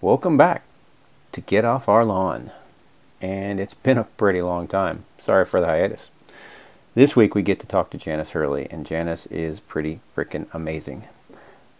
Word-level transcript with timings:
welcome 0.00 0.36
back 0.36 0.62
to 1.32 1.40
Get 1.40 1.64
Off 1.64 1.88
Our 1.88 2.04
Lawn. 2.04 2.52
And 3.20 3.58
it's 3.58 3.74
been 3.74 3.98
a 3.98 4.04
pretty 4.04 4.40
long 4.40 4.68
time. 4.68 5.04
Sorry 5.18 5.44
for 5.44 5.60
the 5.60 5.66
hiatus. 5.66 6.12
This 6.94 7.16
week 7.16 7.34
we 7.34 7.42
get 7.42 7.58
to 7.60 7.66
talk 7.66 7.90
to 7.90 7.98
Janice 7.98 8.30
Hurley, 8.30 8.68
and 8.70 8.86
Janice 8.86 9.26
is 9.26 9.58
pretty 9.58 9.98
freaking 10.16 10.46
amazing. 10.52 11.04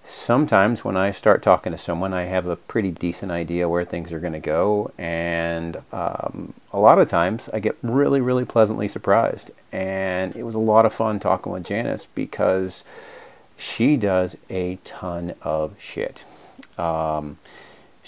Sometimes 0.03 0.85
when 0.85 0.97
I 0.97 1.13
start 1.13 1.43
talking 1.43 1.71
to 1.71 1.79
someone, 1.79 2.13
I 2.13 2.25
have 2.25 2.47
a 2.49 2.57
pretty 2.57 2.91
decent 2.91 3.31
idea 3.31 3.69
where 3.69 3.85
things 3.85 4.13
are 4.13 4.19
going 4.19 4.33
to 4.33 4.41
go, 4.41 4.91
and 4.99 5.77
um, 5.93 6.55
a 6.73 6.81
lot 6.81 6.99
of 6.99 7.09
times 7.09 7.49
I 7.53 7.61
get 7.61 7.77
really, 7.83 8.21
really 8.21 8.45
pleasantly 8.45 8.89
surprised. 8.89 9.53
And 9.71 10.35
it 10.35 10.43
was 10.43 10.57
a 10.57 10.61
lot 10.61 10.87
of 10.87 10.93
fun 10.93 11.21
talking 11.21 11.53
with 11.53 11.65
Janice 11.65 12.07
because 12.15 12.83
she 13.57 13.97
does 13.97 14.37
a 14.51 14.77
ton 14.83 15.35
of 15.43 15.77
shit. 15.81 16.25
Um, 16.77 17.39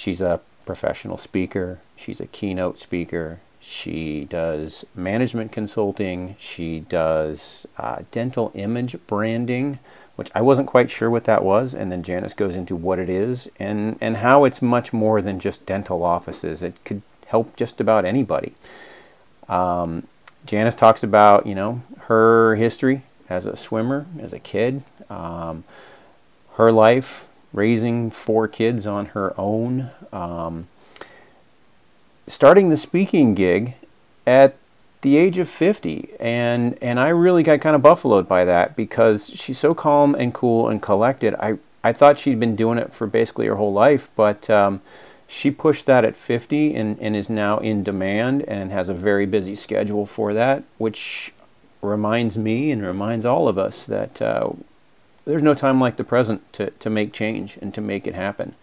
she's 0.01 0.23
a 0.23 0.41
professional 0.65 1.19
speaker, 1.19 1.79
she's 1.95 2.21
a 2.21 2.27
keynote 2.27 2.79
speaker, 2.79 3.39
she 3.61 4.25
does 4.25 4.87
management 4.95 5.53
consulting, 5.53 6.35
she 6.39 6.81
does 6.81 7.67
uh, 7.77 7.99
dental 8.11 8.51
image 8.55 8.97
branding, 9.07 9.79
which 10.17 10.31
I 10.35 10.41
wasn't 10.41 10.69
quite 10.69 10.91
sure 10.91 11.11
what 11.11 11.25
that 11.25 11.45
was, 11.45 11.75
and 11.75 11.93
then 11.93 12.03
Janice 12.03 12.33
goes 12.33 12.57
into 12.57 12.75
what 12.75 12.99
it 12.99 13.11
is 13.11 13.51
and, 13.59 13.99
and 14.01 14.17
how 14.19 14.45
it's 14.45 14.63
much 14.63 14.95
more 14.95 15.21
than 15.21 15.39
just 15.39 15.67
dental 15.67 16.03
offices. 16.03 16.63
It 16.63 16.83
could 16.85 17.03
help 17.27 17.55
just 17.57 17.79
about 17.79 18.07
anybody. 18.07 18.55
Um, 19.51 20.07
Janice 20.47 20.77
talks 20.77 21.03
about, 21.03 21.47
you 21.47 21.55
know, 21.55 21.83
her 22.05 22.55
history 22.57 23.03
as 23.29 23.45
a 23.45 23.55
swimmer, 23.55 24.07
as 24.19 24.33
a 24.33 24.39
kid, 24.39 24.83
um, 25.11 25.65
her 26.55 26.73
life 26.73 27.30
raising 27.53 28.11
four 28.11 28.49
kids 28.49 28.87
on 28.87 29.07
her 29.07 29.35
own, 29.39 29.91
um, 30.13 30.69
starting 32.27 32.69
the 32.69 32.77
speaking 32.77 33.35
gig 33.35 33.75
at 34.27 34.57
the 35.03 35.17
age 35.17 35.39
of 35.39 35.49
50 35.49 36.11
and 36.21 36.77
and 36.83 37.01
I 37.01 37.09
really 37.09 37.43
got 37.43 37.61
kind 37.61 37.75
of 37.75 37.83
buffaloed 37.83 38.29
by 38.29 38.45
that 38.45 38.77
because 38.77 39.31
she's 39.31 39.59
so 39.59 39.75
calm 39.75 40.15
and 40.15 40.35
cool 40.35 40.69
and 40.69 40.81
collected. 40.83 41.35
I 41.37 41.59
I 41.83 41.93
thought 41.95 42.19
she'd 42.19 42.39
been 42.39 42.55
doing 42.55 42.77
it 42.77 42.93
for 42.93 43.07
basically 43.07 43.47
her 43.47 43.57
whole 43.57 43.73
life 43.73 44.11
but 44.15 44.51
um, 44.51 44.83
she 45.27 45.51
pushed 45.51 45.87
that 45.87 46.05
at 46.05 46.17
50 46.17 46.75
and, 46.75 46.99
and 47.01 47.17
is 47.17 47.31
now 47.31 47.59
in 47.59 47.83
demand 47.83 48.43
and 48.43 48.73
has 48.73 48.89
a 48.89 48.95
very 48.95 49.25
busy 49.25 49.55
schedule 49.55 50.05
for 50.05 50.35
that 50.35 50.65
which 50.77 51.33
reminds 51.81 52.37
me 52.37 52.71
and 52.71 52.83
reminds 52.83 53.25
all 53.25 53.49
of 53.49 53.57
us 53.57 53.87
that 53.87 54.21
uh, 54.21 54.51
there's 55.31 55.43
no 55.43 55.55
time 55.55 55.81
like 55.81 55.97
the 55.97 56.05
present 56.05 56.53
to, 56.55 56.71
to 56.71 56.91
make 56.91 57.13
change 57.13 57.57
and 57.63 57.73
to 57.75 57.81
make 57.81 58.07
it 58.07 58.15
happen. 58.15 58.57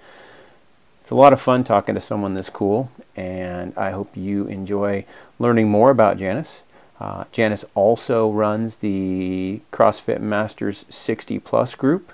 It's 1.02 1.12
a 1.12 1.16
lot 1.16 1.32
of 1.32 1.40
fun 1.40 1.64
talking 1.64 1.96
to 1.96 2.02
someone 2.02 2.34
this 2.34 2.50
cool, 2.50 2.92
and 3.16 3.74
I 3.78 3.92
hope 3.92 4.18
you 4.18 4.46
enjoy 4.48 5.06
learning 5.40 5.70
more 5.70 5.90
about 5.90 6.18
Janice. 6.18 6.64
Uh, 7.00 7.24
Janice 7.32 7.64
also 7.76 8.30
runs 8.30 8.78
the 8.78 9.62
CrossFit 9.72 10.20
Masters 10.20 10.86
60 10.90 11.40
Plus 11.40 11.76
group, 11.76 12.12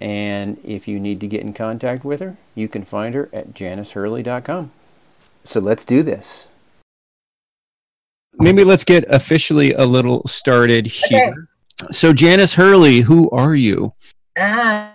and 0.00 0.60
if 0.62 0.86
you 0.86 1.00
need 1.00 1.18
to 1.20 1.26
get 1.26 1.40
in 1.40 1.52
contact 1.52 2.04
with 2.04 2.20
her, 2.20 2.36
you 2.54 2.68
can 2.68 2.84
find 2.84 3.16
her 3.16 3.28
at 3.32 3.54
janicehurley.com. 3.54 4.70
So 5.42 5.58
let's 5.58 5.84
do 5.84 6.04
this. 6.04 6.46
Maybe 8.34 8.62
let's 8.62 8.84
get 8.84 9.04
officially 9.08 9.72
a 9.72 9.84
little 9.84 10.24
started 10.28 10.86
here. 10.86 11.32
Okay. 11.32 11.47
So, 11.90 12.12
Janice 12.12 12.54
Hurley, 12.54 13.00
who 13.00 13.30
are 13.30 13.54
you? 13.54 13.92
Uh, 14.36 14.90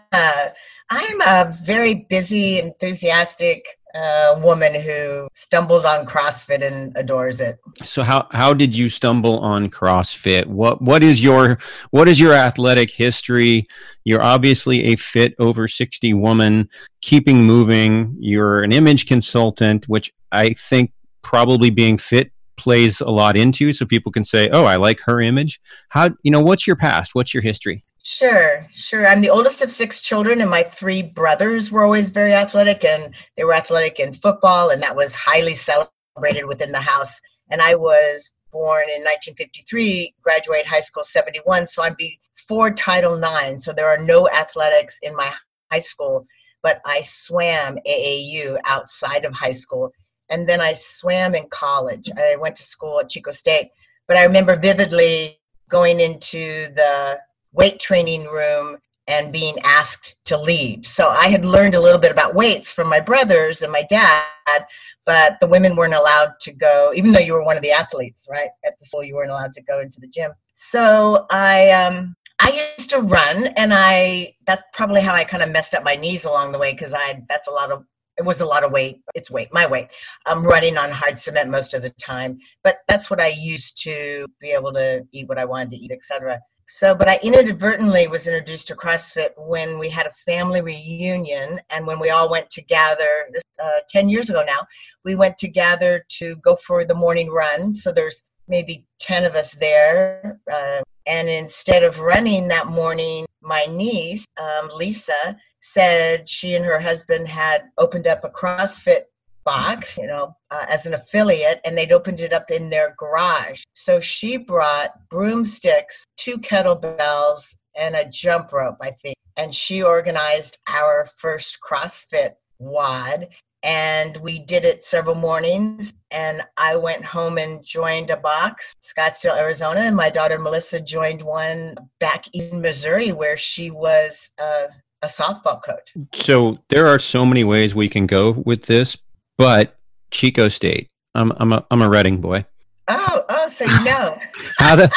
I'm 0.89 1.21
a 1.21 1.57
very 1.63 2.05
busy, 2.09 2.59
enthusiastic 2.59 3.65
uh, 3.95 4.39
woman 4.43 4.73
who 4.73 5.27
stumbled 5.33 5.85
on 5.85 6.05
CrossFit 6.05 6.65
and 6.65 6.91
adores 6.95 7.39
it. 7.41 7.59
So, 7.83 8.03
how 8.03 8.27
how 8.31 8.53
did 8.53 8.75
you 8.75 8.89
stumble 8.89 9.39
on 9.39 9.69
CrossFit? 9.69 10.45
What 10.45 10.81
what 10.81 11.03
is 11.03 11.23
your 11.23 11.59
what 11.91 12.07
is 12.07 12.19
your 12.19 12.33
athletic 12.33 12.91
history? 12.91 13.67
You're 14.03 14.23
obviously 14.23 14.85
a 14.85 14.95
fit 14.95 15.35
over 15.39 15.67
sixty 15.67 16.13
woman, 16.13 16.69
keeping 17.01 17.43
moving. 17.43 18.15
You're 18.19 18.63
an 18.63 18.71
image 18.71 19.07
consultant, 19.07 19.87
which 19.87 20.11
I 20.31 20.53
think 20.53 20.91
probably 21.21 21.69
being 21.69 21.97
fit 21.97 22.31
plays 22.63 23.01
a 23.01 23.11
lot 23.11 23.35
into 23.35 23.73
so 23.73 23.85
people 23.85 24.11
can 24.11 24.23
say 24.23 24.49
oh 24.53 24.63
i 24.63 24.77
like 24.77 24.99
her 25.01 25.19
image 25.19 25.59
how 25.89 26.09
you 26.23 26.31
know 26.31 26.39
what's 26.39 26.65
your 26.65 26.75
past 26.77 27.13
what's 27.13 27.33
your 27.33 27.43
history 27.43 27.83
Sure, 28.05 28.67
sure. 28.73 29.07
I'm 29.07 29.21
the 29.21 29.29
oldest 29.29 29.61
of 29.61 29.71
six 29.71 30.01
children, 30.01 30.41
and 30.41 30.49
my 30.49 30.61
three 30.61 31.01
brothers 31.01 31.71
were 31.71 31.85
always 31.85 32.09
very 32.09 32.33
athletic, 32.33 32.83
and 32.83 33.13
they 33.37 33.45
were 33.45 33.53
athletic 33.53 33.97
in 33.97 34.11
football, 34.11 34.71
and 34.71 34.83
that 34.83 34.93
was 34.93 35.15
highly 35.15 35.55
celebrated 35.55 36.45
within 36.45 36.73
the 36.73 36.81
house. 36.81 37.21
And 37.49 37.61
I 37.61 37.75
was 37.75 38.33
born 38.51 38.89
in 38.89 39.03
1953, 39.03 40.15
graduated 40.21 40.67
high 40.67 40.81
school 40.81 41.05
71, 41.05 41.67
so 41.67 41.81
I'm 41.81 41.95
before 41.97 42.71
Title 42.73 43.15
IX. 43.23 43.63
So 43.63 43.71
there 43.71 43.87
are 43.87 43.97
no 43.97 44.29
athletics 44.29 44.99
in 45.01 45.15
my 45.15 45.31
high 45.71 45.79
school, 45.79 46.25
but 46.61 46.81
I 46.85 47.03
swam 47.03 47.77
AAU 47.87 48.57
outside 48.65 49.23
of 49.23 49.33
high 49.33 49.53
school 49.53 49.93
and 50.33 50.49
then 50.49 50.59
I 50.59 50.73
swam 50.73 51.35
in 51.35 51.47
college. 51.49 52.09
I 52.17 52.35
went 52.37 52.55
to 52.55 52.63
school 52.63 52.99
at 52.99 53.09
Chico 53.09 53.31
State, 53.31 53.69
but 54.07 54.17
I 54.17 54.23
remember 54.23 54.55
vividly 54.55 55.39
going 55.69 55.99
into 55.99 56.73
the 56.73 57.19
weight 57.51 57.79
training 57.79 58.25
room 58.25 58.77
and 59.07 59.31
being 59.31 59.55
asked 59.63 60.15
to 60.25 60.37
leave. 60.37 60.87
So 60.87 61.09
I 61.09 61.27
had 61.27 61.45
learned 61.45 61.75
a 61.75 61.79
little 61.79 61.99
bit 61.99 62.11
about 62.11 62.33
weights 62.33 62.71
from 62.71 62.89
my 62.89 62.99
brothers 62.99 63.61
and 63.61 63.71
my 63.71 63.83
dad, 63.89 64.65
but 65.05 65.37
the 65.39 65.47
women 65.47 65.75
weren't 65.75 65.93
allowed 65.93 66.33
to 66.41 66.51
go, 66.51 66.91
even 66.95 67.11
though 67.11 67.19
you 67.19 67.33
were 67.33 67.45
one 67.45 67.57
of 67.57 67.63
the 67.63 67.71
athletes, 67.71 68.25
right? 68.29 68.49
At 68.65 68.79
the 68.79 68.85
school, 68.85 69.03
you 69.03 69.15
weren't 69.15 69.29
allowed 69.29 69.53
to 69.53 69.61
go 69.61 69.81
into 69.81 69.99
the 69.99 70.07
gym. 70.07 70.31
So 70.55 71.27
I, 71.29 71.69
um, 71.71 72.15
I 72.39 72.73
used 72.77 72.89
to 72.89 72.99
run, 72.99 73.47
and 73.55 73.71
I 73.73 74.33
that's 74.47 74.63
probably 74.73 75.01
how 75.01 75.13
I 75.13 75.23
kind 75.23 75.43
of 75.43 75.51
messed 75.51 75.73
up 75.73 75.83
my 75.83 75.95
knees 75.95 76.25
along 76.25 76.51
the 76.51 76.57
way 76.57 76.73
because 76.73 76.93
I 76.93 77.21
that's 77.29 77.47
a 77.47 77.51
lot 77.51 77.71
of 77.71 77.85
it 78.17 78.25
was 78.25 78.41
a 78.41 78.45
lot 78.45 78.63
of 78.63 78.71
weight. 78.71 79.01
It's 79.15 79.31
weight, 79.31 79.49
my 79.51 79.65
weight. 79.65 79.87
I'm 80.25 80.43
running 80.43 80.77
on 80.77 80.91
hard 80.91 81.19
cement 81.19 81.49
most 81.49 81.73
of 81.73 81.81
the 81.81 81.89
time, 81.91 82.39
but 82.63 82.77
that's 82.87 83.09
what 83.09 83.19
I 83.19 83.29
used 83.29 83.81
to 83.83 84.27
be 84.39 84.51
able 84.51 84.73
to 84.73 85.03
eat 85.11 85.27
what 85.27 85.39
I 85.39 85.45
wanted 85.45 85.71
to 85.71 85.77
eat, 85.77 85.91
etc. 85.91 86.39
So, 86.67 86.95
but 86.95 87.09
I 87.09 87.19
inadvertently 87.21 88.07
was 88.07 88.25
introduced 88.25 88.67
to 88.69 88.75
CrossFit 88.75 89.31
when 89.37 89.79
we 89.79 89.89
had 89.89 90.07
a 90.07 90.13
family 90.25 90.61
reunion 90.61 91.59
and 91.69 91.85
when 91.85 91.99
we 91.99 92.09
all 92.09 92.29
went 92.29 92.49
to 92.51 92.61
gather, 92.61 93.29
uh, 93.61 93.69
10 93.89 94.09
years 94.09 94.29
ago 94.29 94.43
now, 94.45 94.59
we 95.03 95.15
went 95.15 95.37
to 95.37 95.47
gather 95.47 96.05
to 96.17 96.35
go 96.37 96.55
for 96.55 96.85
the 96.85 96.95
morning 96.95 97.29
run. 97.29 97.73
So 97.73 97.91
there's 97.91 98.23
maybe 98.47 98.85
10 98.99 99.25
of 99.25 99.35
us 99.35 99.53
there. 99.53 100.39
Uh, 100.51 100.81
and 101.05 101.27
instead 101.27 101.83
of 101.83 101.99
running 101.99 102.47
that 102.47 102.67
morning, 102.67 103.25
my 103.41 103.65
niece, 103.69 104.25
um, 104.37 104.69
Lisa, 104.73 105.37
said 105.63 106.27
she 106.27 106.55
and 106.55 106.65
her 106.65 106.79
husband 106.79 107.27
had 107.27 107.63
opened 107.77 108.05
up 108.05 108.23
a 108.23 108.29
CrossFit 108.29 109.03
box, 109.45 109.97
you 109.97 110.07
know, 110.07 110.35
uh, 110.51 110.65
as 110.69 110.85
an 110.85 110.93
affiliate, 110.93 111.59
and 111.65 111.77
they'd 111.77 111.91
opened 111.91 112.19
it 112.19 112.33
up 112.33 112.51
in 112.51 112.69
their 112.69 112.95
garage. 112.97 113.63
So 113.73 113.99
she 113.99 114.37
brought 114.37 114.91
broomsticks, 115.09 116.05
two 116.17 116.37
kettlebells, 116.37 117.55
and 117.75 117.95
a 117.95 118.09
jump 118.09 118.51
rope, 118.51 118.77
I 118.81 118.91
think. 118.91 119.15
And 119.37 119.55
she 119.55 119.81
organized 119.81 120.57
our 120.67 121.07
first 121.17 121.57
CrossFit 121.61 122.33
WOD. 122.59 123.29
And 123.63 124.17
we 124.17 124.39
did 124.39 124.65
it 124.65 124.83
several 124.83 125.15
mornings. 125.15 125.93
And 126.11 126.43
I 126.57 126.75
went 126.75 127.05
home 127.05 127.37
and 127.37 127.63
joined 127.63 128.09
a 128.09 128.17
box, 128.17 128.73
Scottsdale, 128.83 129.37
Arizona. 129.39 129.79
And 129.79 129.95
my 129.95 130.09
daughter 130.09 130.37
Melissa 130.37 130.81
joined 130.81 131.21
one 131.21 131.75
back 131.99 132.25
in 132.33 132.61
Missouri, 132.61 133.13
where 133.13 133.37
she 133.37 133.71
was 133.71 134.29
uh, 134.37 134.65
a 135.03 135.07
softball 135.07 135.61
coach. 135.61 135.93
So 136.15 136.57
there 136.69 136.87
are 136.87 136.97
so 136.97 137.25
many 137.25 137.43
ways 137.43 137.75
we 137.75 137.89
can 137.89 138.07
go 138.07 138.31
with 138.31 138.63
this, 138.63 138.97
but 139.37 139.77
Chico 140.11 140.49
State. 140.49 140.89
I'm 141.13 141.31
I'm 141.37 141.53
a 141.53 141.65
I'm 141.69 141.81
a 141.81 141.89
Redding 141.89 142.21
boy. 142.21 142.45
Oh, 142.87 143.23
oh, 143.29 143.49
so 143.49 143.65
you 143.65 143.83
know. 143.83 144.17
how 144.57 144.75
the 144.75 144.91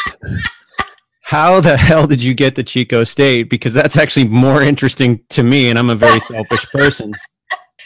how 1.23 1.61
the 1.61 1.77
hell 1.77 2.07
did 2.07 2.23
you 2.23 2.35
get 2.35 2.55
to 2.57 2.63
Chico 2.63 3.05
State? 3.05 3.51
Because 3.51 3.75
that's 3.75 3.97
actually 3.97 4.29
more 4.29 4.63
interesting 4.63 5.21
to 5.31 5.43
me, 5.43 5.69
and 5.69 5.79
I'm 5.79 5.91
a 5.91 5.97
very 5.97 6.21
selfish 6.21 6.65
person. 6.71 7.13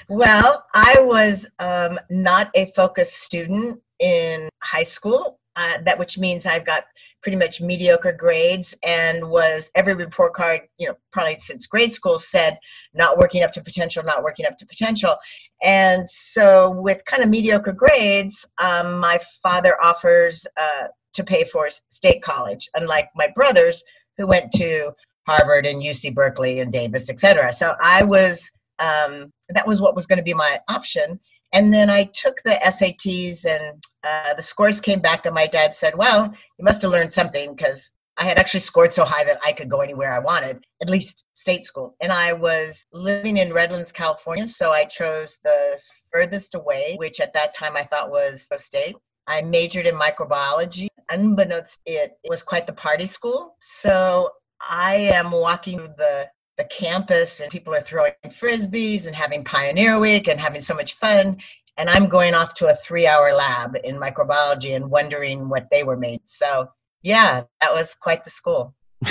Well, 0.09 0.65
I 0.75 0.97
was 1.01 1.49
um, 1.59 1.99
not 2.11 2.51
a 2.55 2.67
focused 2.77 3.15
student 3.15 3.81
in 3.99 4.49
high 4.63 4.85
school. 4.85 5.39
Uh, 5.57 5.79
that 5.85 5.99
which 5.99 6.19
means 6.19 6.47
I've 6.47 6.65
got 6.65 6.85
pretty 7.23 7.37
much 7.37 7.61
mediocre 7.61 8.13
grades 8.13 8.75
and 8.83 9.29
was 9.29 9.71
every 9.75 9.95
report 9.95 10.35
card, 10.35 10.63
you 10.79 10.89
know, 10.89 10.95
probably 11.13 11.37
since 11.37 11.67
grade 11.67 11.93
school 11.93 12.19
said 12.19 12.59
not 12.95 13.19
working 13.19 13.43
up 13.43 13.53
to 13.53 13.63
potential, 13.63 14.03
not 14.05 14.23
working 14.23 14.47
up 14.47 14.57
to 14.57 14.67
potential. 14.67 15.17
And 15.63 16.09
so 16.09 16.71
with 16.71 17.05
kind 17.05 17.23
of 17.23 17.29
mediocre 17.29 17.73
grades, 17.73 18.47
um, 18.59 18.99
my 18.99 19.21
father 19.43 19.77
offers 19.83 20.47
uh, 20.57 20.89
to 21.13 21.25
pay 21.25 21.45
for 21.45 21.69
state 21.91 22.23
college, 22.23 22.69
unlike 22.75 23.09
my 23.15 23.29
brothers 23.35 23.83
who 24.17 24.27
went 24.27 24.53
to 24.53 24.93
Harvard 25.27 25.67
and 25.67 25.83
UC 25.83 26.15
Berkeley 26.15 26.61
and 26.61 26.73
Davis, 26.73 27.09
etc. 27.09 27.53
So 27.53 27.75
I 27.81 28.03
was 28.03 28.51
um, 28.79 29.33
that 29.51 29.67
was 29.67 29.81
what 29.81 29.95
was 29.95 30.07
going 30.07 30.19
to 30.19 30.25
be 30.25 30.35
my 30.35 30.59
option. 30.69 31.21
And 31.53 31.73
then 31.73 31.91
I 31.91 32.05
took 32.05 32.41
the 32.45 32.59
SATs, 32.65 33.45
and 33.45 33.83
uh, 34.05 34.35
the 34.35 34.43
scores 34.43 34.81
came 34.81 35.01
back, 35.01 35.27
and 35.27 35.35
my 35.35 35.47
dad 35.47 35.75
said, 35.75 35.95
"Well, 35.97 36.33
you 36.59 36.65
must 36.65 36.83
have 36.83 36.91
learned 36.91 37.13
something 37.13 37.55
because 37.55 37.93
I 38.21 38.25
had 38.25 38.39
actually 38.39 38.61
scored 38.61 38.93
so 38.93 39.05
high 39.07 39.25
that 39.25 39.41
I 39.45 39.53
could 39.53 39.71
go 39.71 39.81
anywhere 39.81 40.13
I 40.13 40.19
wanted, 40.19 40.63
at 40.83 40.91
least 40.91 41.25
state 41.37 41.65
school. 41.65 41.97
And 42.03 42.13
I 42.13 42.35
was 42.35 42.85
living 42.93 43.39
in 43.39 43.55
Redlands, 43.55 43.93
California, 43.93 44.47
so 44.47 44.73
I 44.73 44.85
chose 44.85 45.39
the 45.43 45.81
furthest 46.13 46.55
away, 46.55 46.97
which 46.99 47.19
at 47.19 47.33
that 47.33 47.55
time 47.55 47.79
I 47.79 47.85
thought 47.85 48.11
was 48.11 48.47
state. 48.59 48.95
I 49.27 49.41
majored 49.41 49.87
in 49.87 49.95
microbiology. 49.95 50.89
Unbeknownst, 51.11 51.81
it, 51.87 52.13
it 52.23 52.29
was 52.29 52.43
quite 52.43 52.67
the 52.67 52.75
party 52.75 53.07
school. 53.07 53.57
So 53.61 54.29
I 54.61 54.97
am 54.97 55.31
walking 55.31 55.79
the 55.97 56.29
the 56.61 56.65
campus 56.65 57.41
and 57.41 57.51
people 57.51 57.75
are 57.75 57.83
throwing 57.83 58.13
frisbees 58.29 59.07
and 59.07 59.17
having 59.17 59.43
pioneer 59.43 59.99
week 59.99 60.29
and 60.29 60.39
having 60.39 60.63
so 60.63 60.75
much 60.75 60.97
fun 60.99 61.37
and 61.79 61.89
i'm 61.91 62.07
going 62.07 62.35
off 62.35 62.55
to 62.55 62.69
a 62.69 62.75
three 62.77 63.07
hour 63.07 63.33
lab 63.35 63.77
in 63.85 63.97
microbiology 63.97 64.77
and 64.77 64.91
wondering 64.91 65.49
what 65.49 65.67
they 65.71 65.83
were 65.83 65.97
made 65.97 66.21
so 66.27 66.69
yeah, 67.03 67.43
that 67.61 67.73
was 67.73 67.95
quite 67.95 68.25
the 68.25 68.31
school. 68.31 68.75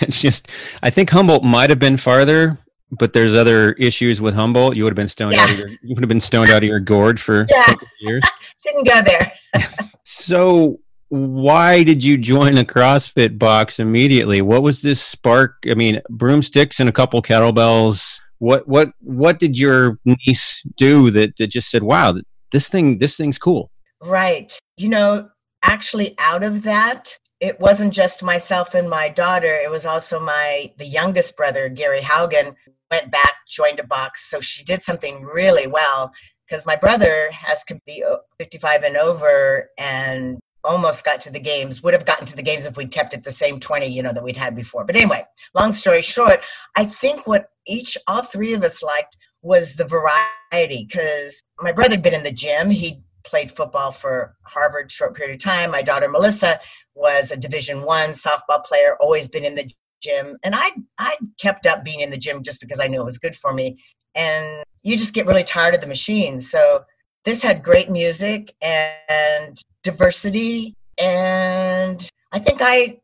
it's 0.00 0.20
just, 0.20 0.48
I 0.82 0.90
think 0.90 1.10
Humboldt 1.10 1.44
might 1.44 1.70
have 1.70 1.78
been 1.78 1.96
farther, 1.96 2.58
but 2.90 3.12
there's 3.12 3.34
other 3.34 3.72
issues 3.72 4.20
with 4.20 4.34
Humboldt. 4.34 4.76
You 4.76 4.84
would 4.84 4.92
have 4.92 4.96
been 4.96 5.08
stoned 5.08 5.34
yeah. 5.34 5.42
out 5.42 5.50
of 5.50 5.58
your, 5.58 5.68
you 5.68 5.94
would 5.94 6.00
have 6.00 6.08
been 6.08 6.20
stoned 6.20 6.50
out 6.50 6.58
of 6.58 6.68
your 6.68 6.80
gourd 6.80 7.20
for 7.20 7.46
yeah. 7.50 7.74
years. 8.00 8.22
Didn't 8.64 8.86
go 8.86 9.02
there. 9.02 9.32
so, 10.04 10.80
why 11.08 11.82
did 11.82 12.04
you 12.04 12.18
join 12.18 12.58
a 12.58 12.64
CrossFit 12.64 13.38
box 13.38 13.78
immediately? 13.78 14.42
What 14.42 14.62
was 14.62 14.82
this 14.82 15.00
spark? 15.00 15.56
I 15.70 15.74
mean, 15.74 16.00
broomsticks 16.10 16.80
and 16.80 16.88
a 16.88 16.92
couple 16.92 17.22
kettlebells. 17.22 18.20
What 18.38 18.68
what 18.68 18.90
what 19.00 19.38
did 19.38 19.58
your 19.58 19.98
niece 20.04 20.62
do 20.76 21.10
that, 21.10 21.36
that 21.38 21.48
just 21.48 21.70
said, 21.70 21.82
"Wow, 21.82 22.16
this 22.52 22.68
thing 22.68 22.98
this 22.98 23.16
thing's 23.16 23.38
cool"? 23.38 23.70
Right. 24.00 24.56
You 24.76 24.90
know, 24.90 25.28
actually 25.62 26.14
out 26.18 26.42
of 26.42 26.62
that 26.62 27.16
it 27.40 27.58
wasn't 27.60 27.92
just 27.92 28.22
myself 28.22 28.74
and 28.74 28.88
my 28.88 29.08
daughter 29.08 29.52
it 29.52 29.70
was 29.70 29.84
also 29.84 30.20
my 30.20 30.72
the 30.78 30.86
youngest 30.86 31.36
brother 31.36 31.68
gary 31.68 32.00
haugen 32.00 32.54
went 32.90 33.10
back 33.10 33.32
joined 33.48 33.80
a 33.80 33.86
box 33.86 34.28
so 34.30 34.40
she 34.40 34.62
did 34.64 34.82
something 34.82 35.22
really 35.22 35.66
well 35.66 36.12
because 36.46 36.64
my 36.64 36.76
brother 36.76 37.30
has 37.32 37.64
to 37.64 37.78
be 37.86 38.04
55 38.38 38.82
and 38.84 38.96
over 38.96 39.68
and 39.78 40.38
almost 40.64 41.04
got 41.04 41.20
to 41.20 41.30
the 41.30 41.40
games 41.40 41.82
would 41.82 41.94
have 41.94 42.04
gotten 42.04 42.26
to 42.26 42.36
the 42.36 42.42
games 42.42 42.66
if 42.66 42.76
we'd 42.76 42.90
kept 42.90 43.14
it 43.14 43.24
the 43.24 43.30
same 43.30 43.60
20 43.60 43.86
you 43.86 44.02
know 44.02 44.12
that 44.12 44.24
we'd 44.24 44.36
had 44.36 44.56
before 44.56 44.84
but 44.84 44.96
anyway 44.96 45.24
long 45.54 45.72
story 45.72 46.02
short 46.02 46.40
i 46.76 46.84
think 46.84 47.26
what 47.26 47.50
each 47.66 47.96
all 48.06 48.22
three 48.22 48.52
of 48.54 48.62
us 48.62 48.82
liked 48.82 49.16
was 49.42 49.74
the 49.74 49.84
variety 49.84 50.86
because 50.86 51.42
my 51.60 51.72
brother 51.72 51.92
had 51.92 52.02
been 52.02 52.14
in 52.14 52.24
the 52.24 52.32
gym 52.32 52.70
he 52.70 53.02
played 53.28 53.52
football 53.52 53.92
for 53.92 54.34
Harvard 54.42 54.90
short 54.90 55.14
period 55.14 55.34
of 55.34 55.42
time. 55.42 55.70
My 55.70 55.82
daughter 55.82 56.08
Melissa 56.08 56.58
was 56.94 57.30
a 57.30 57.36
Division 57.36 57.84
One 57.84 58.10
softball 58.10 58.64
player, 58.64 58.96
always 59.00 59.28
been 59.28 59.44
in 59.44 59.54
the 59.54 59.70
gym, 60.02 60.36
and 60.42 60.54
I 60.54 60.70
I 60.98 61.16
kept 61.38 61.66
up 61.66 61.84
being 61.84 62.00
in 62.00 62.10
the 62.10 62.18
gym 62.18 62.42
just 62.42 62.60
because 62.60 62.80
I 62.80 62.86
knew 62.86 63.00
it 63.00 63.04
was 63.04 63.18
good 63.18 63.36
for 63.36 63.52
me. 63.52 63.78
And 64.14 64.64
you 64.82 64.96
just 64.96 65.14
get 65.14 65.26
really 65.26 65.44
tired 65.44 65.74
of 65.74 65.80
the 65.80 65.86
machine. 65.86 66.40
So 66.40 66.84
this 67.24 67.42
had 67.42 67.62
great 67.62 67.90
music 67.90 68.54
and 68.62 69.60
diversity, 69.90 70.76
and 70.98 72.08
I 72.32 72.38
think 72.38 72.60
I 72.62 72.98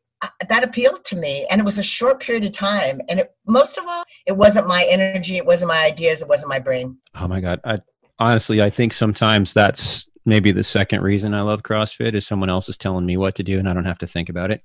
that 0.48 0.64
appealed 0.64 1.04
to 1.04 1.16
me 1.16 1.46
and 1.50 1.60
it 1.60 1.64
was 1.64 1.78
a 1.78 1.82
short 1.82 2.18
period 2.18 2.46
of 2.46 2.52
time 2.52 2.98
and 3.10 3.20
it, 3.20 3.34
most 3.46 3.76
of 3.76 3.84
all 3.86 4.04
it 4.26 4.32
wasn't 4.34 4.66
my 4.66 4.86
energy 4.88 5.36
it 5.36 5.44
wasn't 5.44 5.68
my 5.68 5.84
ideas 5.84 6.22
it 6.22 6.28
wasn't 6.28 6.48
my 6.48 6.58
brain 6.58 6.96
oh 7.16 7.28
my 7.28 7.42
god 7.42 7.60
I, 7.62 7.80
honestly 8.18 8.62
i 8.62 8.70
think 8.70 8.94
sometimes 8.94 9.52
that's 9.52 10.08
maybe 10.26 10.52
the 10.52 10.64
second 10.64 11.02
reason 11.02 11.34
I 11.34 11.42
love 11.42 11.62
CrossFit 11.62 12.14
is 12.14 12.26
someone 12.26 12.50
else 12.50 12.68
is 12.68 12.76
telling 12.76 13.06
me 13.06 13.16
what 13.16 13.34
to 13.36 13.42
do 13.42 13.58
and 13.58 13.68
I 13.68 13.74
don't 13.74 13.84
have 13.84 13.98
to 13.98 14.06
think 14.06 14.28
about 14.28 14.50
it. 14.50 14.62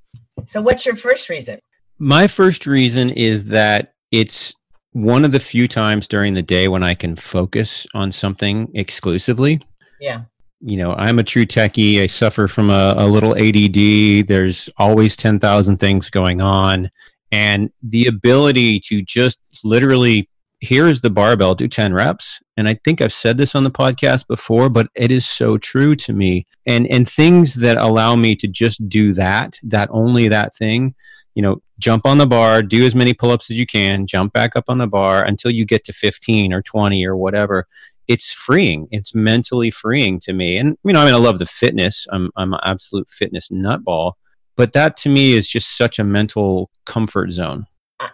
So, 0.47 0.61
what's 0.61 0.85
your 0.85 0.95
first 0.95 1.29
reason? 1.29 1.59
My 1.97 2.27
first 2.27 2.65
reason 2.65 3.09
is 3.09 3.45
that 3.45 3.93
it's 4.11 4.53
one 4.93 5.25
of 5.25 5.31
the 5.31 5.39
few 5.39 5.67
times 5.67 6.07
during 6.07 6.33
the 6.33 6.41
day 6.41 6.67
when 6.67 6.83
I 6.83 6.95
can 6.95 7.15
focus 7.15 7.85
on 7.93 8.11
something 8.11 8.71
exclusively. 8.73 9.61
Yeah. 9.99 10.23
You 10.61 10.77
know, 10.77 10.93
I'm 10.93 11.19
a 11.19 11.23
true 11.23 11.45
techie. 11.45 12.01
I 12.01 12.07
suffer 12.07 12.47
from 12.47 12.69
a, 12.69 12.95
a 12.97 13.07
little 13.07 13.35
ADD. 13.35 14.27
There's 14.27 14.69
always 14.77 15.15
10,000 15.15 15.77
things 15.77 16.09
going 16.09 16.41
on. 16.41 16.89
And 17.31 17.71
the 17.81 18.07
ability 18.07 18.79
to 18.81 19.01
just 19.01 19.39
literally 19.63 20.27
here 20.61 20.87
is 20.87 21.01
the 21.01 21.09
barbell, 21.09 21.55
do 21.55 21.67
10 21.67 21.93
reps. 21.93 22.39
And 22.57 22.67
I 22.67 22.73
think 22.83 23.01
I've 23.01 23.13
said 23.13 23.37
this 23.37 23.55
on 23.55 23.63
the 23.63 23.71
podcast 23.71 24.27
before, 24.27 24.69
but 24.69 24.87
it 24.95 25.11
is 25.11 25.25
so 25.25 25.57
true 25.57 25.95
to 25.97 26.13
me. 26.13 26.45
And 26.65 26.85
and 26.87 27.07
things 27.07 27.55
that 27.55 27.77
allow 27.77 28.15
me 28.15 28.35
to 28.35 28.47
just 28.47 28.87
do 28.89 29.13
that, 29.13 29.57
that 29.63 29.87
only 29.91 30.27
that 30.27 30.55
thing, 30.55 30.95
you 31.35 31.41
know, 31.41 31.61
jump 31.79 32.05
on 32.05 32.17
the 32.17 32.27
bar, 32.27 32.61
do 32.61 32.85
as 32.85 32.93
many 32.93 33.13
pull-ups 33.13 33.49
as 33.49 33.57
you 33.57 33.65
can, 33.65 34.05
jump 34.05 34.33
back 34.33 34.55
up 34.55 34.65
on 34.67 34.77
the 34.77 34.87
bar 34.87 35.25
until 35.25 35.51
you 35.51 35.65
get 35.65 35.85
to 35.85 35.93
15 35.93 36.51
or 36.51 36.61
20 36.61 37.05
or 37.05 37.15
whatever. 37.15 37.65
It's 38.09 38.33
freeing. 38.33 38.89
It's 38.91 39.15
mentally 39.15 39.71
freeing 39.71 40.19
to 40.21 40.33
me. 40.33 40.57
And 40.57 40.77
you 40.83 40.91
know, 40.91 41.01
I 41.01 41.05
mean 41.05 41.13
I 41.13 41.17
love 41.17 41.39
the 41.39 41.45
fitness. 41.45 42.05
I'm 42.11 42.31
I'm 42.35 42.53
an 42.53 42.59
absolute 42.63 43.09
fitness 43.09 43.47
nutball. 43.49 44.13
But 44.57 44.73
that 44.73 44.97
to 44.97 45.09
me 45.09 45.37
is 45.37 45.47
just 45.47 45.77
such 45.77 45.99
a 45.99 46.03
mental 46.03 46.69
comfort 46.85 47.31
zone. 47.31 47.65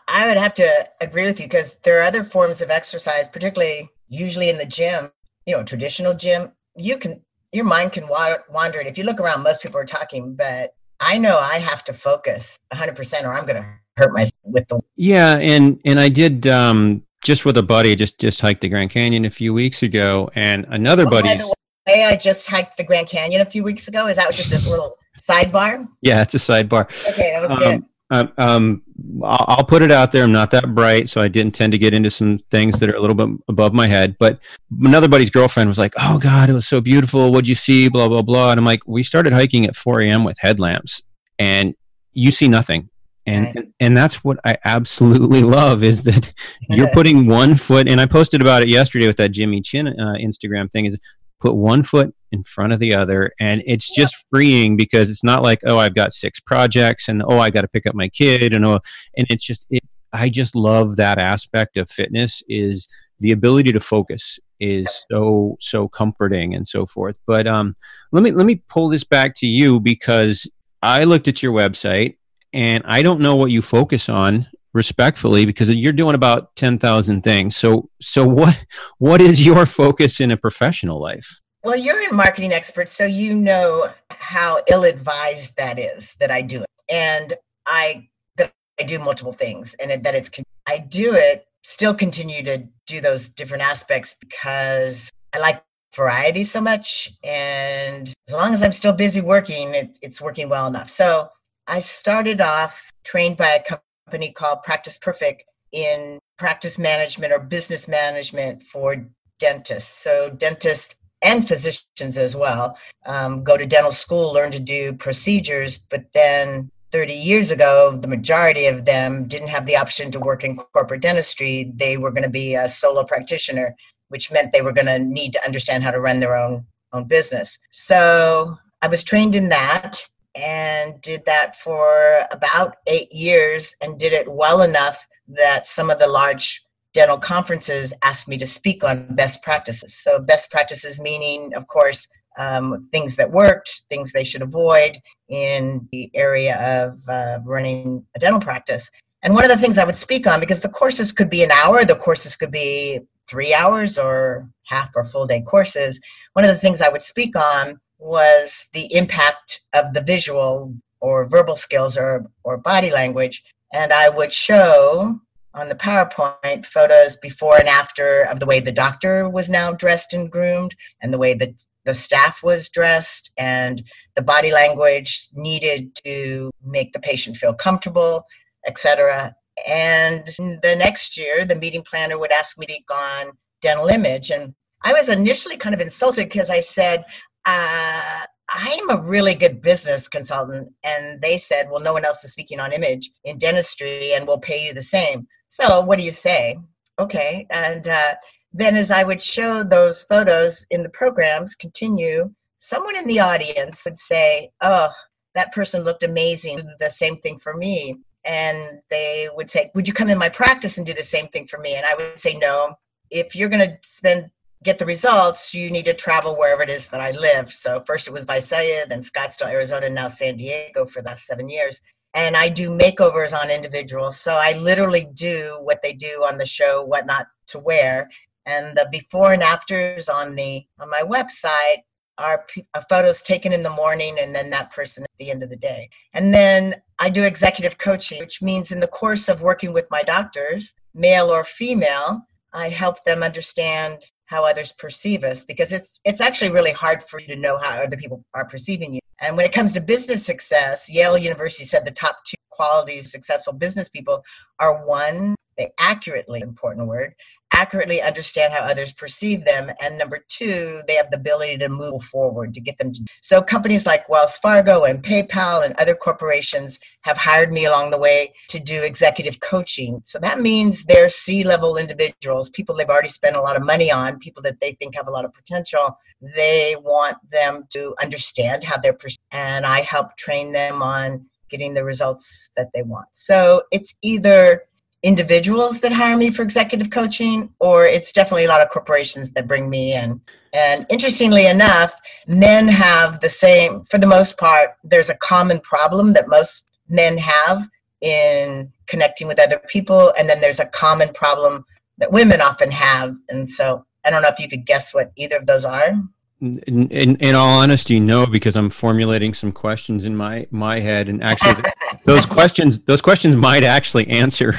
I 0.07 0.27
would 0.27 0.37
have 0.37 0.53
to 0.55 0.89
agree 1.01 1.25
with 1.25 1.39
you 1.39 1.45
because 1.45 1.77
there 1.83 1.99
are 1.99 2.03
other 2.03 2.23
forms 2.23 2.61
of 2.61 2.69
exercise, 2.69 3.27
particularly 3.27 3.89
usually 4.09 4.49
in 4.49 4.57
the 4.57 4.65
gym, 4.65 5.09
you 5.45 5.55
know, 5.55 5.63
traditional 5.63 6.13
gym. 6.13 6.51
You 6.75 6.97
can, 6.97 7.21
your 7.51 7.65
mind 7.65 7.93
can 7.93 8.07
wander. 8.07 8.79
And 8.79 8.87
if 8.87 8.97
you 8.97 9.03
look 9.03 9.19
around, 9.19 9.43
most 9.43 9.61
people 9.61 9.79
are 9.79 9.85
talking, 9.85 10.35
but 10.35 10.73
I 10.99 11.17
know 11.17 11.37
I 11.37 11.59
have 11.59 11.83
to 11.85 11.93
focus 11.93 12.57
100% 12.73 13.23
or 13.23 13.33
I'm 13.33 13.45
going 13.45 13.61
to 13.61 13.69
hurt 13.97 14.13
myself 14.13 14.33
with 14.43 14.67
the. 14.67 14.81
Yeah. 14.95 15.37
And, 15.37 15.79
and 15.85 15.99
I 15.99 16.09
did, 16.09 16.47
um, 16.47 17.04
just 17.25 17.43
with 17.43 17.57
a 17.57 17.63
buddy, 17.63 17.95
just, 17.95 18.19
just 18.19 18.39
hiked 18.39 18.61
the 18.61 18.69
Grand 18.69 18.91
Canyon 18.91 19.25
a 19.25 19.29
few 19.29 19.53
weeks 19.53 19.83
ago 19.83 20.29
and 20.35 20.65
another 20.69 21.05
oh, 21.05 21.09
buddy. 21.09 21.29
By 21.29 21.35
the 21.35 21.53
way, 21.87 22.05
I 22.05 22.15
just 22.15 22.47
hiked 22.47 22.77
the 22.77 22.83
Grand 22.83 23.07
Canyon 23.07 23.41
a 23.41 23.45
few 23.45 23.63
weeks 23.63 23.87
ago. 23.89 24.07
Is 24.07 24.15
that 24.15 24.31
just 24.31 24.49
this 24.49 24.65
little 24.65 24.95
sidebar? 25.19 25.87
Yeah, 26.01 26.21
it's 26.21 26.35
a 26.35 26.37
sidebar. 26.37 26.89
Okay. 27.09 27.31
That 27.33 27.41
was 27.41 27.51
um, 27.51 27.57
good 27.59 27.85
um, 28.11 28.31
um, 28.37 28.83
I'll 29.23 29.65
put 29.65 29.81
it 29.81 29.91
out 29.91 30.11
there. 30.11 30.23
I'm 30.23 30.31
not 30.31 30.51
that 30.51 30.75
bright, 30.75 31.09
so 31.09 31.21
I 31.21 31.27
didn't 31.27 31.55
tend 31.55 31.73
to 31.73 31.79
get 31.79 31.93
into 31.93 32.09
some 32.09 32.39
things 32.51 32.79
that 32.79 32.89
are 32.89 32.95
a 32.95 32.99
little 32.99 33.15
bit 33.15 33.27
above 33.47 33.73
my 33.73 33.87
head. 33.87 34.15
But 34.19 34.39
another 34.81 35.07
buddy's 35.07 35.31
girlfriend 35.31 35.69
was 35.69 35.77
like, 35.77 35.93
"Oh 35.99 36.19
God, 36.19 36.49
it 36.49 36.53
was 36.53 36.67
so 36.67 36.81
beautiful. 36.81 37.31
What'd 37.31 37.47
you 37.47 37.55
see?" 37.55 37.89
Blah 37.89 38.07
blah 38.07 38.21
blah. 38.21 38.51
And 38.51 38.59
I'm 38.59 38.65
like, 38.65 38.81
"We 38.85 39.03
started 39.03 39.33
hiking 39.33 39.65
at 39.65 39.75
4 39.75 40.01
a.m. 40.01 40.23
with 40.23 40.37
headlamps, 40.39 41.01
and 41.39 41.73
you 42.13 42.31
see 42.31 42.47
nothing." 42.47 42.89
And, 43.27 43.55
right. 43.55 43.67
and 43.79 43.97
that's 43.97 44.23
what 44.23 44.39
I 44.45 44.57
absolutely 44.65 45.41
love 45.59 45.83
is 45.83 46.03
that 46.03 46.33
you're 46.69 46.91
putting 46.93 47.27
one 47.27 47.55
foot. 47.55 47.87
And 47.87 47.99
I 47.99 48.05
posted 48.05 48.41
about 48.41 48.61
it 48.61 48.69
yesterday 48.69 49.07
with 49.07 49.17
that 49.17 49.29
Jimmy 49.29 49.61
Chin 49.61 49.87
uh, 49.87 50.15
Instagram 50.19 50.71
thing. 50.71 50.85
Is 50.85 50.97
put 51.39 51.55
one 51.55 51.83
foot 51.83 52.13
in 52.31 52.43
front 52.43 52.73
of 52.73 52.79
the 52.79 52.93
other 52.93 53.31
and 53.39 53.61
it's 53.65 53.93
just 53.93 54.25
freeing 54.31 54.75
because 54.75 55.09
it's 55.09 55.23
not 55.23 55.43
like 55.43 55.59
oh 55.65 55.77
i've 55.77 55.95
got 55.95 56.13
six 56.13 56.39
projects 56.39 57.07
and 57.07 57.21
oh 57.27 57.39
i 57.39 57.49
got 57.49 57.61
to 57.61 57.67
pick 57.67 57.85
up 57.85 57.95
my 57.95 58.09
kid 58.09 58.53
and 58.53 58.65
oh 58.65 58.79
and 59.17 59.27
it's 59.29 59.43
just 59.43 59.67
it, 59.69 59.83
i 60.13 60.29
just 60.29 60.55
love 60.55 60.95
that 60.95 61.17
aspect 61.17 61.77
of 61.77 61.89
fitness 61.89 62.41
is 62.47 62.87
the 63.19 63.31
ability 63.31 63.71
to 63.71 63.79
focus 63.79 64.39
is 64.59 65.05
so 65.11 65.55
so 65.59 65.87
comforting 65.87 66.53
and 66.55 66.67
so 66.67 66.85
forth 66.85 67.17
but 67.27 67.45
um 67.47 67.75
let 68.11 68.23
me 68.23 68.31
let 68.31 68.45
me 68.45 68.55
pull 68.67 68.89
this 68.89 69.03
back 69.03 69.33
to 69.35 69.45
you 69.45 69.79
because 69.79 70.49
i 70.81 71.03
looked 71.03 71.27
at 71.27 71.43
your 71.43 71.53
website 71.53 72.15
and 72.55 72.83
i 72.87 73.03
don't 73.03 73.21
know 73.21 73.35
what 73.35 73.51
you 73.51 73.61
focus 73.61 74.09
on 74.09 74.47
respectfully 74.75 75.45
because 75.45 75.69
you're 75.73 75.93
doing 75.93 76.13
about 76.13 76.53
10,000 76.57 77.23
things. 77.23 77.55
So 77.55 77.89
so 77.99 78.27
what 78.27 78.65
what 78.99 79.21
is 79.21 79.43
your 79.43 79.65
focus 79.65 80.19
in 80.19 80.29
a 80.29 80.37
professional 80.37 81.01
life? 81.01 81.39
Well, 81.63 81.77
you're 81.77 82.07
a 82.07 82.13
marketing 82.13 82.53
expert 82.53 82.89
so 82.89 83.05
you 83.05 83.33
know 83.33 83.89
how 84.11 84.61
ill-advised 84.69 85.55
that 85.57 85.79
is 85.79 86.15
that 86.19 86.29
I 86.29 86.43
do 86.43 86.61
it. 86.61 86.69
And 86.91 87.33
I 87.65 88.09
that 88.35 88.53
I 88.79 88.83
do 88.83 88.99
multiple 88.99 89.31
things 89.31 89.75
and 89.79 90.03
that 90.03 90.13
it's 90.13 90.29
I 90.67 90.77
do 90.77 91.15
it 91.15 91.47
still 91.63 91.95
continue 91.95 92.43
to 92.43 92.67
do 92.85 93.01
those 93.01 93.29
different 93.29 93.63
aspects 93.63 94.15
because 94.19 95.09
I 95.33 95.39
like 95.39 95.63
variety 95.95 96.43
so 96.43 96.59
much 96.59 97.09
and 97.23 98.13
as 98.27 98.33
long 98.33 98.53
as 98.53 98.61
I'm 98.61 98.73
still 98.73 98.91
busy 98.91 99.21
working 99.21 99.73
it, 99.73 99.97
it's 100.01 100.21
working 100.21 100.49
well 100.49 100.67
enough. 100.67 100.89
So 100.89 101.29
I 101.67 101.79
started 101.79 102.41
off 102.41 102.91
trained 103.03 103.37
by 103.37 103.49
a 103.49 103.79
company 104.07 104.31
called 104.31 104.63
Practice 104.63 104.97
Perfect 104.97 105.43
in 105.71 106.19
practice 106.37 106.77
management 106.77 107.33
or 107.33 107.39
business 107.39 107.87
management 107.87 108.63
for 108.63 109.07
dentists. 109.39 109.91
So, 110.03 110.29
dentists 110.29 110.95
and 111.21 111.47
physicians 111.47 112.17
as 112.17 112.35
well 112.35 112.77
um, 113.07 113.43
go 113.43 113.57
to 113.57 113.65
dental 113.65 113.91
school, 113.91 114.31
learn 114.33 114.51
to 114.51 114.59
do 114.59 114.93
procedures, 114.93 115.79
but 115.89 116.05
then 116.13 116.69
30 116.91 117.13
years 117.13 117.51
ago, 117.51 117.97
the 117.99 118.07
majority 118.07 118.67
of 118.67 118.85
them 118.85 119.27
didn't 119.27 119.47
have 119.47 119.65
the 119.65 119.75
option 119.75 120.11
to 120.11 120.19
work 120.19 120.43
in 120.43 120.55
corporate 120.55 121.01
dentistry. 121.01 121.73
They 121.75 121.97
were 121.97 122.11
going 122.11 122.23
to 122.23 122.29
be 122.29 122.55
a 122.55 122.69
solo 122.69 123.03
practitioner, 123.03 123.75
which 124.09 124.31
meant 124.31 124.53
they 124.53 124.61
were 124.61 124.71
going 124.71 124.85
to 124.85 124.99
need 124.99 125.33
to 125.33 125.43
understand 125.43 125.83
how 125.83 125.91
to 125.91 125.99
run 125.99 126.19
their 126.19 126.37
own 126.37 126.65
own 126.93 127.05
business. 127.05 127.57
So 127.71 128.57
I 128.81 128.87
was 128.87 129.03
trained 129.03 129.35
in 129.35 129.49
that 129.49 130.07
and 130.35 131.01
did 131.01 131.23
that 131.25 131.55
for 131.55 132.25
about 132.31 132.75
eight 132.87 133.11
years 133.11 133.75
and 133.81 133.97
did 133.97 134.13
it 134.13 134.31
well 134.31 134.61
enough 134.61 135.07
that 135.27 135.65
some 135.65 135.89
of 135.89 135.99
the 135.99 136.07
large 136.07 136.63
dental 136.93 137.17
conferences 137.17 137.93
asked 138.03 138.27
me 138.27 138.37
to 138.37 138.47
speak 138.47 138.83
on 138.83 139.13
best 139.15 139.41
practices. 139.43 139.97
So, 139.97 140.19
best 140.19 140.51
practices 140.51 141.01
meaning, 141.01 141.53
of 141.53 141.67
course, 141.67 142.07
um, 142.37 142.87
things 142.91 143.15
that 143.15 143.31
worked, 143.31 143.83
things 143.89 144.11
they 144.11 144.23
should 144.23 144.41
avoid 144.41 144.99
in 145.29 145.87
the 145.91 146.11
area 146.13 146.55
of 146.83 146.99
uh, 147.07 147.39
running 147.43 148.05
a 148.15 148.19
dental 148.19 148.41
practice. 148.41 148.89
And 149.23 149.33
one 149.33 149.43
of 149.43 149.49
the 149.49 149.57
things 149.57 149.77
I 149.77 149.85
would 149.85 149.95
speak 149.95 150.27
on, 150.27 150.39
because 150.39 150.61
the 150.61 150.69
courses 150.69 151.11
could 151.11 151.29
be 151.29 151.43
an 151.43 151.51
hour, 151.51 151.83
the 151.83 151.95
courses 151.95 152.35
could 152.35 152.51
be 152.51 152.99
three 153.27 153.53
hours 153.53 153.97
or 153.97 154.47
half 154.65 154.91
or 154.95 155.05
full 155.05 155.25
day 155.25 155.41
courses, 155.41 155.99
one 156.33 156.45
of 156.45 156.51
the 156.51 156.59
things 156.59 156.81
I 156.81 156.89
would 156.89 157.03
speak 157.03 157.35
on 157.35 157.79
was 157.97 158.67
the 158.73 158.93
impact 158.93 159.61
of 159.73 159.93
the 159.93 160.01
visual 160.01 160.75
or 160.99 161.25
verbal 161.25 161.55
skills 161.55 161.97
or, 161.97 162.25
or 162.43 162.57
body 162.57 162.91
language. 162.91 163.43
And 163.73 163.93
I 163.93 164.09
would 164.09 164.33
show 164.33 165.19
on 165.53 165.69
the 165.69 165.75
PowerPoint 165.75 166.65
photos 166.65 167.15
before 167.15 167.57
and 167.57 167.69
after 167.69 168.23
of 168.23 168.39
the 168.39 168.45
way 168.45 168.59
the 168.59 168.71
doctor 168.71 169.29
was 169.29 169.49
now 169.49 169.71
dressed 169.71 170.13
and 170.13 170.29
groomed 170.29 170.75
and 171.01 171.13
the 171.13 171.17
way 171.17 171.33
that 171.33 171.53
the 171.85 171.93
staff 171.93 172.43
was 172.43 172.67
dressed 172.69 173.31
and 173.37 173.83
the 174.15 174.21
body 174.21 174.51
language 174.51 175.29
needed 175.33 175.95
to 176.03 176.51
make 176.63 176.91
the 176.93 176.99
patient 176.99 177.37
feel 177.37 177.53
comfortable, 177.53 178.25
etc. 178.67 179.35
And 179.67 180.25
the 180.37 180.75
next 180.77 181.17
year, 181.17 181.45
the 181.45 181.55
meeting 181.55 181.83
planner 181.83 182.19
would 182.19 182.31
ask 182.31 182.57
me 182.57 182.65
to 182.65 182.79
go 182.87 182.95
on 182.95 183.31
dental 183.61 183.87
image. 183.87 184.31
And 184.31 184.53
I 184.83 184.93
was 184.93 185.09
initially 185.09 185.57
kind 185.57 185.73
of 185.73 185.81
insulted 185.81 186.25
because 186.25 186.49
I 186.49 186.61
said, 186.61 187.05
uh, 187.45 188.25
I'm 188.49 188.89
a 188.89 189.01
really 189.01 189.35
good 189.35 189.61
business 189.61 190.07
consultant. 190.07 190.71
And 190.83 191.21
they 191.21 191.37
said, 191.37 191.69
well, 191.69 191.81
no 191.81 191.93
one 191.93 192.05
else 192.05 192.23
is 192.23 192.31
speaking 192.31 192.59
on 192.59 192.73
image 192.73 193.11
in 193.23 193.37
dentistry 193.37 194.13
and 194.13 194.27
we'll 194.27 194.39
pay 194.39 194.65
you 194.65 194.73
the 194.73 194.81
same. 194.81 195.27
So 195.49 195.81
what 195.81 195.99
do 195.99 196.05
you 196.05 196.11
say? 196.11 196.57
Okay. 196.99 197.47
And 197.49 197.87
uh, 197.87 198.15
then 198.53 198.75
as 198.75 198.91
I 198.91 199.03
would 199.03 199.21
show 199.21 199.63
those 199.63 200.03
photos 200.03 200.65
in 200.69 200.83
the 200.83 200.89
programs, 200.89 201.55
continue, 201.55 202.33
someone 202.59 202.95
in 202.95 203.07
the 203.07 203.19
audience 203.19 203.83
would 203.85 203.97
say, 203.97 204.51
oh, 204.61 204.89
that 205.33 205.51
person 205.51 205.83
looked 205.83 206.03
amazing. 206.03 206.61
The 206.79 206.89
same 206.89 207.17
thing 207.17 207.39
for 207.39 207.53
me. 207.53 207.97
And 208.23 208.79
they 208.89 209.27
would 209.35 209.51
say, 209.51 209.69
would 209.75 209.87
you 209.87 209.93
come 209.93 210.09
in 210.09 210.17
my 210.17 210.29
practice 210.29 210.77
and 210.77 210.85
do 210.85 210.93
the 210.93 211.03
same 211.03 211.27
thing 211.27 211.47
for 211.47 211.59
me? 211.59 211.75
And 211.75 211.85
I 211.85 211.93
would 211.95 212.17
say, 212.17 212.35
no. 212.35 212.75
If 213.11 213.35
you're 213.35 213.49
going 213.49 213.69
to 213.69 213.77
spend 213.83 214.31
get 214.65 214.77
the 214.79 214.85
results, 214.85 215.53
you 215.53 215.71
need 215.71 215.85
to 215.85 215.93
travel 215.93 216.37
wherever 216.37 216.63
it 216.63 216.69
is 216.69 216.89
that 216.89 216.99
I 216.99 217.11
live. 217.11 217.53
So 217.53 217.81
first 217.85 218.07
it 218.07 218.11
was 218.11 218.25
Visalia, 218.25 218.85
then 218.87 219.01
Scottsdale, 219.01 219.51
Arizona, 219.51 219.89
now 219.89 220.09
San 220.09 220.35
Diego 220.35 220.85
for 220.85 221.01
the 221.01 221.09
last 221.09 221.25
seven 221.25 221.47
years 221.47 221.79
and 222.15 222.37
I 222.37 222.47
do 222.47 222.69
makeovers 222.69 223.37
on 223.37 223.51
individuals. 223.51 224.19
So 224.19 224.35
I 224.35 224.53
literally 224.53 225.07
do 225.13 225.59
what 225.63 225.81
they 225.83 225.91
do 225.93 226.23
on 226.27 226.37
the 226.37 226.45
show, 226.45 226.83
what 226.83 227.05
not 227.05 227.27
to 227.47 227.59
wear. 227.59 228.09
And 228.45 228.75
the 228.75 228.87
before 228.91 229.33
and 229.33 229.43
afters 229.43 230.07
on 230.07 230.33
the 230.35 230.65
on 230.79 230.89
my 230.89 231.01
website 231.01 231.83
are 232.17 232.45
uh, 232.73 232.81
photos 232.89 233.21
taken 233.21 233.51
in 233.51 233.63
the 233.63 233.69
morning 233.69 234.15
and 234.19 234.33
then 234.33 234.49
that 234.49 234.71
person 234.71 235.03
at 235.03 235.09
the 235.19 235.29
end 235.29 235.43
of 235.43 235.49
the 235.49 235.57
day. 235.57 235.89
And 236.13 236.33
then 236.33 236.75
I 236.99 237.09
do 237.09 237.25
executive 237.25 237.77
coaching, 237.77 238.19
which 238.19 238.41
means 238.41 238.71
in 238.71 238.79
the 238.79 238.87
course 238.87 239.27
of 239.27 239.41
working 239.41 239.73
with 239.73 239.87
my 239.91 240.01
doctors, 240.01 240.73
male 240.93 241.29
or 241.29 241.43
female, 241.43 242.21
I 242.53 242.69
help 242.69 243.03
them 243.03 243.21
understand 243.21 244.05
how 244.25 244.43
others 244.43 244.71
perceive 244.73 245.23
us 245.23 245.43
because 245.43 245.71
it's 245.71 245.99
it's 246.03 246.21
actually 246.21 246.51
really 246.51 246.71
hard 246.71 247.03
for 247.03 247.19
you 247.19 247.27
to 247.27 247.35
know 247.35 247.57
how 247.57 247.81
other 247.83 247.97
people 247.97 248.23
are 248.33 248.45
perceiving 248.45 248.93
you. 248.93 248.99
And 249.21 249.37
when 249.37 249.45
it 249.45 249.53
comes 249.53 249.71
to 249.73 249.81
business 249.81 250.25
success, 250.25 250.89
Yale 250.89 251.17
University 251.17 251.65
said 251.65 251.85
the 251.85 251.91
top 251.91 252.17
two 252.25 252.35
qualities 252.49 253.11
successful 253.11 253.53
business 253.53 253.89
people 253.89 254.23
are 254.59 254.85
one, 254.85 255.35
they 255.57 255.71
accurately, 255.79 256.41
important 256.41 256.87
word, 256.87 257.13
accurately 257.55 258.01
understand 258.01 258.53
how 258.53 258.59
others 258.59 258.91
perceive 258.91 259.45
them. 259.45 259.71
And 259.81 259.97
number 259.97 260.25
two, 260.27 260.81
they 260.87 260.95
have 260.95 261.09
the 261.09 261.17
ability 261.17 261.57
to 261.59 261.69
move 261.69 262.03
forward 262.03 262.53
to 262.53 262.59
get 262.59 262.77
them 262.77 262.93
to. 262.93 263.05
So 263.21 263.41
companies 263.41 263.85
like 263.85 264.09
Wells 264.09 264.37
Fargo 264.37 264.83
and 264.83 265.01
PayPal 265.01 265.65
and 265.65 265.73
other 265.79 265.95
corporations 265.95 266.79
have 267.01 267.17
hired 267.17 267.53
me 267.53 267.65
along 267.65 267.91
the 267.91 267.97
way 267.97 268.33
to 268.49 268.59
do 268.59 268.83
executive 268.83 269.39
coaching. 269.39 270.01
So 270.03 270.19
that 270.19 270.39
means 270.39 270.83
they're 270.83 271.09
C 271.09 271.43
level 271.43 271.77
individuals, 271.77 272.49
people 272.49 272.75
they've 272.75 272.89
already 272.89 273.07
spent 273.07 273.37
a 273.37 273.41
lot 273.41 273.55
of 273.55 273.65
money 273.65 273.89
on, 273.89 274.19
people 274.19 274.43
that 274.43 274.59
they 274.59 274.73
think 274.73 274.95
have 274.95 275.07
a 275.07 275.11
lot 275.11 275.23
of 275.23 275.33
potential. 275.33 275.97
They 276.35 276.75
want 276.81 277.17
them 277.31 277.67
to 277.71 277.95
understand 278.01 278.63
how 278.63 278.77
they're, 278.77 278.97
and 279.31 279.65
I 279.65 279.81
help 279.81 280.17
train 280.17 280.51
them 280.51 280.81
on 280.81 281.25
getting 281.49 281.73
the 281.73 281.83
results 281.83 282.49
that 282.57 282.69
they 282.73 282.81
want. 282.81 283.07
So 283.13 283.63
it's 283.71 283.93
either 284.01 284.63
individuals 285.05 285.79
that 285.81 285.91
hire 285.91 286.17
me 286.17 286.31
for 286.31 286.41
executive 286.41 286.89
coaching, 286.89 287.53
or 287.59 287.85
it's 287.85 288.11
definitely 288.11 288.45
a 288.45 288.49
lot 288.49 288.61
of 288.61 288.69
corporations 288.69 289.31
that 289.31 289.47
bring 289.47 289.69
me 289.69 289.93
in. 289.93 290.19
And 290.51 290.85
interestingly 290.89 291.45
enough, 291.45 291.93
men 292.27 292.67
have 292.67 293.19
the 293.19 293.29
same, 293.29 293.83
for 293.85 293.99
the 293.99 294.07
most 294.07 294.37
part, 294.37 294.71
there's 294.83 295.11
a 295.11 295.17
common 295.17 295.59
problem 295.59 296.13
that 296.13 296.27
most 296.27 296.65
men 296.89 297.17
have 297.19 297.69
in 298.01 298.71
connecting 298.87 299.27
with 299.27 299.39
other 299.39 299.61
people. 299.67 300.11
And 300.17 300.27
then 300.27 300.41
there's 300.41 300.59
a 300.59 300.65
common 300.65 301.13
problem 301.13 301.65
that 301.99 302.11
women 302.11 302.41
often 302.41 302.71
have. 302.71 303.15
And 303.29 303.47
so 303.49 303.85
I 304.05 304.09
don't 304.09 304.23
know 304.23 304.29
if 304.29 304.39
you 304.39 304.49
could 304.49 304.65
guess 304.65 304.93
what 304.93 305.11
either 305.15 305.37
of 305.37 305.45
those 305.45 305.65
are. 305.65 305.93
In, 306.41 306.89
in, 306.89 307.15
in 307.15 307.33
all 307.33 307.59
honesty, 307.59 307.99
no, 307.99 308.25
because 308.25 308.55
I'm 308.57 308.69
formulating 308.69 309.33
some 309.33 309.51
questions 309.51 310.03
in 310.03 310.15
my 310.15 310.45
my 310.51 310.81
head, 310.81 311.07
and 311.07 311.23
actually, 311.23 311.63
those 312.03 312.25
questions 312.25 312.79
those 312.79 313.01
questions 313.01 313.35
might 313.35 313.63
actually 313.63 314.07
answer. 314.09 314.55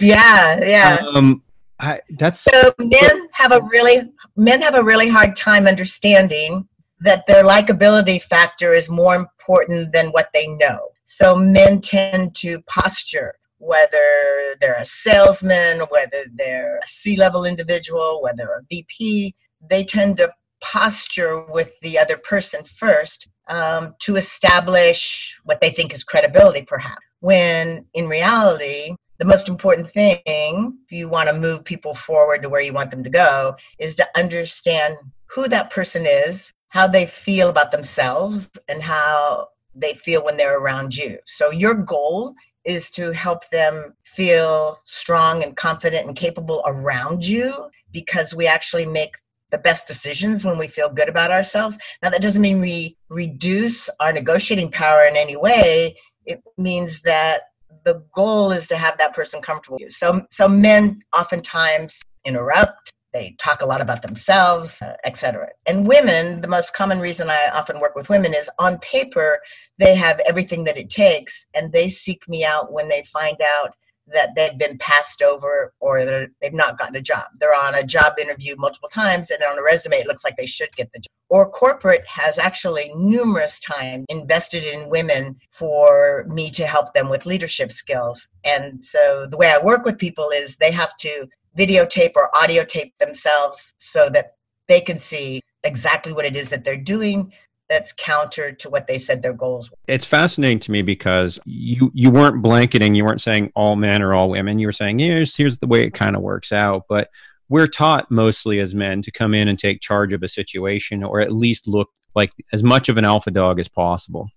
Yeah, 0.00 0.64
yeah. 0.64 0.98
Um, 1.14 1.42
I, 1.80 2.00
that's 2.18 2.40
so 2.40 2.74
men 2.78 3.28
have 3.32 3.52
a 3.52 3.60
really 3.70 4.10
men 4.36 4.62
have 4.62 4.74
a 4.74 4.82
really 4.82 5.08
hard 5.08 5.36
time 5.36 5.66
understanding 5.66 6.66
that 7.00 7.26
their 7.26 7.44
likability 7.44 8.20
factor 8.20 8.72
is 8.72 8.90
more 8.90 9.14
important 9.14 9.92
than 9.92 10.06
what 10.08 10.30
they 10.34 10.48
know. 10.48 10.88
So 11.04 11.34
men 11.36 11.80
tend 11.80 12.34
to 12.36 12.60
posture 12.62 13.34
whether 13.58 14.56
they're 14.60 14.78
a 14.78 14.86
salesman, 14.86 15.80
whether 15.90 16.24
they're 16.34 16.78
a 16.78 16.86
C 16.86 17.16
level 17.16 17.44
individual, 17.44 18.22
whether 18.22 18.44
a 18.44 18.62
VP, 18.70 19.34
they 19.68 19.84
tend 19.84 20.16
to 20.18 20.30
posture 20.60 21.44
with 21.50 21.78
the 21.80 21.98
other 21.98 22.16
person 22.16 22.64
first 22.64 23.28
um, 23.48 23.94
to 24.00 24.16
establish 24.16 25.36
what 25.44 25.60
they 25.60 25.70
think 25.70 25.94
is 25.94 26.04
credibility, 26.04 26.62
perhaps. 26.62 27.02
When 27.20 27.86
in 27.94 28.08
reality, 28.08 28.94
the 29.18 29.24
most 29.24 29.48
important 29.48 29.90
thing, 29.90 30.22
if 30.24 30.92
you 30.92 31.08
want 31.08 31.28
to 31.28 31.34
move 31.34 31.64
people 31.64 31.94
forward 31.94 32.42
to 32.42 32.48
where 32.48 32.60
you 32.60 32.72
want 32.72 32.90
them 32.90 33.02
to 33.02 33.10
go, 33.10 33.56
is 33.78 33.96
to 33.96 34.06
understand 34.16 34.96
who 35.26 35.48
that 35.48 35.70
person 35.70 36.04
is, 36.06 36.52
how 36.68 36.86
they 36.86 37.06
feel 37.06 37.48
about 37.48 37.72
themselves, 37.72 38.50
and 38.68 38.82
how 38.82 39.48
they 39.74 39.94
feel 39.94 40.24
when 40.24 40.36
they're 40.36 40.60
around 40.60 40.94
you. 40.94 41.18
So, 41.26 41.50
your 41.50 41.74
goal 41.74 42.34
is 42.64 42.90
to 42.92 43.12
help 43.12 43.48
them 43.50 43.94
feel 44.04 44.78
strong 44.84 45.42
and 45.42 45.56
confident 45.56 46.06
and 46.06 46.16
capable 46.16 46.62
around 46.66 47.26
you 47.26 47.70
because 47.92 48.34
we 48.34 48.46
actually 48.46 48.86
make 48.86 49.16
the 49.50 49.58
best 49.58 49.86
decisions 49.86 50.44
when 50.44 50.58
we 50.58 50.66
feel 50.66 50.88
good 50.88 51.08
about 51.08 51.30
ourselves. 51.30 51.78
Now, 52.02 52.10
that 52.10 52.22
doesn't 52.22 52.42
mean 52.42 52.60
we 52.60 52.96
reduce 53.08 53.88
our 54.00 54.12
negotiating 54.12 54.70
power 54.70 55.04
in 55.04 55.16
any 55.16 55.36
way. 55.36 55.96
It 56.26 56.42
means 56.58 57.00
that 57.02 57.42
the 57.84 58.02
goal 58.14 58.52
is 58.52 58.68
to 58.68 58.76
have 58.76 58.98
that 58.98 59.14
person 59.14 59.40
comfortable 59.40 59.76
with 59.76 59.86
you. 59.86 59.90
So, 59.90 60.22
so 60.30 60.48
men 60.48 61.00
oftentimes 61.16 62.00
interrupt. 62.24 62.92
They 63.14 63.34
talk 63.38 63.62
a 63.62 63.66
lot 63.66 63.80
about 63.80 64.02
themselves, 64.02 64.82
uh, 64.82 64.94
etc. 65.04 65.48
And 65.66 65.88
women, 65.88 66.42
the 66.42 66.48
most 66.48 66.74
common 66.74 67.00
reason 67.00 67.30
I 67.30 67.50
often 67.54 67.80
work 67.80 67.96
with 67.96 68.10
women 68.10 68.34
is 68.34 68.50
on 68.58 68.78
paper, 68.78 69.40
they 69.78 69.94
have 69.94 70.20
everything 70.28 70.64
that 70.64 70.76
it 70.76 70.90
takes, 70.90 71.46
and 71.54 71.72
they 71.72 71.88
seek 71.88 72.28
me 72.28 72.44
out 72.44 72.70
when 72.70 72.88
they 72.88 73.02
find 73.04 73.40
out 73.40 73.74
that 74.14 74.34
they've 74.34 74.58
been 74.58 74.78
passed 74.78 75.22
over 75.22 75.72
or 75.80 76.04
they've 76.40 76.52
not 76.52 76.78
gotten 76.78 76.96
a 76.96 77.00
job. 77.00 77.26
They're 77.38 77.50
on 77.50 77.74
a 77.74 77.86
job 77.86 78.14
interview 78.20 78.54
multiple 78.56 78.88
times 78.88 79.30
and 79.30 79.42
on 79.42 79.58
a 79.58 79.62
resume 79.62 79.96
it 79.96 80.06
looks 80.06 80.24
like 80.24 80.36
they 80.36 80.46
should 80.46 80.74
get 80.76 80.90
the 80.92 81.00
job. 81.00 81.08
Or 81.30 81.50
corporate 81.50 82.06
has 82.06 82.38
actually 82.38 82.90
numerous 82.94 83.60
times 83.60 84.06
invested 84.08 84.64
in 84.64 84.88
women 84.88 85.36
for 85.50 86.24
me 86.28 86.50
to 86.52 86.66
help 86.66 86.94
them 86.94 87.10
with 87.10 87.26
leadership 87.26 87.70
skills. 87.70 88.28
And 88.44 88.82
so 88.82 89.26
the 89.30 89.36
way 89.36 89.50
I 89.50 89.62
work 89.62 89.84
with 89.84 89.98
people 89.98 90.30
is 90.30 90.56
they 90.56 90.72
have 90.72 90.96
to 90.98 91.26
videotape 91.56 92.12
or 92.14 92.34
audio 92.36 92.64
tape 92.64 92.94
themselves 92.98 93.74
so 93.78 94.08
that 94.10 94.36
they 94.68 94.80
can 94.80 94.98
see 94.98 95.40
exactly 95.64 96.12
what 96.12 96.24
it 96.24 96.36
is 96.36 96.48
that 96.50 96.64
they're 96.64 96.76
doing 96.76 97.32
that's 97.68 97.92
counter 97.92 98.52
to 98.52 98.70
what 98.70 98.86
they 98.86 98.98
said 98.98 99.22
their 99.22 99.32
goals 99.32 99.70
were. 99.70 99.76
It's 99.86 100.06
fascinating 100.06 100.58
to 100.60 100.70
me 100.70 100.82
because 100.82 101.38
you 101.44 101.90
you 101.94 102.10
weren't 102.10 102.42
blanketing, 102.42 102.94
you 102.94 103.04
weren't 103.04 103.20
saying 103.20 103.52
all 103.54 103.76
men 103.76 104.02
or 104.02 104.14
all 104.14 104.30
women. 104.30 104.58
You 104.58 104.68
were 104.68 104.72
saying 104.72 104.98
here's 104.98 105.36
here's 105.36 105.58
the 105.58 105.66
way 105.66 105.82
it 105.82 105.94
kind 105.94 106.16
of 106.16 106.22
works 106.22 106.52
out, 106.52 106.84
but 106.88 107.10
we're 107.48 107.66
taught 107.66 108.10
mostly 108.10 108.60
as 108.60 108.74
men 108.74 109.02
to 109.02 109.10
come 109.10 109.34
in 109.34 109.48
and 109.48 109.58
take 109.58 109.80
charge 109.80 110.12
of 110.12 110.22
a 110.22 110.28
situation 110.28 111.02
or 111.02 111.20
at 111.20 111.32
least 111.32 111.66
look 111.66 111.88
like 112.14 112.30
as 112.52 112.62
much 112.62 112.88
of 112.88 112.98
an 112.98 113.04
alpha 113.04 113.30
dog 113.30 113.58
as 113.58 113.68
possible. 113.68 114.28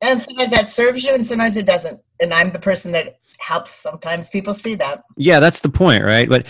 And 0.00 0.20
sometimes 0.20 0.50
that 0.50 0.66
serves 0.66 1.02
you 1.02 1.14
and 1.14 1.26
sometimes 1.26 1.56
it 1.56 1.66
doesn't. 1.66 2.00
And 2.20 2.32
I'm 2.32 2.50
the 2.50 2.58
person 2.58 2.92
that 2.92 3.18
helps 3.38 3.70
sometimes 3.70 4.28
people 4.28 4.54
see 4.54 4.74
that. 4.76 5.02
Yeah, 5.16 5.40
that's 5.40 5.60
the 5.60 5.68
point, 5.68 6.04
right? 6.04 6.28
But 6.28 6.46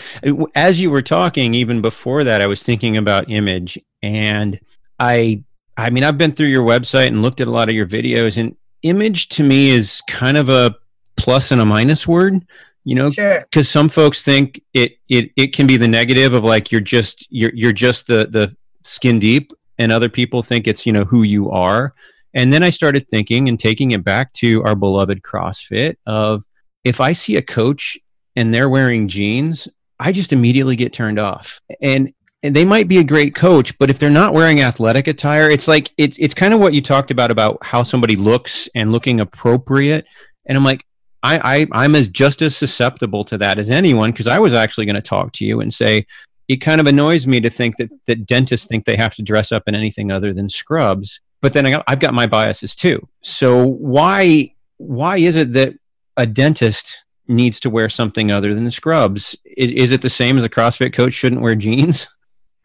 as 0.55 0.81
you 0.81 0.91
were 0.91 1.03
talking 1.03 1.55
even 1.55 1.81
before 1.81 2.25
that 2.25 2.43
I 2.43 2.47
was 2.47 2.63
thinking 2.63 2.97
about 2.97 3.31
image 3.31 3.79
and 4.03 4.59
I 4.99 5.45
I 5.77 5.91
mean 5.91 6.05
I've 6.05 6.19
been 6.19 6.33
through 6.33 6.49
your 6.49 6.65
website 6.65 7.09
and 7.09 7.23
looked 7.23 7.41
at 7.41 7.49
a 7.49 7.51
lot 7.51 7.69
of 7.69 7.75
your 7.75 7.87
videos 7.87 8.39
and 8.39 8.57
image 8.83 9.29
to 9.31 9.43
me 9.43 9.71
is 9.71 10.03
kind 10.09 10.37
of 10.37 10.49
a 10.49 10.75
plus 11.17 11.51
and 11.51 11.61
a 11.61 11.65
minus 11.65 12.07
word 12.07 12.45
you 12.85 12.95
know? 12.95 13.11
Because 13.11 13.47
sure. 13.53 13.63
some 13.63 13.89
folks 13.89 14.23
think 14.23 14.63
it, 14.73 14.99
it 15.09 15.31
it 15.37 15.53
can 15.53 15.67
be 15.67 15.77
the 15.77 15.89
negative 15.89 16.35
of 16.35 16.45
like 16.45 16.71
you're 16.71 16.81
just 16.81 17.27
you're 17.31 17.53
you're 17.55 17.73
just 17.73 18.07
the 18.07 18.29
the 18.31 18.55
skin 18.85 19.19
deep 19.19 19.53
and 19.79 19.91
other 19.91 20.09
people 20.09 20.43
think 20.43 20.69
it's 20.69 20.87
you 20.87 20.93
know 20.93 21.05
who 21.05 21.23
you 21.23 21.51
are. 21.51 21.95
And 22.35 22.53
then 22.53 22.63
i 22.63 22.71
started 22.71 23.09
thinking 23.09 23.49
and 23.49 23.59
taking 23.59 23.93
it 23.93 24.05
back 24.05 24.33
to 24.35 24.63
our 24.65 24.75
beloved 24.75 25.23
crossfit 25.23 25.97
of 26.07 26.45
if 26.85 27.01
i 27.01 27.13
see 27.13 27.37
a 27.37 27.43
coach 27.43 27.97
and 28.37 28.53
they're 28.53 28.69
wearing 28.69 29.09
jeans 29.09 29.69
i 30.01 30.11
just 30.13 30.33
immediately 30.33 30.77
get 30.77 30.93
turned 30.93 31.19
off. 31.19 31.61
And 31.81 32.13
and 32.45 32.55
they 32.55 32.65
might 32.65 32.87
be 32.87 32.99
a 32.99 33.05
great 33.05 33.35
coach 33.35 33.77
but 33.79 33.91
if 33.91 33.99
they're 33.99 34.11
not 34.11 34.33
wearing 34.33 34.61
athletic 34.61 35.09
attire 35.09 35.51
it's 35.51 35.67
like 35.67 35.91
it's 35.99 36.17
it's 36.19 36.35
kind 36.35 36.55
of 36.55 36.61
what 36.61 36.75
you 36.75 36.81
talked 36.81 37.11
about 37.11 37.33
about 37.33 37.59
how 37.63 37.83
somebody 37.83 38.15
looks 38.15 38.69
and 38.77 38.93
looking 38.93 39.21
appropriate 39.21 40.07
and 40.47 40.57
i'm 40.57 40.65
like 40.65 40.85
I, 41.25 41.67
I 41.73 41.85
am 41.87 41.95
as 41.95 42.09
just 42.09 42.43
as 42.43 42.55
susceptible 42.55 43.25
to 43.25 43.39
that 43.39 43.59
as 43.59 43.71
anyone 43.71 44.13
because 44.13 44.27
I 44.27 44.39
was 44.39 44.53
actually 44.53 44.85
going 44.85 44.97
to 44.97 45.03
talk 45.03 45.33
to 45.33 45.45
you 45.47 45.61
and 45.61 45.73
say 45.73 46.07
it 46.49 46.57
kind 46.57 46.81
of 46.81 46.87
annoys 46.87 47.27
me 47.27 47.41
to 47.41 47.49
think 47.49 47.79
that 47.79 47.91
that 48.07 48.27
dentists 48.27 48.67
think 48.67 48.85
they 48.85 48.97
have 48.97 49.15
to 49.15 49.23
dress 49.23 49.51
up 49.51 49.63
in 49.67 49.75
anything 49.75 50.13
other 50.13 50.35
than 50.35 50.51
scrubs. 50.51 51.21
But 51.41 51.55
then 51.55 51.67
I 51.67 51.71
got, 51.71 51.85
I've 51.89 52.01
got 52.01 52.13
my 52.13 52.27
biases 52.27 52.77
too. 52.77 53.09
So 53.23 53.65
why 53.67 54.55
why 54.77 55.17
is 55.17 55.37
it 55.37 55.55
that 55.55 55.75
a 56.19 56.27
dentist 56.27 57.05
needs 57.27 57.59
to 57.61 57.71
wear 57.71 57.89
something 57.89 58.31
other 58.31 58.55
than 58.55 58.71
scrubs? 58.71 59.35
Is, 59.45 59.73
is 59.73 59.93
it 59.93 60.03
the 60.03 60.11
same 60.11 60.37
as 60.37 60.45
a 60.45 60.49
CrossFit 60.51 60.93
coach 60.93 61.15
shouldn't 61.15 61.41
wear 61.41 61.55
jeans? 61.55 62.07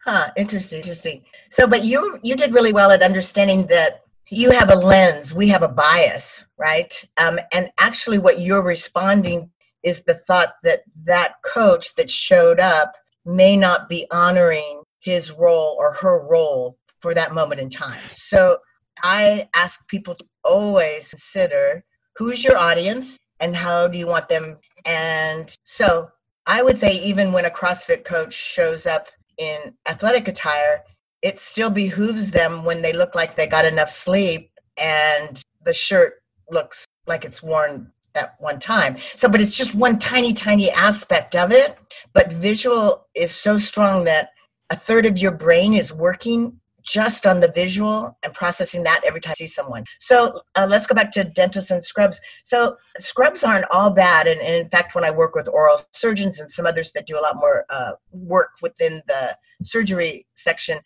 Huh. 0.04 0.30
Interesting. 0.36 0.78
Interesting. 0.78 1.24
So, 1.50 1.66
but 1.66 1.84
you 1.84 2.18
you 2.22 2.36
did 2.36 2.54
really 2.54 2.72
well 2.72 2.90
at 2.90 3.02
understanding 3.02 3.66
that 3.66 4.02
you 4.30 4.50
have 4.50 4.70
a 4.70 4.76
lens, 4.76 5.34
we 5.34 5.48
have 5.48 5.62
a 5.62 5.68
bias, 5.68 6.44
right? 6.56 6.92
Um, 7.18 7.38
and 7.52 7.70
actually, 7.78 8.18
what 8.18 8.40
you're 8.40 8.62
responding 8.62 9.50
is 9.82 10.02
the 10.02 10.14
thought 10.14 10.54
that 10.62 10.82
that 11.04 11.34
coach 11.44 11.94
that 11.96 12.10
showed 12.10 12.60
up 12.60 12.94
may 13.24 13.56
not 13.56 13.88
be 13.88 14.06
honoring 14.10 14.82
his 15.00 15.32
role 15.32 15.76
or 15.78 15.94
her 15.94 16.26
role 16.26 16.78
for 17.00 17.14
that 17.14 17.34
moment 17.34 17.60
in 17.60 17.70
time. 17.70 18.00
So 18.10 18.58
I 19.02 19.48
ask 19.54 19.86
people 19.88 20.14
to 20.14 20.24
always 20.44 21.08
consider 21.10 21.82
who's 22.16 22.44
your 22.44 22.56
audience 22.56 23.16
and 23.40 23.56
how 23.56 23.88
do 23.88 23.98
you 23.98 24.06
want 24.06 24.28
them. 24.28 24.56
And 24.84 25.54
so 25.64 26.10
I 26.46 26.62
would 26.62 26.78
say, 26.78 26.92
even 26.92 27.32
when 27.32 27.46
a 27.46 27.50
CrossFit 27.50 28.04
coach 28.04 28.34
shows 28.34 28.86
up 28.86 29.08
in 29.40 29.74
athletic 29.88 30.28
attire, 30.28 30.84
it 31.22 31.40
still 31.40 31.70
behooves 31.70 32.30
them 32.30 32.64
when 32.64 32.82
they 32.82 32.92
look 32.92 33.14
like 33.14 33.34
they 33.34 33.46
got 33.46 33.64
enough 33.64 33.90
sleep 33.90 34.52
and 34.76 35.42
the 35.64 35.74
shirt 35.74 36.22
looks 36.50 36.84
like 37.06 37.24
it's 37.24 37.42
worn 37.42 37.90
at 38.14 38.34
one 38.38 38.60
time. 38.60 38.96
So, 39.16 39.28
but 39.28 39.40
it's 39.40 39.54
just 39.54 39.74
one 39.74 39.98
tiny, 39.98 40.34
tiny 40.34 40.70
aspect 40.70 41.34
of 41.34 41.52
it. 41.52 41.76
But 42.12 42.32
visual 42.32 43.06
is 43.14 43.32
so 43.34 43.58
strong 43.58 44.04
that 44.04 44.30
a 44.68 44.76
third 44.76 45.06
of 45.06 45.18
your 45.18 45.32
brain 45.32 45.74
is 45.74 45.92
working 45.92 46.59
just 46.82 47.26
on 47.26 47.40
the 47.40 47.52
visual 47.52 48.16
and 48.22 48.32
processing 48.34 48.82
that 48.84 49.02
every 49.04 49.20
time 49.20 49.32
I 49.32 49.34
see 49.34 49.46
someone. 49.46 49.84
So 50.00 50.42
uh, 50.54 50.66
let's 50.68 50.86
go 50.86 50.94
back 50.94 51.12
to 51.12 51.24
dentists 51.24 51.70
and 51.70 51.84
scrubs. 51.84 52.20
So 52.44 52.76
scrubs 52.98 53.44
aren't 53.44 53.66
all 53.70 53.90
bad. 53.90 54.26
And, 54.26 54.40
and, 54.40 54.56
in 54.56 54.68
fact, 54.68 54.94
when 54.94 55.04
I 55.04 55.10
work 55.10 55.34
with 55.34 55.48
oral 55.48 55.80
surgeons 55.92 56.38
and 56.38 56.50
some 56.50 56.66
others 56.66 56.92
that 56.92 57.06
do 57.06 57.18
a 57.18 57.22
lot 57.22 57.36
more 57.36 57.64
uh, 57.70 57.92
work 58.12 58.50
within 58.62 59.02
the 59.06 59.36
surgery 59.62 60.26
section, 60.34 60.78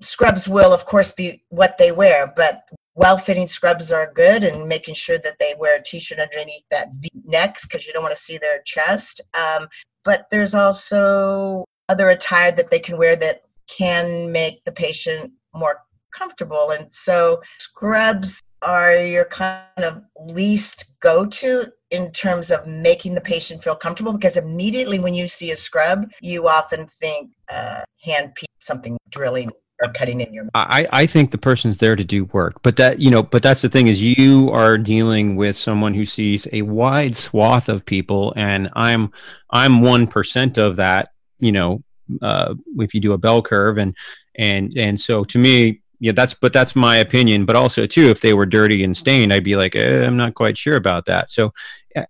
scrubs 0.00 0.48
will 0.48 0.72
of 0.72 0.84
course 0.84 1.12
be 1.12 1.42
what 1.48 1.76
they 1.78 1.92
wear 1.92 2.32
but 2.36 2.68
well-fitting 2.94 3.46
scrubs 3.46 3.92
are 3.92 4.12
good 4.12 4.44
and 4.44 4.68
making 4.68 4.94
sure 4.94 5.18
that 5.18 5.36
they 5.38 5.54
wear 5.58 5.78
a 5.78 5.82
t-shirt 5.82 6.18
underneath 6.18 6.62
that 6.70 6.88
neck 7.24 7.58
because 7.62 7.86
you 7.86 7.92
don't 7.92 8.02
want 8.02 8.14
to 8.14 8.20
see 8.20 8.38
their 8.38 8.62
chest 8.64 9.20
um, 9.34 9.66
but 10.04 10.26
there's 10.30 10.54
also 10.54 11.64
other 11.88 12.10
attire 12.10 12.52
that 12.52 12.70
they 12.70 12.78
can 12.78 12.96
wear 12.96 13.16
that 13.16 13.42
can 13.68 14.32
make 14.32 14.64
the 14.64 14.72
patient 14.72 15.32
more 15.54 15.82
comfortable. 16.12 16.70
And 16.70 16.92
so 16.92 17.40
scrubs 17.58 18.40
are 18.62 18.96
your 18.96 19.24
kind 19.26 19.62
of 19.78 20.02
least 20.26 20.86
go-to 21.00 21.70
in 21.90 22.10
terms 22.10 22.50
of 22.50 22.66
making 22.66 23.14
the 23.14 23.20
patient 23.20 23.62
feel 23.62 23.74
comfortable 23.74 24.12
because 24.12 24.36
immediately 24.36 24.98
when 24.98 25.14
you 25.14 25.28
see 25.28 25.52
a 25.52 25.56
scrub 25.56 26.10
you 26.20 26.48
often 26.48 26.88
think 27.00 27.30
uh, 27.50 27.82
hand 28.02 28.34
piece 28.34 28.48
something 28.60 28.98
drilling 29.10 29.50
or 29.80 29.92
cutting 29.92 30.20
in 30.20 30.34
your 30.34 30.48
I, 30.54 30.88
I 30.92 31.06
think 31.06 31.30
the 31.30 31.38
person's 31.38 31.76
there 31.76 31.94
to 31.94 32.04
do 32.04 32.24
work 32.26 32.60
but 32.62 32.76
that 32.76 32.98
you 32.98 33.10
know 33.10 33.22
but 33.22 33.42
that's 33.42 33.62
the 33.62 33.68
thing 33.68 33.86
is 33.86 34.02
you 34.02 34.50
are 34.50 34.76
dealing 34.76 35.36
with 35.36 35.56
someone 35.56 35.94
who 35.94 36.04
sees 36.04 36.48
a 36.52 36.62
wide 36.62 37.16
swath 37.16 37.68
of 37.68 37.86
people 37.86 38.34
and 38.36 38.68
i'm 38.74 39.12
i'm 39.50 39.80
one 39.80 40.08
percent 40.08 40.58
of 40.58 40.76
that 40.76 41.10
you 41.38 41.52
know 41.52 41.82
uh, 42.22 42.54
if 42.78 42.94
you 42.94 43.00
do 43.00 43.12
a 43.12 43.18
bell 43.18 43.42
curve 43.42 43.78
and 43.78 43.96
and 44.36 44.72
and 44.76 45.00
so 45.00 45.24
to 45.24 45.38
me 45.38 45.80
yeah 46.00 46.12
that's 46.12 46.34
but 46.34 46.52
that's 46.52 46.76
my 46.76 46.96
opinion 46.96 47.44
but 47.44 47.56
also 47.56 47.86
too 47.86 48.08
if 48.08 48.20
they 48.20 48.34
were 48.34 48.46
dirty 48.46 48.84
and 48.84 48.96
stained 48.96 49.32
i'd 49.32 49.44
be 49.44 49.56
like 49.56 49.74
eh, 49.74 50.06
i'm 50.06 50.16
not 50.16 50.34
quite 50.34 50.56
sure 50.56 50.76
about 50.76 51.04
that 51.04 51.30
so 51.30 51.52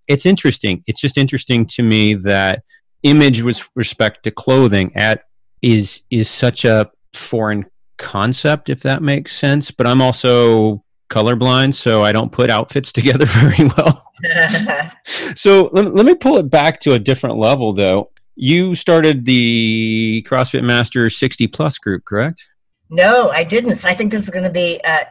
it's 0.06 0.26
interesting 0.26 0.82
it's 0.86 1.00
just 1.00 1.16
interesting 1.16 1.64
to 1.64 1.82
me 1.82 2.14
that 2.14 2.62
image 3.02 3.42
with 3.42 3.66
respect 3.74 4.22
to 4.24 4.30
clothing 4.30 4.94
at 4.94 5.24
is 5.62 6.02
is 6.10 6.28
such 6.28 6.64
a 6.64 6.90
foreign 7.14 7.66
concept, 7.98 8.70
if 8.70 8.80
that 8.80 9.02
makes 9.02 9.36
sense. 9.36 9.70
But 9.70 9.86
I'm 9.86 10.00
also 10.00 10.84
colorblind, 11.10 11.74
so 11.74 12.02
I 12.02 12.12
don't 12.12 12.32
put 12.32 12.50
outfits 12.50 12.92
together 12.98 13.26
very 13.26 13.68
well. 13.76 14.04
so 15.34 15.70
let, 15.72 15.94
let 15.94 16.06
me 16.06 16.14
pull 16.14 16.38
it 16.38 16.50
back 16.50 16.80
to 16.80 16.94
a 16.94 16.98
different 16.98 17.36
level, 17.36 17.72
though. 17.72 18.10
You 18.40 18.76
started 18.76 19.24
the 19.24 20.24
CrossFit 20.28 20.62
Master 20.62 21.10
60 21.10 21.48
Plus 21.48 21.76
group, 21.76 22.04
correct? 22.04 22.46
No, 22.88 23.30
I 23.30 23.42
didn't. 23.42 23.74
So 23.74 23.88
I 23.88 23.94
think 23.94 24.12
this 24.12 24.22
is 24.22 24.30
going 24.30 24.44
to 24.44 24.50
be 24.50 24.80
uh, 24.84 25.06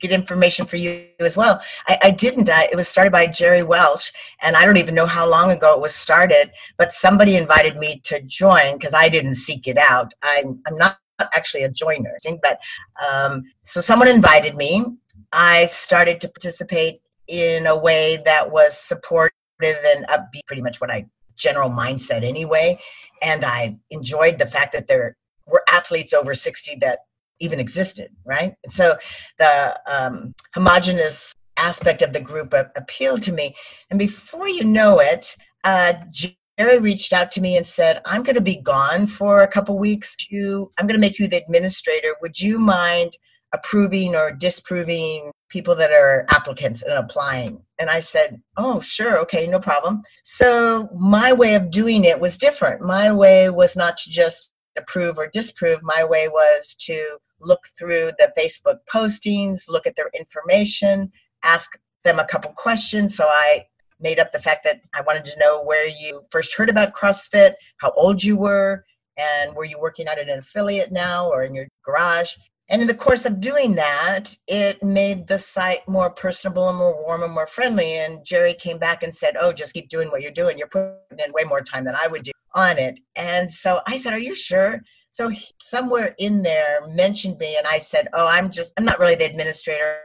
good 0.00 0.12
information 0.12 0.64
for 0.64 0.76
you 0.76 1.08
as 1.18 1.36
well. 1.36 1.60
I, 1.88 1.98
I 2.04 2.10
didn't. 2.12 2.48
It 2.48 2.76
was 2.76 2.86
started 2.86 3.10
by 3.10 3.26
Jerry 3.26 3.64
Welch, 3.64 4.12
and 4.40 4.54
I 4.54 4.64
don't 4.64 4.76
even 4.76 4.94
know 4.94 5.04
how 5.04 5.28
long 5.28 5.50
ago 5.50 5.74
it 5.74 5.80
was 5.80 5.96
started, 5.96 6.52
but 6.76 6.92
somebody 6.92 7.34
invited 7.34 7.74
me 7.74 8.00
to 8.04 8.22
join 8.22 8.74
because 8.74 8.94
I 8.94 9.08
didn't 9.08 9.34
seek 9.34 9.66
it 9.66 9.76
out. 9.76 10.14
I'm, 10.22 10.62
I'm 10.68 10.78
not 10.78 10.98
actually 11.34 11.64
a 11.64 11.68
joiner, 11.68 12.16
but 12.40 12.60
um, 13.04 13.42
so 13.64 13.80
someone 13.80 14.06
invited 14.06 14.54
me. 14.54 14.84
I 15.32 15.66
started 15.66 16.20
to 16.20 16.28
participate 16.28 17.00
in 17.26 17.66
a 17.66 17.76
way 17.76 18.22
that 18.24 18.48
was 18.48 18.78
supportive 18.78 19.32
and 19.62 20.06
upbeat, 20.06 20.46
pretty 20.46 20.62
much 20.62 20.80
what 20.80 20.92
I 20.92 21.04
general 21.38 21.70
mindset 21.70 22.22
anyway. 22.22 22.78
And 23.22 23.44
I 23.44 23.78
enjoyed 23.90 24.38
the 24.38 24.46
fact 24.46 24.72
that 24.72 24.88
there 24.88 25.16
were 25.46 25.62
athletes 25.70 26.12
over 26.12 26.34
60 26.34 26.76
that 26.80 27.00
even 27.40 27.60
existed, 27.60 28.10
right? 28.24 28.54
So 28.66 28.96
the 29.38 29.80
um, 29.86 30.34
homogenous 30.54 31.34
aspect 31.56 32.02
of 32.02 32.12
the 32.12 32.20
group 32.20 32.52
appealed 32.76 33.22
to 33.22 33.32
me. 33.32 33.54
And 33.90 33.98
before 33.98 34.48
you 34.48 34.64
know 34.64 35.00
it, 35.00 35.36
uh, 35.64 35.94
Jerry 36.10 36.78
reached 36.78 37.12
out 37.12 37.30
to 37.32 37.40
me 37.40 37.56
and 37.56 37.66
said, 37.66 38.00
I'm 38.04 38.22
going 38.22 38.36
to 38.36 38.40
be 38.40 38.56
gone 38.56 39.06
for 39.06 39.42
a 39.42 39.48
couple 39.48 39.78
weeks. 39.78 40.14
You, 40.28 40.72
I'm 40.78 40.86
going 40.86 41.00
to 41.00 41.00
make 41.00 41.18
you 41.18 41.28
the 41.28 41.36
administrator. 41.36 42.14
Would 42.20 42.40
you 42.40 42.58
mind 42.58 43.16
approving 43.52 44.14
or 44.14 44.30
disproving 44.32 45.30
people 45.48 45.74
that 45.76 45.90
are 45.90 46.26
applicants 46.30 46.82
and 46.82 46.92
applying? 46.94 47.62
And 47.78 47.90
I 47.90 48.00
said, 48.00 48.40
Oh, 48.56 48.80
sure. 48.80 49.18
Okay, 49.20 49.46
no 49.46 49.60
problem. 49.60 50.02
So 50.24 50.88
my 50.94 51.32
way 51.32 51.54
of 51.54 51.70
doing 51.70 52.04
it 52.04 52.20
was 52.20 52.38
different. 52.38 52.82
My 52.82 53.12
way 53.12 53.50
was 53.50 53.76
not 53.76 53.96
to 53.98 54.10
just 54.10 54.50
approve 54.76 55.18
or 55.18 55.28
disprove. 55.28 55.80
My 55.82 56.04
way 56.04 56.28
was 56.28 56.74
to 56.80 57.18
look 57.40 57.60
through 57.78 58.12
the 58.18 58.32
Facebook 58.38 58.78
postings, 58.92 59.68
look 59.68 59.86
at 59.86 59.96
their 59.96 60.10
information, 60.18 61.10
ask 61.42 61.70
them 62.04 62.18
a 62.18 62.26
couple 62.26 62.50
questions. 62.52 63.16
So 63.16 63.26
I 63.28 63.66
made 64.00 64.18
up 64.18 64.32
the 64.32 64.40
fact 64.40 64.64
that 64.64 64.80
I 64.94 65.00
wanted 65.02 65.24
to 65.26 65.38
know 65.38 65.62
where 65.62 65.86
you 65.86 66.22
first 66.30 66.54
heard 66.54 66.70
about 66.70 66.94
CrossFit, 66.94 67.54
how 67.78 67.92
old 67.96 68.22
you 68.22 68.36
were, 68.36 68.84
and 69.16 69.54
were 69.54 69.64
you 69.64 69.78
working 69.80 70.06
out 70.08 70.18
at 70.18 70.28
an 70.28 70.38
affiliate 70.38 70.92
now 70.92 71.28
or 71.28 71.42
in 71.42 71.54
your 71.54 71.66
garage? 71.84 72.34
And 72.70 72.82
in 72.82 72.88
the 72.88 72.94
course 72.94 73.24
of 73.24 73.40
doing 73.40 73.74
that, 73.76 74.36
it 74.46 74.82
made 74.82 75.26
the 75.26 75.38
site 75.38 75.88
more 75.88 76.10
personable 76.10 76.68
and 76.68 76.76
more 76.76 77.02
warm 77.02 77.22
and 77.22 77.32
more 77.32 77.46
friendly. 77.46 77.94
And 77.94 78.24
Jerry 78.24 78.52
came 78.54 78.78
back 78.78 79.02
and 79.02 79.14
said, 79.14 79.36
Oh, 79.40 79.52
just 79.52 79.72
keep 79.72 79.88
doing 79.88 80.08
what 80.08 80.20
you're 80.20 80.32
doing. 80.32 80.58
You're 80.58 80.68
putting 80.68 81.18
in 81.18 81.32
way 81.32 81.44
more 81.44 81.62
time 81.62 81.84
than 81.84 81.96
I 82.00 82.06
would 82.06 82.24
do 82.24 82.30
on 82.54 82.78
it. 82.78 83.00
And 83.16 83.50
so 83.50 83.80
I 83.86 83.96
said, 83.96 84.12
Are 84.12 84.18
you 84.18 84.34
sure? 84.34 84.80
So 85.12 85.30
he, 85.30 85.44
somewhere 85.60 86.14
in 86.18 86.42
there 86.42 86.86
mentioned 86.88 87.38
me, 87.38 87.56
and 87.56 87.66
I 87.66 87.78
said, 87.78 88.08
Oh, 88.12 88.26
I'm 88.26 88.50
just, 88.50 88.74
I'm 88.76 88.84
not 88.84 88.98
really 88.98 89.14
the 89.14 89.24
administrator. 89.24 90.00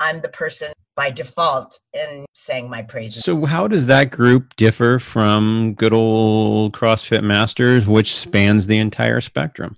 I'm 0.00 0.20
the 0.20 0.30
person 0.30 0.72
by 0.96 1.10
default 1.10 1.78
in 1.92 2.24
saying 2.34 2.68
my 2.68 2.82
praises. 2.82 3.22
So, 3.22 3.44
how 3.44 3.68
does 3.68 3.86
that 3.86 4.10
group 4.10 4.56
differ 4.56 4.98
from 4.98 5.74
good 5.74 5.92
old 5.92 6.72
CrossFit 6.72 7.22
Masters, 7.22 7.86
which 7.86 8.14
spans 8.14 8.66
the 8.66 8.78
entire 8.78 9.20
spectrum? 9.20 9.76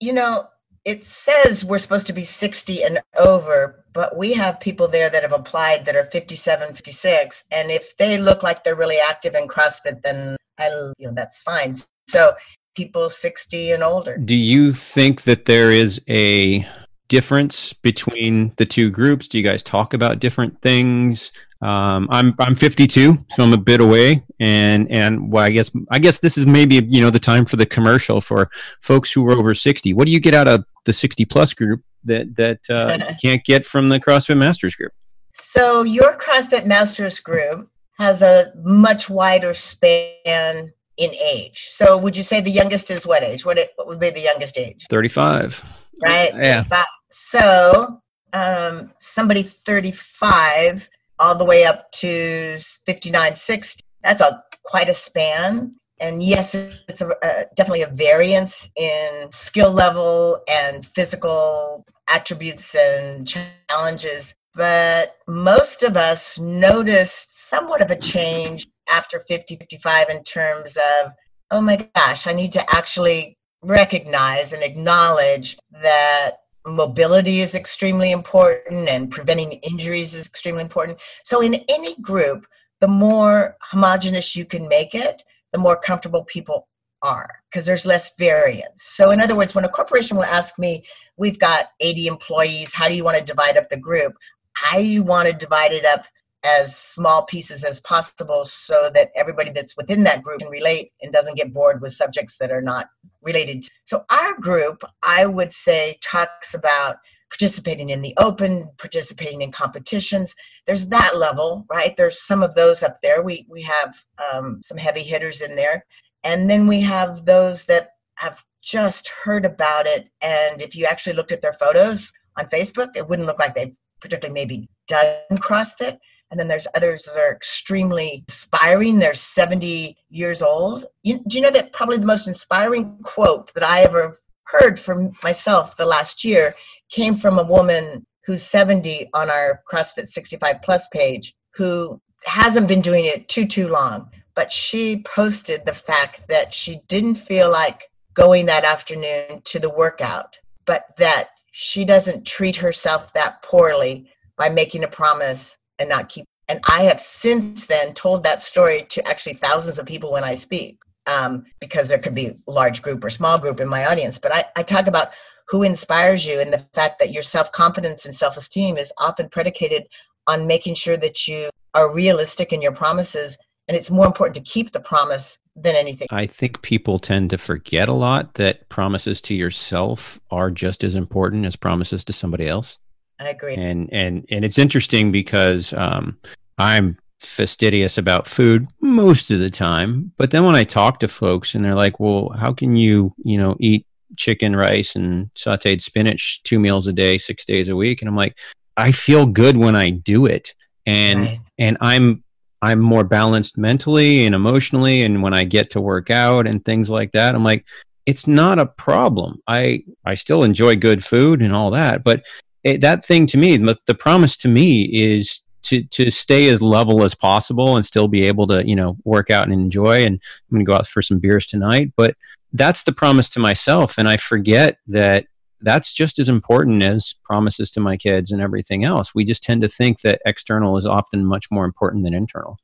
You 0.00 0.12
know, 0.12 0.48
it 0.86 1.04
says 1.04 1.64
we're 1.64 1.78
supposed 1.78 2.06
to 2.06 2.12
be 2.12 2.24
60 2.24 2.84
and 2.84 3.00
over, 3.18 3.84
but 3.92 4.16
we 4.16 4.32
have 4.34 4.60
people 4.60 4.86
there 4.86 5.10
that 5.10 5.24
have 5.24 5.32
applied 5.32 5.84
that 5.84 5.96
are 5.96 6.04
57, 6.04 6.74
56. 6.74 7.44
And 7.50 7.72
if 7.72 7.96
they 7.96 8.18
look 8.18 8.44
like 8.44 8.62
they're 8.62 8.76
really 8.76 8.98
active 8.98 9.34
in 9.34 9.48
CrossFit, 9.48 10.02
then 10.02 10.36
I, 10.58 10.68
you 10.96 11.08
know, 11.08 11.12
that's 11.12 11.42
fine. 11.42 11.74
So 12.06 12.36
people 12.76 13.10
60 13.10 13.72
and 13.72 13.82
older. 13.82 14.16
Do 14.16 14.36
you 14.36 14.72
think 14.72 15.22
that 15.22 15.46
there 15.46 15.72
is 15.72 16.00
a 16.08 16.64
difference 17.08 17.72
between 17.72 18.52
the 18.56 18.66
two 18.66 18.90
groups? 18.90 19.28
Do 19.28 19.38
you 19.38 19.44
guys 19.44 19.62
talk 19.62 19.94
about 19.94 20.20
different 20.20 20.60
things? 20.62 21.32
Um, 21.62 22.06
I'm 22.10 22.34
I'm 22.38 22.54
52, 22.54 23.16
so 23.30 23.42
I'm 23.42 23.52
a 23.52 23.56
bit 23.56 23.80
away, 23.80 24.22
and 24.40 24.90
and 24.90 25.32
well, 25.32 25.44
I 25.44 25.50
guess 25.50 25.70
I 25.90 25.98
guess 25.98 26.18
this 26.18 26.36
is 26.36 26.46
maybe 26.46 26.86
you 26.88 27.00
know 27.00 27.10
the 27.10 27.18
time 27.18 27.46
for 27.46 27.56
the 27.56 27.64
commercial 27.64 28.20
for 28.20 28.50
folks 28.80 29.10
who 29.10 29.26
are 29.26 29.32
over 29.32 29.54
60. 29.54 29.94
What 29.94 30.06
do 30.06 30.12
you 30.12 30.20
get 30.20 30.34
out 30.34 30.48
of 30.48 30.64
the 30.84 30.92
60 30.92 31.24
plus 31.24 31.54
group 31.54 31.82
that 32.04 32.36
that 32.36 32.68
uh, 32.68 33.14
can't 33.22 33.42
get 33.44 33.64
from 33.64 33.88
the 33.88 33.98
CrossFit 33.98 34.36
Masters 34.36 34.74
group? 34.74 34.92
So 35.32 35.82
your 35.82 36.16
CrossFit 36.18 36.66
Masters 36.66 37.20
group 37.20 37.70
has 37.98 38.20
a 38.22 38.52
much 38.62 39.08
wider 39.08 39.54
span 39.54 40.72
in 40.96 41.10
age. 41.14 41.68
So 41.72 41.96
would 41.96 42.16
you 42.16 42.22
say 42.22 42.40
the 42.40 42.50
youngest 42.50 42.90
is 42.90 43.06
what 43.06 43.22
age? 43.22 43.44
What, 43.44 43.58
it, 43.58 43.72
what 43.76 43.86
would 43.86 44.00
be 44.00 44.10
the 44.10 44.20
youngest 44.20 44.56
age? 44.58 44.86
35. 44.90 45.64
Right? 46.02 46.30
Yeah. 46.34 46.62
35. 46.62 46.86
So 47.18 48.02
um, 48.34 48.92
somebody 49.00 49.42
35 49.42 50.88
all 51.18 51.34
the 51.34 51.44
way 51.44 51.64
up 51.64 51.90
to 51.92 52.58
59, 52.84 53.36
60. 53.36 53.82
That's 54.02 54.20
a 54.20 54.42
quite 54.64 54.90
a 54.90 54.94
span. 54.94 55.74
And 55.98 56.22
yes, 56.22 56.54
it's 56.54 57.00
a, 57.00 57.46
definitely 57.56 57.82
a 57.82 57.88
variance 57.88 58.68
in 58.76 59.28
skill 59.30 59.72
level 59.72 60.40
and 60.46 60.84
physical 60.86 61.86
attributes 62.08 62.74
and 62.74 63.26
challenges. 63.26 64.34
But 64.54 65.16
most 65.26 65.82
of 65.82 65.96
us 65.96 66.38
noticed 66.38 67.48
somewhat 67.48 67.80
of 67.80 67.90
a 67.90 67.98
change 67.98 68.66
after 68.90 69.24
50, 69.26 69.56
55 69.56 70.10
in 70.10 70.22
terms 70.22 70.76
of, 70.76 71.12
oh 71.50 71.62
my 71.62 71.88
gosh, 71.94 72.26
I 72.26 72.32
need 72.32 72.52
to 72.52 72.74
actually 72.74 73.38
recognize 73.62 74.52
and 74.52 74.62
acknowledge 74.62 75.56
that 75.82 76.36
mobility 76.66 77.40
is 77.40 77.54
extremely 77.54 78.10
important 78.10 78.88
and 78.88 79.10
preventing 79.10 79.52
injuries 79.52 80.14
is 80.14 80.26
extremely 80.26 80.62
important. 80.62 80.98
So, 81.24 81.40
in 81.40 81.54
any 81.68 81.96
group, 81.96 82.46
the 82.80 82.88
more 82.88 83.56
homogenous 83.62 84.36
you 84.36 84.44
can 84.44 84.68
make 84.68 84.94
it, 84.94 85.22
the 85.52 85.58
more 85.58 85.78
comfortable 85.78 86.24
people 86.24 86.68
are 87.02 87.28
because 87.50 87.66
there's 87.66 87.86
less 87.86 88.12
variance. 88.18 88.82
So, 88.82 89.10
in 89.10 89.20
other 89.20 89.36
words, 89.36 89.54
when 89.54 89.64
a 89.64 89.68
corporation 89.68 90.16
will 90.16 90.24
ask 90.24 90.58
me, 90.58 90.84
We've 91.18 91.38
got 91.38 91.70
80 91.80 92.08
employees, 92.08 92.74
how 92.74 92.88
do 92.88 92.94
you 92.94 93.04
want 93.04 93.18
to 93.18 93.24
divide 93.24 93.56
up 93.56 93.70
the 93.70 93.78
group? 93.78 94.14
I 94.62 95.00
want 95.02 95.28
to 95.28 95.34
divide 95.34 95.72
it 95.72 95.84
up 95.84 96.04
as 96.46 96.76
small 96.76 97.24
pieces 97.24 97.64
as 97.64 97.80
possible 97.80 98.44
so 98.44 98.88
that 98.94 99.08
everybody 99.16 99.50
that's 99.50 99.76
within 99.76 100.04
that 100.04 100.22
group 100.22 100.38
can 100.38 100.48
relate 100.48 100.92
and 101.02 101.12
doesn't 101.12 101.36
get 101.36 101.52
bored 101.52 101.82
with 101.82 101.92
subjects 101.92 102.38
that 102.38 102.52
are 102.52 102.62
not 102.62 102.86
related. 103.20 103.66
So, 103.84 104.04
our 104.10 104.38
group, 104.38 104.84
I 105.02 105.26
would 105.26 105.52
say, 105.52 105.98
talks 106.02 106.54
about 106.54 106.96
participating 107.30 107.90
in 107.90 108.00
the 108.00 108.14
open, 108.18 108.70
participating 108.78 109.42
in 109.42 109.50
competitions. 109.50 110.34
There's 110.66 110.86
that 110.86 111.16
level, 111.16 111.66
right? 111.68 111.96
There's 111.96 112.22
some 112.22 112.42
of 112.44 112.54
those 112.54 112.84
up 112.84 112.98
there. 113.02 113.22
We, 113.22 113.46
we 113.50 113.62
have 113.62 113.96
um, 114.32 114.62
some 114.64 114.78
heavy 114.78 115.02
hitters 115.02 115.42
in 115.42 115.56
there. 115.56 115.84
And 116.22 116.48
then 116.48 116.68
we 116.68 116.80
have 116.82 117.24
those 117.24 117.64
that 117.64 117.90
have 118.14 118.44
just 118.62 119.08
heard 119.08 119.44
about 119.44 119.86
it. 119.86 120.08
And 120.20 120.62
if 120.62 120.76
you 120.76 120.86
actually 120.86 121.14
looked 121.14 121.32
at 121.32 121.42
their 121.42 121.52
photos 121.52 122.12
on 122.38 122.46
Facebook, 122.46 122.90
it 122.94 123.08
wouldn't 123.08 123.26
look 123.26 123.40
like 123.40 123.54
they've 123.54 123.74
particularly 124.00 124.34
maybe 124.34 124.68
done 124.86 125.16
CrossFit 125.32 125.98
and 126.30 126.40
then 126.40 126.48
there's 126.48 126.66
others 126.74 127.04
that 127.04 127.16
are 127.16 127.32
extremely 127.32 128.24
inspiring. 128.28 128.98
They're 128.98 129.14
70 129.14 129.96
years 130.10 130.42
old. 130.42 130.86
You, 131.02 131.22
do 131.26 131.36
you 131.36 131.42
know 131.42 131.50
that 131.50 131.72
probably 131.72 131.98
the 131.98 132.06
most 132.06 132.26
inspiring 132.26 132.98
quote 133.02 133.52
that 133.54 133.62
I 133.62 133.82
ever 133.82 134.18
heard 134.44 134.78
from 134.78 135.12
myself 135.22 135.76
the 135.76 135.86
last 135.86 136.24
year 136.24 136.54
came 136.90 137.16
from 137.16 137.38
a 137.38 137.44
woman 137.44 138.06
who's 138.24 138.42
70 138.42 139.08
on 139.14 139.30
our 139.30 139.62
CrossFit 139.70 140.08
65 140.08 140.56
Plus 140.62 140.88
page 140.88 141.34
who 141.54 142.00
hasn't 142.24 142.68
been 142.68 142.80
doing 142.80 143.04
it 143.04 143.28
too, 143.28 143.46
too 143.46 143.68
long. 143.68 144.10
But 144.34 144.52
she 144.52 145.02
posted 145.02 145.64
the 145.64 145.74
fact 145.74 146.22
that 146.28 146.52
she 146.52 146.80
didn't 146.88 147.14
feel 147.14 147.50
like 147.50 147.84
going 148.14 148.46
that 148.46 148.64
afternoon 148.64 149.40
to 149.44 149.58
the 149.58 149.70
workout, 149.70 150.38
but 150.64 150.86
that 150.98 151.28
she 151.52 151.84
doesn't 151.84 152.26
treat 152.26 152.56
herself 152.56 153.12
that 153.14 153.42
poorly 153.42 154.10
by 154.36 154.48
making 154.48 154.84
a 154.84 154.88
promise 154.88 155.56
and 155.78 155.88
not 155.88 156.08
keep. 156.08 156.26
And 156.48 156.60
I 156.68 156.84
have 156.84 157.00
since 157.00 157.66
then 157.66 157.92
told 157.94 158.22
that 158.24 158.42
story 158.42 158.86
to 158.90 159.06
actually 159.06 159.34
thousands 159.34 159.78
of 159.78 159.86
people 159.86 160.12
when 160.12 160.24
I 160.24 160.34
speak, 160.36 160.78
um, 161.06 161.44
because 161.60 161.88
there 161.88 161.98
could 161.98 162.14
be 162.14 162.36
large 162.46 162.82
group 162.82 163.02
or 163.02 163.10
small 163.10 163.38
group 163.38 163.60
in 163.60 163.68
my 163.68 163.86
audience. 163.86 164.18
But 164.18 164.32
I, 164.32 164.44
I 164.56 164.62
talk 164.62 164.86
about 164.86 165.10
who 165.48 165.62
inspires 165.62 166.26
you 166.26 166.40
and 166.40 166.52
the 166.52 166.64
fact 166.74 166.98
that 166.98 167.12
your 167.12 167.22
self 167.22 167.50
confidence 167.52 168.04
and 168.04 168.14
self 168.14 168.36
esteem 168.36 168.76
is 168.76 168.92
often 168.98 169.28
predicated 169.28 169.84
on 170.26 170.46
making 170.46 170.74
sure 170.74 170.96
that 170.96 171.26
you 171.26 171.50
are 171.74 171.92
realistic 171.92 172.52
in 172.52 172.62
your 172.62 172.72
promises. 172.72 173.36
And 173.68 173.76
it's 173.76 173.90
more 173.90 174.06
important 174.06 174.34
to 174.36 174.50
keep 174.50 174.72
the 174.72 174.80
promise 174.80 175.38
than 175.56 175.74
anything. 175.74 176.08
I 176.10 176.26
think 176.26 176.62
people 176.62 176.98
tend 176.98 177.30
to 177.30 177.38
forget 177.38 177.88
a 177.88 177.94
lot 177.94 178.34
that 178.34 178.68
promises 178.68 179.22
to 179.22 179.34
yourself 179.34 180.20
are 180.30 180.50
just 180.50 180.84
as 180.84 180.94
important 180.94 181.46
as 181.46 181.56
promises 181.56 182.04
to 182.04 182.12
somebody 182.12 182.46
else. 182.46 182.78
I 183.18 183.28
agree. 183.30 183.54
And 183.54 183.88
and 183.92 184.26
and 184.30 184.44
it's 184.44 184.58
interesting 184.58 185.10
because 185.10 185.72
um, 185.72 186.18
I'm 186.58 186.98
fastidious 187.18 187.98
about 187.98 188.26
food 188.26 188.68
most 188.80 189.30
of 189.30 189.40
the 189.40 189.50
time, 189.50 190.12
but 190.16 190.30
then 190.30 190.44
when 190.44 190.54
I 190.54 190.64
talk 190.64 191.00
to 191.00 191.08
folks 191.08 191.54
and 191.54 191.64
they're 191.64 191.74
like, 191.74 191.98
"Well, 191.98 192.30
how 192.38 192.52
can 192.52 192.76
you, 192.76 193.14
you 193.24 193.38
know, 193.38 193.56
eat 193.58 193.86
chicken, 194.16 194.54
rice, 194.54 194.96
and 194.96 195.30
sautéed 195.34 195.80
spinach 195.80 196.42
two 196.42 196.58
meals 196.58 196.86
a 196.86 196.92
day, 196.92 197.18
six 197.18 197.44
days 197.44 197.68
a 197.68 197.76
week?" 197.76 198.02
And 198.02 198.08
I'm 198.08 198.16
like, 198.16 198.36
I 198.76 198.92
feel 198.92 199.26
good 199.26 199.56
when 199.56 199.74
I 199.74 199.90
do 199.90 200.26
it, 200.26 200.54
and 200.84 201.20
right. 201.20 201.40
and 201.58 201.78
I'm 201.80 202.22
I'm 202.60 202.80
more 202.80 203.04
balanced 203.04 203.56
mentally 203.56 204.26
and 204.26 204.34
emotionally, 204.34 205.02
and 205.02 205.22
when 205.22 205.32
I 205.32 205.44
get 205.44 205.70
to 205.70 205.80
work 205.80 206.10
out 206.10 206.46
and 206.46 206.64
things 206.64 206.90
like 206.90 207.12
that, 207.12 207.34
I'm 207.34 207.44
like, 207.44 207.64
it's 208.04 208.26
not 208.26 208.58
a 208.58 208.66
problem. 208.66 209.40
I 209.46 209.84
I 210.04 210.14
still 210.14 210.42
enjoy 210.42 210.76
good 210.76 211.04
food 211.04 211.40
and 211.40 211.54
all 211.54 211.70
that, 211.72 212.04
but 212.04 212.22
it, 212.66 212.80
that 212.80 213.04
thing 213.04 213.26
to 213.28 213.38
me, 213.38 213.56
the, 213.56 213.78
the 213.86 213.94
promise 213.94 214.36
to 214.38 214.48
me 214.48 214.82
is 214.82 215.42
to 215.62 215.84
to 215.84 216.10
stay 216.10 216.48
as 216.48 216.60
level 216.60 217.04
as 217.04 217.14
possible 217.14 217.76
and 217.76 217.84
still 217.84 218.08
be 218.08 218.24
able 218.24 218.46
to 218.48 218.66
you 218.66 218.74
know 218.74 218.96
work 219.04 219.30
out 219.30 219.44
and 219.44 219.52
enjoy. 219.52 220.04
And 220.04 220.14
I'm 220.16 220.56
going 220.56 220.66
to 220.66 220.70
go 220.70 220.76
out 220.76 220.88
for 220.88 221.00
some 221.00 221.20
beers 221.20 221.46
tonight, 221.46 221.92
but 221.96 222.16
that's 222.52 222.82
the 222.82 222.92
promise 222.92 223.30
to 223.30 223.40
myself, 223.40 223.98
and 223.98 224.08
I 224.08 224.16
forget 224.16 224.78
that 224.88 225.26
that's 225.60 225.92
just 225.92 226.18
as 226.18 226.28
important 226.28 226.82
as 226.82 227.14
promises 227.24 227.70
to 227.72 227.80
my 227.80 227.96
kids 227.96 228.32
and 228.32 228.42
everything 228.42 228.84
else. 228.84 229.14
We 229.14 229.24
just 229.24 229.42
tend 229.42 229.62
to 229.62 229.68
think 229.68 230.00
that 230.00 230.20
external 230.26 230.76
is 230.76 230.86
often 230.86 231.24
much 231.24 231.50
more 231.50 231.64
important 231.64 232.04
than 232.04 232.14
internal. 232.14 232.58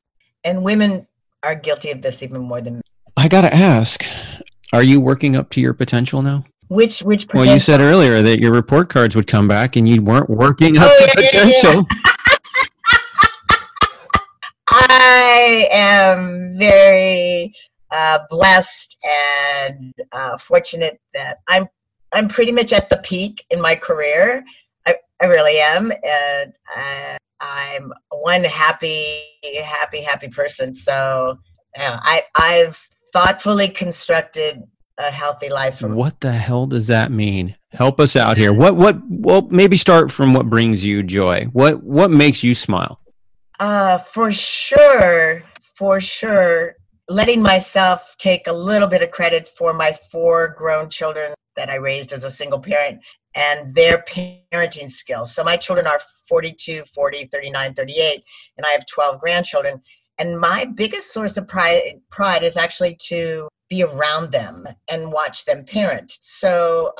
And 0.44 0.62
women 0.62 1.06
are 1.42 1.54
guilty 1.54 1.90
of 1.90 2.02
this 2.02 2.22
even 2.22 2.42
more 2.42 2.60
than. 2.60 2.82
I 3.16 3.28
got 3.28 3.42
to 3.42 3.54
ask, 3.54 4.04
are 4.72 4.82
you 4.82 5.00
working 5.00 5.36
up 5.36 5.50
to 5.50 5.60
your 5.60 5.74
potential 5.74 6.22
now? 6.22 6.44
Which 6.68 7.00
which 7.02 7.26
Well, 7.34 7.44
you 7.44 7.60
said 7.60 7.80
earlier 7.80 8.22
that 8.22 8.40
your 8.40 8.52
report 8.52 8.88
cards 8.88 9.14
would 9.14 9.26
come 9.26 9.46
back 9.46 9.76
and 9.76 9.88
you 9.88 10.00
weren't 10.00 10.30
working 10.30 10.78
up 10.78 10.90
oh, 10.90 10.96
to 10.98 11.04
yeah, 11.06 11.14
potential. 11.14 11.72
Yeah, 11.72 11.82
yeah. 12.04 12.12
I 14.68 15.68
am 15.70 16.56
very 16.58 17.54
uh, 17.90 18.20
blessed 18.30 18.96
and 19.04 19.94
uh, 20.12 20.38
fortunate 20.38 20.98
that 21.12 21.40
I'm 21.46 21.68
I'm 22.12 22.28
pretty 22.28 22.52
much 22.52 22.72
at 22.72 22.90
the 22.90 22.98
peak 22.98 23.44
in 23.50 23.60
my 23.60 23.74
career. 23.74 24.44
I, 24.86 24.96
I 25.20 25.26
really 25.26 25.58
am, 25.58 25.92
and 26.04 26.52
I, 26.74 27.18
I'm 27.40 27.92
one 28.10 28.44
happy, 28.44 29.22
happy, 29.62 30.02
happy 30.02 30.28
person. 30.28 30.74
So, 30.74 31.38
yeah, 31.76 32.00
I 32.02 32.22
I've 32.34 32.88
thoughtfully 33.12 33.68
constructed 33.68 34.62
a 34.98 35.10
healthy 35.10 35.48
life. 35.48 35.82
What 35.82 36.20
the 36.20 36.32
hell 36.32 36.66
does 36.66 36.86
that 36.88 37.10
mean? 37.10 37.56
Help 37.70 38.00
us 38.00 38.16
out 38.16 38.36
here. 38.36 38.52
What 38.52 38.76
what 38.76 38.98
well 39.08 39.42
maybe 39.50 39.76
start 39.76 40.10
from 40.10 40.34
what 40.34 40.50
brings 40.50 40.84
you 40.84 41.02
joy. 41.02 41.46
What 41.52 41.82
what 41.82 42.10
makes 42.10 42.42
you 42.42 42.54
smile? 42.54 43.00
Uh 43.58 43.98
for 43.98 44.30
sure, 44.32 45.42
for 45.76 46.00
sure 46.00 46.76
letting 47.08 47.42
myself 47.42 48.14
take 48.18 48.46
a 48.46 48.52
little 48.52 48.88
bit 48.88 49.02
of 49.02 49.10
credit 49.10 49.48
for 49.48 49.72
my 49.72 49.92
four 50.10 50.54
grown 50.56 50.88
children 50.88 51.34
that 51.56 51.68
I 51.68 51.76
raised 51.76 52.12
as 52.12 52.24
a 52.24 52.30
single 52.30 52.60
parent 52.60 53.00
and 53.34 53.74
their 53.74 54.04
parenting 54.08 54.90
skills. 54.90 55.34
So 55.34 55.42
my 55.42 55.56
children 55.56 55.86
are 55.86 56.00
42, 56.28 56.82
40, 56.94 57.24
39, 57.26 57.74
38 57.74 58.24
and 58.56 58.66
I 58.66 58.70
have 58.70 58.86
12 58.86 59.20
grandchildren 59.20 59.82
and 60.18 60.38
my 60.38 60.64
biggest 60.64 61.12
source 61.12 61.36
of 61.36 61.48
pride 61.48 62.00
pride 62.10 62.42
is 62.42 62.56
actually 62.56 62.96
to 63.08 63.48
be 63.72 63.82
around 63.82 64.30
them 64.30 64.68
and 64.90 65.10
watch 65.10 65.46
them 65.46 65.64
parent. 65.64 66.18
So 66.20 66.92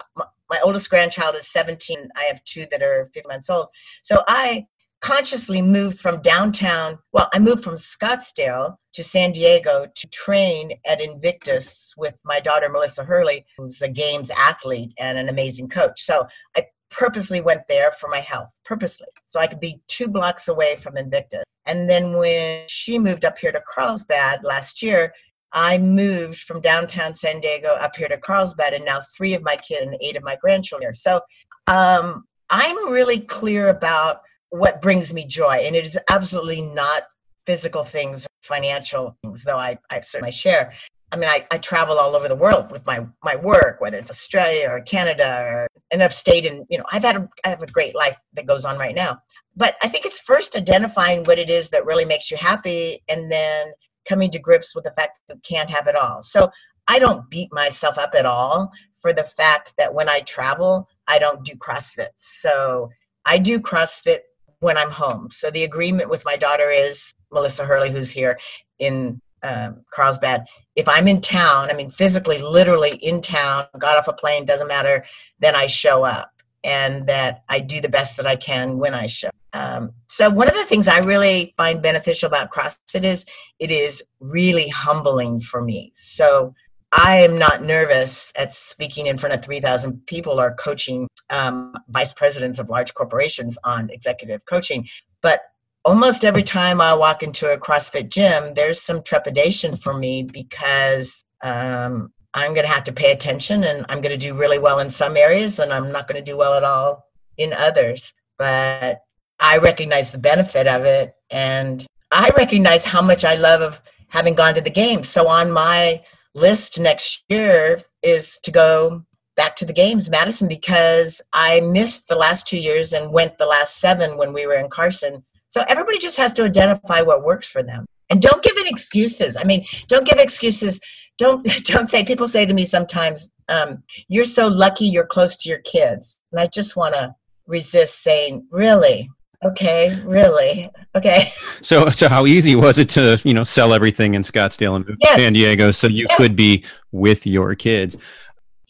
my 0.48 0.58
oldest 0.64 0.88
grandchild 0.88 1.34
is 1.34 1.46
17. 1.48 2.08
I 2.16 2.22
have 2.22 2.42
two 2.44 2.64
that 2.70 2.82
are 2.82 3.10
15 3.12 3.28
months 3.28 3.50
old. 3.50 3.66
So 4.02 4.24
I 4.26 4.66
consciously 5.02 5.60
moved 5.60 6.00
from 6.00 6.22
downtown. 6.22 6.98
Well, 7.12 7.28
I 7.34 7.40
moved 7.40 7.62
from 7.62 7.76
Scottsdale 7.76 8.76
to 8.94 9.04
San 9.04 9.32
Diego 9.32 9.86
to 9.94 10.06
train 10.08 10.72
at 10.86 11.02
Invictus 11.02 11.92
with 11.98 12.14
my 12.24 12.40
daughter, 12.40 12.70
Melissa 12.70 13.04
Hurley, 13.04 13.44
who's 13.58 13.82
a 13.82 13.88
games 13.88 14.30
athlete 14.30 14.94
and 14.98 15.18
an 15.18 15.28
amazing 15.28 15.68
coach. 15.68 16.02
So 16.02 16.26
I 16.56 16.64
purposely 16.88 17.42
went 17.42 17.68
there 17.68 17.92
for 18.00 18.08
my 18.08 18.20
health, 18.20 18.48
purposely, 18.64 19.08
so 19.26 19.40
I 19.40 19.46
could 19.46 19.60
be 19.60 19.82
two 19.88 20.08
blocks 20.08 20.48
away 20.48 20.76
from 20.76 20.96
Invictus. 20.96 21.44
And 21.66 21.88
then 21.88 22.16
when 22.16 22.64
she 22.68 22.98
moved 22.98 23.26
up 23.26 23.38
here 23.38 23.52
to 23.52 23.62
Carlsbad 23.68 24.42
last 24.42 24.82
year, 24.82 25.12
I 25.52 25.78
moved 25.78 26.40
from 26.40 26.60
downtown 26.60 27.14
San 27.14 27.40
Diego 27.40 27.68
up 27.68 27.96
here 27.96 28.08
to 28.08 28.18
Carlsbad, 28.18 28.72
and 28.72 28.84
now 28.84 29.02
three 29.16 29.34
of 29.34 29.42
my 29.42 29.56
kids 29.56 29.82
and 29.82 29.96
eight 30.00 30.16
of 30.16 30.22
my 30.22 30.36
grandchildren. 30.36 30.90
Are. 30.90 30.94
So 30.94 31.20
um, 31.66 32.24
I'm 32.50 32.90
really 32.90 33.20
clear 33.20 33.68
about 33.68 34.20
what 34.50 34.82
brings 34.82 35.12
me 35.12 35.26
joy, 35.26 35.62
and 35.64 35.76
it 35.76 35.86
is 35.86 35.98
absolutely 36.10 36.62
not 36.62 37.04
physical 37.46 37.84
things, 37.84 38.26
financial 38.42 39.16
things, 39.22 39.44
though 39.44 39.58
I, 39.58 39.78
I 39.90 40.00
certainly 40.00 40.32
share. 40.32 40.72
I 41.10 41.16
mean, 41.16 41.28
I, 41.28 41.46
I 41.50 41.58
travel 41.58 41.98
all 41.98 42.16
over 42.16 42.26
the 42.26 42.36
world 42.36 42.70
with 42.70 42.86
my, 42.86 43.06
my 43.22 43.36
work, 43.36 43.80
whether 43.80 43.98
it's 43.98 44.10
Australia 44.10 44.68
or 44.70 44.80
Canada, 44.80 45.44
or, 45.46 45.68
and 45.90 46.02
I've 46.02 46.14
stayed 46.14 46.46
in, 46.46 46.64
you 46.70 46.78
know, 46.78 46.84
I've 46.90 47.02
had 47.02 47.16
a, 47.16 47.28
I 47.44 47.50
have 47.50 47.62
a 47.62 47.66
great 47.66 47.94
life 47.94 48.16
that 48.32 48.46
goes 48.46 48.64
on 48.64 48.78
right 48.78 48.94
now. 48.94 49.18
But 49.54 49.76
I 49.82 49.88
think 49.88 50.06
it's 50.06 50.20
first 50.20 50.56
identifying 50.56 51.24
what 51.24 51.38
it 51.38 51.50
is 51.50 51.68
that 51.70 51.84
really 51.84 52.06
makes 52.06 52.30
you 52.30 52.38
happy 52.38 53.02
and 53.08 53.30
then 53.30 53.72
coming 54.06 54.30
to 54.30 54.38
grips 54.38 54.74
with 54.74 54.84
the 54.84 54.92
fact 54.92 55.18
that 55.28 55.36
you 55.36 55.40
can't 55.42 55.70
have 55.70 55.86
it 55.86 55.96
all. 55.96 56.22
So 56.22 56.50
I 56.88 56.98
don't 56.98 57.28
beat 57.30 57.52
myself 57.52 57.98
up 57.98 58.14
at 58.14 58.26
all 58.26 58.70
for 59.00 59.12
the 59.12 59.24
fact 59.24 59.74
that 59.78 59.92
when 59.92 60.08
I 60.08 60.20
travel, 60.20 60.88
I 61.08 61.18
don't 61.18 61.44
do 61.44 61.54
CrossFit. 61.54 62.08
So 62.16 62.90
I 63.24 63.38
do 63.38 63.58
CrossFit 63.58 64.20
when 64.60 64.76
I'm 64.78 64.90
home. 64.90 65.28
So 65.32 65.50
the 65.50 65.64
agreement 65.64 66.08
with 66.08 66.24
my 66.24 66.36
daughter 66.36 66.70
is 66.70 67.14
Melissa 67.32 67.64
Hurley, 67.64 67.90
who's 67.90 68.10
here 68.10 68.38
in 68.78 69.20
um, 69.42 69.84
Carlsbad. 69.92 70.44
If 70.76 70.88
I'm 70.88 71.08
in 71.08 71.20
town, 71.20 71.68
I 71.70 71.74
mean, 71.74 71.90
physically, 71.90 72.38
literally 72.38 72.96
in 72.96 73.20
town, 73.20 73.66
got 73.78 73.98
off 73.98 74.08
a 74.08 74.12
plane, 74.12 74.44
doesn't 74.44 74.68
matter, 74.68 75.04
then 75.40 75.56
I 75.56 75.66
show 75.66 76.04
up 76.04 76.30
and 76.64 77.06
that 77.06 77.42
I 77.48 77.58
do 77.58 77.80
the 77.80 77.88
best 77.88 78.16
that 78.16 78.26
I 78.26 78.36
can 78.36 78.78
when 78.78 78.94
I 78.94 79.06
show. 79.06 79.30
Um, 79.54 79.92
so 80.08 80.30
one 80.30 80.48
of 80.48 80.54
the 80.54 80.64
things 80.64 80.88
I 80.88 80.98
really 80.98 81.54
find 81.56 81.82
beneficial 81.82 82.26
about 82.26 82.50
CrossFit 82.50 83.04
is 83.04 83.24
it 83.58 83.70
is 83.70 84.02
really 84.20 84.68
humbling 84.68 85.40
for 85.40 85.60
me. 85.60 85.92
So 85.94 86.54
I 86.92 87.18
am 87.20 87.38
not 87.38 87.62
nervous 87.62 88.32
at 88.36 88.52
speaking 88.52 89.06
in 89.06 89.16
front 89.16 89.34
of 89.34 89.42
3,000 89.42 90.06
people 90.06 90.38
or 90.40 90.54
coaching 90.54 91.08
um, 91.30 91.74
vice 91.88 92.12
presidents 92.12 92.58
of 92.58 92.68
large 92.68 92.92
corporations 92.94 93.56
on 93.64 93.88
executive 93.90 94.44
coaching. 94.44 94.86
But 95.22 95.42
almost 95.84 96.24
every 96.24 96.42
time 96.42 96.80
I 96.80 96.92
walk 96.92 97.22
into 97.22 97.50
a 97.50 97.58
CrossFit 97.58 98.10
gym, 98.10 98.54
there's 98.54 98.82
some 98.82 99.02
trepidation 99.02 99.76
for 99.76 99.94
me 99.94 100.22
because 100.22 101.24
um, 101.42 102.12
I'm 102.34 102.54
going 102.54 102.66
to 102.66 102.72
have 102.72 102.84
to 102.84 102.92
pay 102.92 103.12
attention 103.12 103.64
and 103.64 103.86
I'm 103.88 104.02
going 104.02 104.18
to 104.18 104.26
do 104.26 104.34
really 104.34 104.58
well 104.58 104.78
in 104.80 104.90
some 104.90 105.16
areas 105.16 105.58
and 105.58 105.72
I'm 105.72 105.92
not 105.92 106.08
going 106.08 106.22
to 106.22 106.30
do 106.30 106.36
well 106.36 106.54
at 106.54 106.64
all 106.64 107.06
in 107.38 107.54
others. 107.54 108.12
But 108.38 109.00
I 109.42 109.58
recognize 109.58 110.10
the 110.10 110.18
benefit 110.18 110.66
of 110.66 110.84
it 110.84 111.14
and 111.30 111.86
I 112.10 112.30
recognize 112.36 112.84
how 112.84 113.02
much 113.02 113.24
I 113.24 113.34
love 113.34 113.60
of 113.60 113.82
having 114.08 114.34
gone 114.34 114.54
to 114.54 114.60
the 114.60 114.70
games. 114.70 115.08
So 115.08 115.28
on 115.28 115.50
my 115.50 116.02
list 116.34 116.78
next 116.78 117.24
year 117.28 117.82
is 118.02 118.38
to 118.44 118.50
go 118.50 119.04
back 119.36 119.56
to 119.56 119.64
the 119.64 119.72
games, 119.72 120.08
Madison, 120.08 120.48
because 120.48 121.20
I 121.32 121.60
missed 121.60 122.08
the 122.08 122.16
last 122.16 122.46
two 122.46 122.58
years 122.58 122.92
and 122.92 123.12
went 123.12 123.36
the 123.36 123.46
last 123.46 123.80
seven 123.80 124.16
when 124.16 124.32
we 124.32 124.46
were 124.46 124.54
in 124.54 124.70
Carson. 124.70 125.24
So 125.48 125.64
everybody 125.68 125.98
just 125.98 126.16
has 126.16 126.32
to 126.34 126.44
identify 126.44 127.02
what 127.02 127.24
works 127.24 127.48
for 127.48 127.62
them. 127.62 127.84
And 128.10 128.22
don't 128.22 128.42
give 128.42 128.56
it 128.56 128.70
excuses. 128.70 129.36
I 129.36 129.44
mean, 129.44 129.66
don't 129.88 130.06
give 130.06 130.18
excuses 130.18 130.78
don't 131.18 131.44
don't 131.64 131.88
say 131.88 132.04
people 132.04 132.28
say 132.28 132.44
to 132.46 132.54
me 132.54 132.64
sometimes 132.64 133.32
um, 133.48 133.82
you're 134.08 134.24
so 134.24 134.48
lucky 134.48 134.86
you're 134.86 135.06
close 135.06 135.36
to 135.36 135.48
your 135.48 135.58
kids 135.60 136.20
and 136.32 136.40
i 136.40 136.46
just 136.46 136.76
want 136.76 136.94
to 136.94 137.14
resist 137.46 138.02
saying 138.02 138.46
really 138.50 139.10
okay 139.44 139.98
really 140.04 140.70
okay 140.94 141.30
so 141.60 141.90
so 141.90 142.08
how 142.08 142.26
easy 142.26 142.54
was 142.54 142.78
it 142.78 142.88
to 142.88 143.20
you 143.24 143.34
know 143.34 143.44
sell 143.44 143.72
everything 143.74 144.14
in 144.14 144.22
scottsdale 144.22 144.76
and 144.76 144.96
yes. 145.00 145.16
san 145.16 145.32
diego 145.32 145.70
so 145.70 145.86
you 145.86 146.06
yes. 146.08 146.16
could 146.16 146.36
be 146.36 146.64
with 146.92 147.26
your 147.26 147.54
kids 147.54 147.96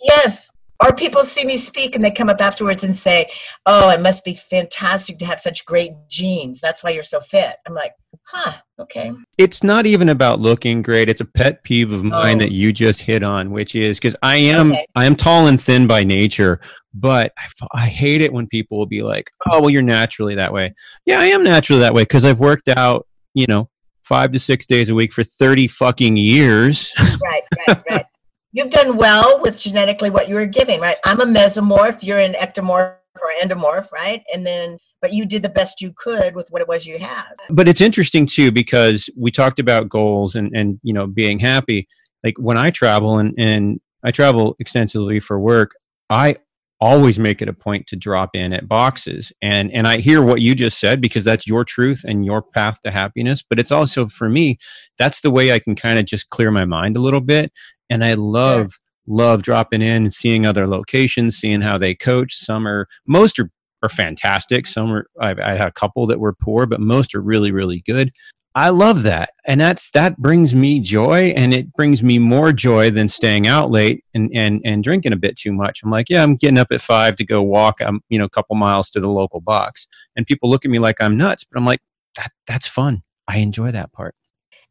yes 0.02 0.50
or 0.82 0.94
people 0.94 1.24
see 1.24 1.44
me 1.44 1.56
speak 1.56 1.94
and 1.94 2.04
they 2.04 2.10
come 2.10 2.28
up 2.28 2.40
afterwards 2.40 2.84
and 2.84 2.94
say 2.94 3.26
oh 3.66 3.90
it 3.90 4.00
must 4.00 4.24
be 4.24 4.34
fantastic 4.34 5.18
to 5.18 5.24
have 5.24 5.40
such 5.40 5.64
great 5.64 5.92
genes. 6.08 6.60
That's 6.60 6.82
why 6.82 6.90
you're 6.90 7.04
so 7.04 7.20
fit. 7.20 7.56
I'm 7.66 7.74
like 7.74 7.92
huh 8.24 8.54
okay. 8.78 9.12
It's 9.38 9.62
not 9.62 9.86
even 9.86 10.08
about 10.08 10.40
looking 10.40 10.82
great. 10.82 11.08
It's 11.08 11.20
a 11.20 11.24
pet 11.24 11.62
peeve 11.62 11.92
of 11.92 12.04
mine 12.04 12.36
oh. 12.36 12.38
that 12.40 12.52
you 12.52 12.72
just 12.72 13.00
hit 13.00 13.22
on 13.22 13.50
which 13.50 13.74
is 13.74 13.98
because 13.98 14.16
i 14.22 14.36
am 14.36 14.72
okay. 14.72 14.86
i 14.94 15.04
am 15.04 15.16
tall 15.16 15.46
and 15.46 15.60
thin 15.60 15.86
by 15.86 16.04
nature 16.04 16.60
but 16.94 17.32
I, 17.38 17.46
I 17.74 17.86
hate 17.86 18.20
it 18.20 18.32
when 18.32 18.46
people 18.46 18.78
will 18.78 18.86
be 18.86 19.02
like 19.02 19.30
oh 19.50 19.60
well 19.60 19.70
you're 19.70 19.82
naturally 19.82 20.34
that 20.36 20.52
way. 20.52 20.74
Yeah 21.06 21.20
i 21.20 21.26
am 21.26 21.44
naturally 21.44 21.80
that 21.80 21.94
way 21.94 22.02
because 22.02 22.24
i've 22.24 22.40
worked 22.40 22.68
out 22.68 23.06
you 23.34 23.46
know 23.46 23.68
five 24.02 24.32
to 24.32 24.38
six 24.38 24.66
days 24.66 24.90
a 24.90 24.94
week 24.94 25.12
for 25.12 25.22
30 25.22 25.68
fucking 25.68 26.16
years. 26.16 26.92
Right 26.98 27.42
right 27.68 27.82
right 27.90 28.06
you've 28.52 28.70
done 28.70 28.96
well 28.96 29.40
with 29.40 29.58
genetically 29.58 30.10
what 30.10 30.28
you 30.28 30.34
were 30.34 30.46
giving 30.46 30.80
right 30.80 30.96
i'm 31.04 31.20
a 31.20 31.26
mesomorph 31.26 32.02
you're 32.02 32.20
an 32.20 32.34
ectomorph 32.34 32.96
or 33.20 33.30
endomorph 33.42 33.90
right 33.92 34.22
and 34.32 34.46
then 34.46 34.78
but 35.02 35.12
you 35.12 35.26
did 35.26 35.42
the 35.42 35.48
best 35.48 35.82
you 35.82 35.92
could 35.96 36.34
with 36.34 36.48
what 36.50 36.62
it 36.62 36.68
was 36.68 36.86
you 36.86 36.98
had. 36.98 37.34
But 37.50 37.68
it's 37.68 37.80
interesting 37.80 38.24
too 38.24 38.52
because 38.52 39.10
we 39.18 39.30
talked 39.30 39.58
about 39.58 39.90
goals 39.90 40.36
and 40.36 40.56
and 40.56 40.80
you 40.82 40.94
know 40.94 41.06
being 41.06 41.40
happy. 41.40 41.88
Like 42.24 42.38
when 42.38 42.56
I 42.56 42.70
travel 42.70 43.18
and 43.18 43.34
and 43.36 43.80
I 44.04 44.12
travel 44.12 44.56
extensively 44.60 45.20
for 45.20 45.38
work, 45.38 45.72
I 46.08 46.36
always 46.80 47.16
make 47.18 47.40
it 47.40 47.48
a 47.48 47.52
point 47.52 47.86
to 47.86 47.94
drop 47.94 48.30
in 48.34 48.52
at 48.52 48.68
boxes 48.68 49.32
and 49.40 49.70
and 49.70 49.86
I 49.86 49.98
hear 49.98 50.20
what 50.20 50.40
you 50.40 50.52
just 50.52 50.80
said 50.80 51.00
because 51.00 51.22
that's 51.22 51.46
your 51.46 51.64
truth 51.64 52.02
and 52.04 52.24
your 52.24 52.42
path 52.42 52.80
to 52.80 52.90
happiness 52.90 53.40
but 53.48 53.60
it's 53.60 53.70
also 53.70 54.08
for 54.08 54.28
me 54.28 54.58
that's 54.98 55.20
the 55.20 55.30
way 55.30 55.52
I 55.52 55.60
can 55.60 55.76
kind 55.76 56.00
of 56.00 56.06
just 56.06 56.28
clear 56.30 56.50
my 56.50 56.64
mind 56.64 56.96
a 56.96 57.00
little 57.00 57.20
bit 57.20 57.52
and 57.92 58.04
I 58.04 58.14
love 58.14 58.72
sure. 58.72 58.80
love 59.06 59.42
dropping 59.42 59.82
in 59.82 60.04
and 60.04 60.12
seeing 60.12 60.46
other 60.46 60.66
locations 60.66 61.36
seeing 61.36 61.60
how 61.60 61.78
they 61.78 61.94
coach 61.94 62.34
some 62.34 62.66
are 62.66 62.88
most 63.06 63.38
are 63.38 63.50
are 63.82 63.88
fantastic. 63.88 64.66
Some 64.66 64.92
are, 64.92 65.06
I've, 65.20 65.38
I 65.38 65.50
had 65.52 65.68
a 65.68 65.72
couple 65.72 66.06
that 66.06 66.20
were 66.20 66.34
poor, 66.34 66.66
but 66.66 66.80
most 66.80 67.14
are 67.14 67.20
really, 67.20 67.52
really 67.52 67.82
good. 67.84 68.12
I 68.54 68.68
love 68.68 69.02
that. 69.04 69.30
And 69.46 69.60
that's, 69.60 69.90
that 69.92 70.18
brings 70.18 70.54
me 70.54 70.80
joy 70.80 71.32
and 71.36 71.54
it 71.54 71.72
brings 71.72 72.02
me 72.02 72.18
more 72.18 72.52
joy 72.52 72.90
than 72.90 73.08
staying 73.08 73.46
out 73.46 73.70
late 73.70 74.04
and, 74.12 74.30
and, 74.34 74.60
and 74.64 74.84
drinking 74.84 75.14
a 75.14 75.16
bit 75.16 75.38
too 75.38 75.52
much. 75.52 75.80
I'm 75.82 75.90
like, 75.90 76.10
yeah, 76.10 76.22
I'm 76.22 76.36
getting 76.36 76.58
up 76.58 76.68
at 76.70 76.82
five 76.82 77.16
to 77.16 77.24
go 77.24 77.42
walk, 77.42 77.80
um, 77.80 78.02
you 78.10 78.18
know, 78.18 78.26
a 78.26 78.30
couple 78.30 78.54
miles 78.56 78.90
to 78.90 79.00
the 79.00 79.08
local 79.08 79.40
box. 79.40 79.88
And 80.16 80.26
people 80.26 80.50
look 80.50 80.64
at 80.66 80.70
me 80.70 80.78
like 80.78 81.00
I'm 81.00 81.16
nuts, 81.16 81.44
but 81.44 81.58
I'm 81.58 81.64
like, 81.64 81.80
that, 82.16 82.30
that's 82.46 82.66
fun. 82.66 83.02
I 83.26 83.38
enjoy 83.38 83.70
that 83.70 83.92
part. 83.92 84.14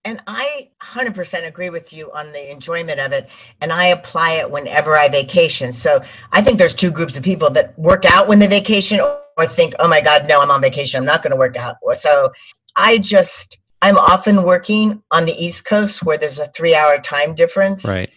And 0.03 0.19
I 0.25 0.69
100% 0.81 1.45
agree 1.45 1.69
with 1.69 1.93
you 1.93 2.11
on 2.11 2.31
the 2.31 2.51
enjoyment 2.51 2.99
of 2.99 3.11
it. 3.11 3.29
And 3.61 3.71
I 3.71 3.87
apply 3.87 4.33
it 4.33 4.49
whenever 4.49 4.97
I 4.97 5.09
vacation. 5.09 5.71
So 5.71 6.01
I 6.31 6.41
think 6.41 6.57
there's 6.57 6.73
two 6.73 6.91
groups 6.91 7.15
of 7.15 7.23
people 7.23 7.51
that 7.51 7.77
work 7.77 8.05
out 8.05 8.27
when 8.27 8.39
they 8.39 8.47
vacation 8.47 8.99
or 8.99 9.47
think, 9.47 9.75
oh 9.79 9.87
my 9.87 10.01
God, 10.01 10.27
no, 10.27 10.41
I'm 10.41 10.49
on 10.49 10.61
vacation. 10.61 10.97
I'm 10.99 11.05
not 11.05 11.21
going 11.21 11.31
to 11.31 11.37
work 11.37 11.55
out. 11.55 11.77
So 11.99 12.31
I 12.75 12.97
just, 12.97 13.59
I'm 13.83 13.97
often 13.97 14.43
working 14.43 15.03
on 15.11 15.25
the 15.25 15.33
East 15.33 15.65
Coast 15.65 16.03
where 16.03 16.17
there's 16.17 16.39
a 16.39 16.47
three 16.47 16.73
hour 16.73 16.97
time 16.97 17.35
difference. 17.35 17.85
Right. 17.85 18.09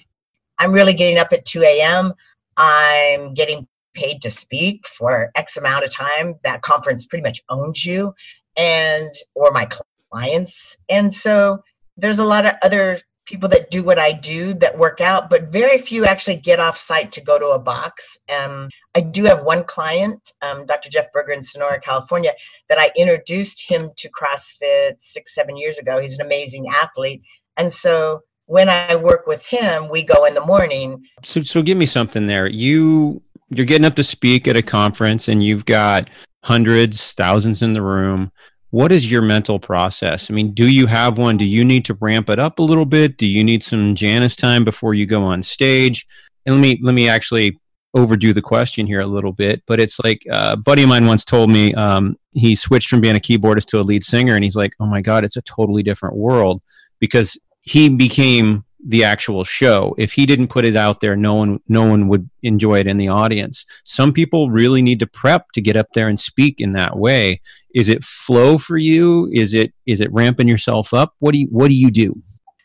I'm 0.58 0.72
really 0.72 0.94
getting 0.94 1.18
up 1.18 1.32
at 1.32 1.44
2 1.44 1.62
a.m. 1.62 2.14
I'm 2.56 3.34
getting 3.34 3.66
paid 3.92 4.22
to 4.22 4.30
speak 4.30 4.86
for 4.86 5.30
X 5.34 5.58
amount 5.58 5.84
of 5.84 5.92
time. 5.92 6.34
That 6.44 6.62
conference 6.62 7.04
pretty 7.04 7.22
much 7.22 7.42
owns 7.50 7.84
you 7.84 8.14
and, 8.56 9.10
or 9.34 9.50
my 9.50 9.68
clients. 10.10 10.76
And 10.88 11.12
so 11.12 11.62
there's 11.96 12.18
a 12.18 12.24
lot 12.24 12.46
of 12.46 12.54
other 12.62 13.00
people 13.26 13.48
that 13.48 13.70
do 13.70 13.82
what 13.82 13.98
I 13.98 14.12
do 14.12 14.54
that 14.54 14.76
work 14.76 15.00
out, 15.00 15.30
but 15.30 15.44
very 15.50 15.78
few 15.78 16.04
actually 16.04 16.36
get 16.36 16.60
off 16.60 16.76
site 16.76 17.12
to 17.12 17.20
go 17.20 17.38
to 17.38 17.48
a 17.48 17.58
box. 17.58 18.18
Um, 18.34 18.68
I 18.94 19.00
do 19.00 19.24
have 19.24 19.44
one 19.44 19.64
client, 19.64 20.32
um, 20.42 20.66
Dr. 20.66 20.90
Jeff 20.90 21.10
Berger 21.12 21.32
in 21.32 21.42
Sonora, 21.42 21.80
California, 21.80 22.32
that 22.68 22.78
I 22.78 22.90
introduced 22.96 23.66
him 23.66 23.90
to 23.96 24.10
CrossFit 24.10 24.96
six, 24.98 25.34
seven 25.34 25.56
years 25.56 25.78
ago. 25.78 26.00
He's 26.00 26.14
an 26.14 26.24
amazing 26.24 26.68
athlete. 26.68 27.22
And 27.56 27.72
so 27.72 28.20
when 28.46 28.68
I 28.68 28.96
work 28.96 29.26
with 29.26 29.44
him, 29.46 29.88
we 29.88 30.02
go 30.02 30.26
in 30.26 30.34
the 30.34 30.44
morning. 30.44 31.02
So, 31.24 31.42
so 31.42 31.62
give 31.62 31.78
me 31.78 31.86
something 31.86 32.26
there. 32.26 32.46
You 32.46 33.22
you're 33.50 33.66
getting 33.66 33.84
up 33.84 33.94
to 33.96 34.02
speak 34.02 34.48
at 34.48 34.56
a 34.56 34.62
conference, 34.62 35.28
and 35.28 35.42
you've 35.42 35.66
got 35.66 36.10
hundreds, 36.42 37.12
thousands 37.12 37.62
in 37.62 37.72
the 37.72 37.82
room 37.82 38.32
what 38.74 38.90
is 38.90 39.08
your 39.08 39.22
mental 39.22 39.60
process? 39.60 40.28
I 40.28 40.34
mean, 40.34 40.52
do 40.52 40.68
you 40.68 40.88
have 40.88 41.16
one? 41.16 41.36
Do 41.36 41.44
you 41.44 41.64
need 41.64 41.84
to 41.84 41.94
ramp 42.00 42.28
it 42.28 42.40
up 42.40 42.58
a 42.58 42.62
little 42.62 42.84
bit? 42.84 43.16
Do 43.16 43.24
you 43.24 43.44
need 43.44 43.62
some 43.62 43.94
Janice 43.94 44.34
time 44.34 44.64
before 44.64 44.94
you 44.94 45.06
go 45.06 45.22
on 45.22 45.44
stage? 45.44 46.04
And 46.44 46.56
let 46.56 46.60
me 46.60 46.80
let 46.82 46.92
me 46.92 47.08
actually 47.08 47.56
overdo 47.94 48.32
the 48.32 48.42
question 48.42 48.84
here 48.84 48.98
a 48.98 49.06
little 49.06 49.30
bit, 49.32 49.62
but 49.68 49.78
it's 49.78 50.00
like 50.00 50.22
uh, 50.28 50.50
a 50.54 50.56
buddy 50.56 50.82
of 50.82 50.88
mine 50.88 51.06
once 51.06 51.24
told 51.24 51.50
me 51.50 51.72
um, 51.74 52.16
he 52.32 52.56
switched 52.56 52.88
from 52.88 53.00
being 53.00 53.14
a 53.14 53.20
keyboardist 53.20 53.66
to 53.66 53.78
a 53.78 53.82
lead 53.82 54.02
singer, 54.02 54.34
and 54.34 54.42
he's 54.42 54.56
like, 54.56 54.72
"Oh 54.80 54.86
my 54.86 55.00
god, 55.00 55.22
it's 55.22 55.36
a 55.36 55.42
totally 55.42 55.84
different 55.84 56.16
world," 56.16 56.60
because 56.98 57.38
he 57.60 57.88
became 57.88 58.64
the 58.86 59.02
actual 59.02 59.44
show. 59.44 59.94
If 59.98 60.12
he 60.12 60.26
didn't 60.26 60.48
put 60.48 60.64
it 60.64 60.76
out 60.76 61.00
there, 61.00 61.16
no 61.16 61.34
one 61.34 61.60
no 61.68 61.86
one 61.86 62.08
would 62.08 62.28
enjoy 62.42 62.80
it 62.80 62.86
in 62.86 62.98
the 62.98 63.08
audience. 63.08 63.64
Some 63.84 64.12
people 64.12 64.50
really 64.50 64.82
need 64.82 65.00
to 65.00 65.06
prep 65.06 65.52
to 65.52 65.60
get 65.60 65.76
up 65.76 65.88
there 65.94 66.08
and 66.08 66.20
speak 66.20 66.60
in 66.60 66.72
that 66.72 66.96
way. 66.96 67.40
Is 67.74 67.88
it 67.88 68.04
flow 68.04 68.58
for 68.58 68.76
you? 68.76 69.28
Is 69.32 69.54
it 69.54 69.72
is 69.86 70.00
it 70.00 70.12
ramping 70.12 70.48
yourself 70.48 70.92
up? 70.92 71.14
What 71.18 71.32
do 71.32 71.38
you 71.38 71.48
what 71.50 71.68
do 71.68 71.74
you 71.74 71.90
do? 71.90 72.14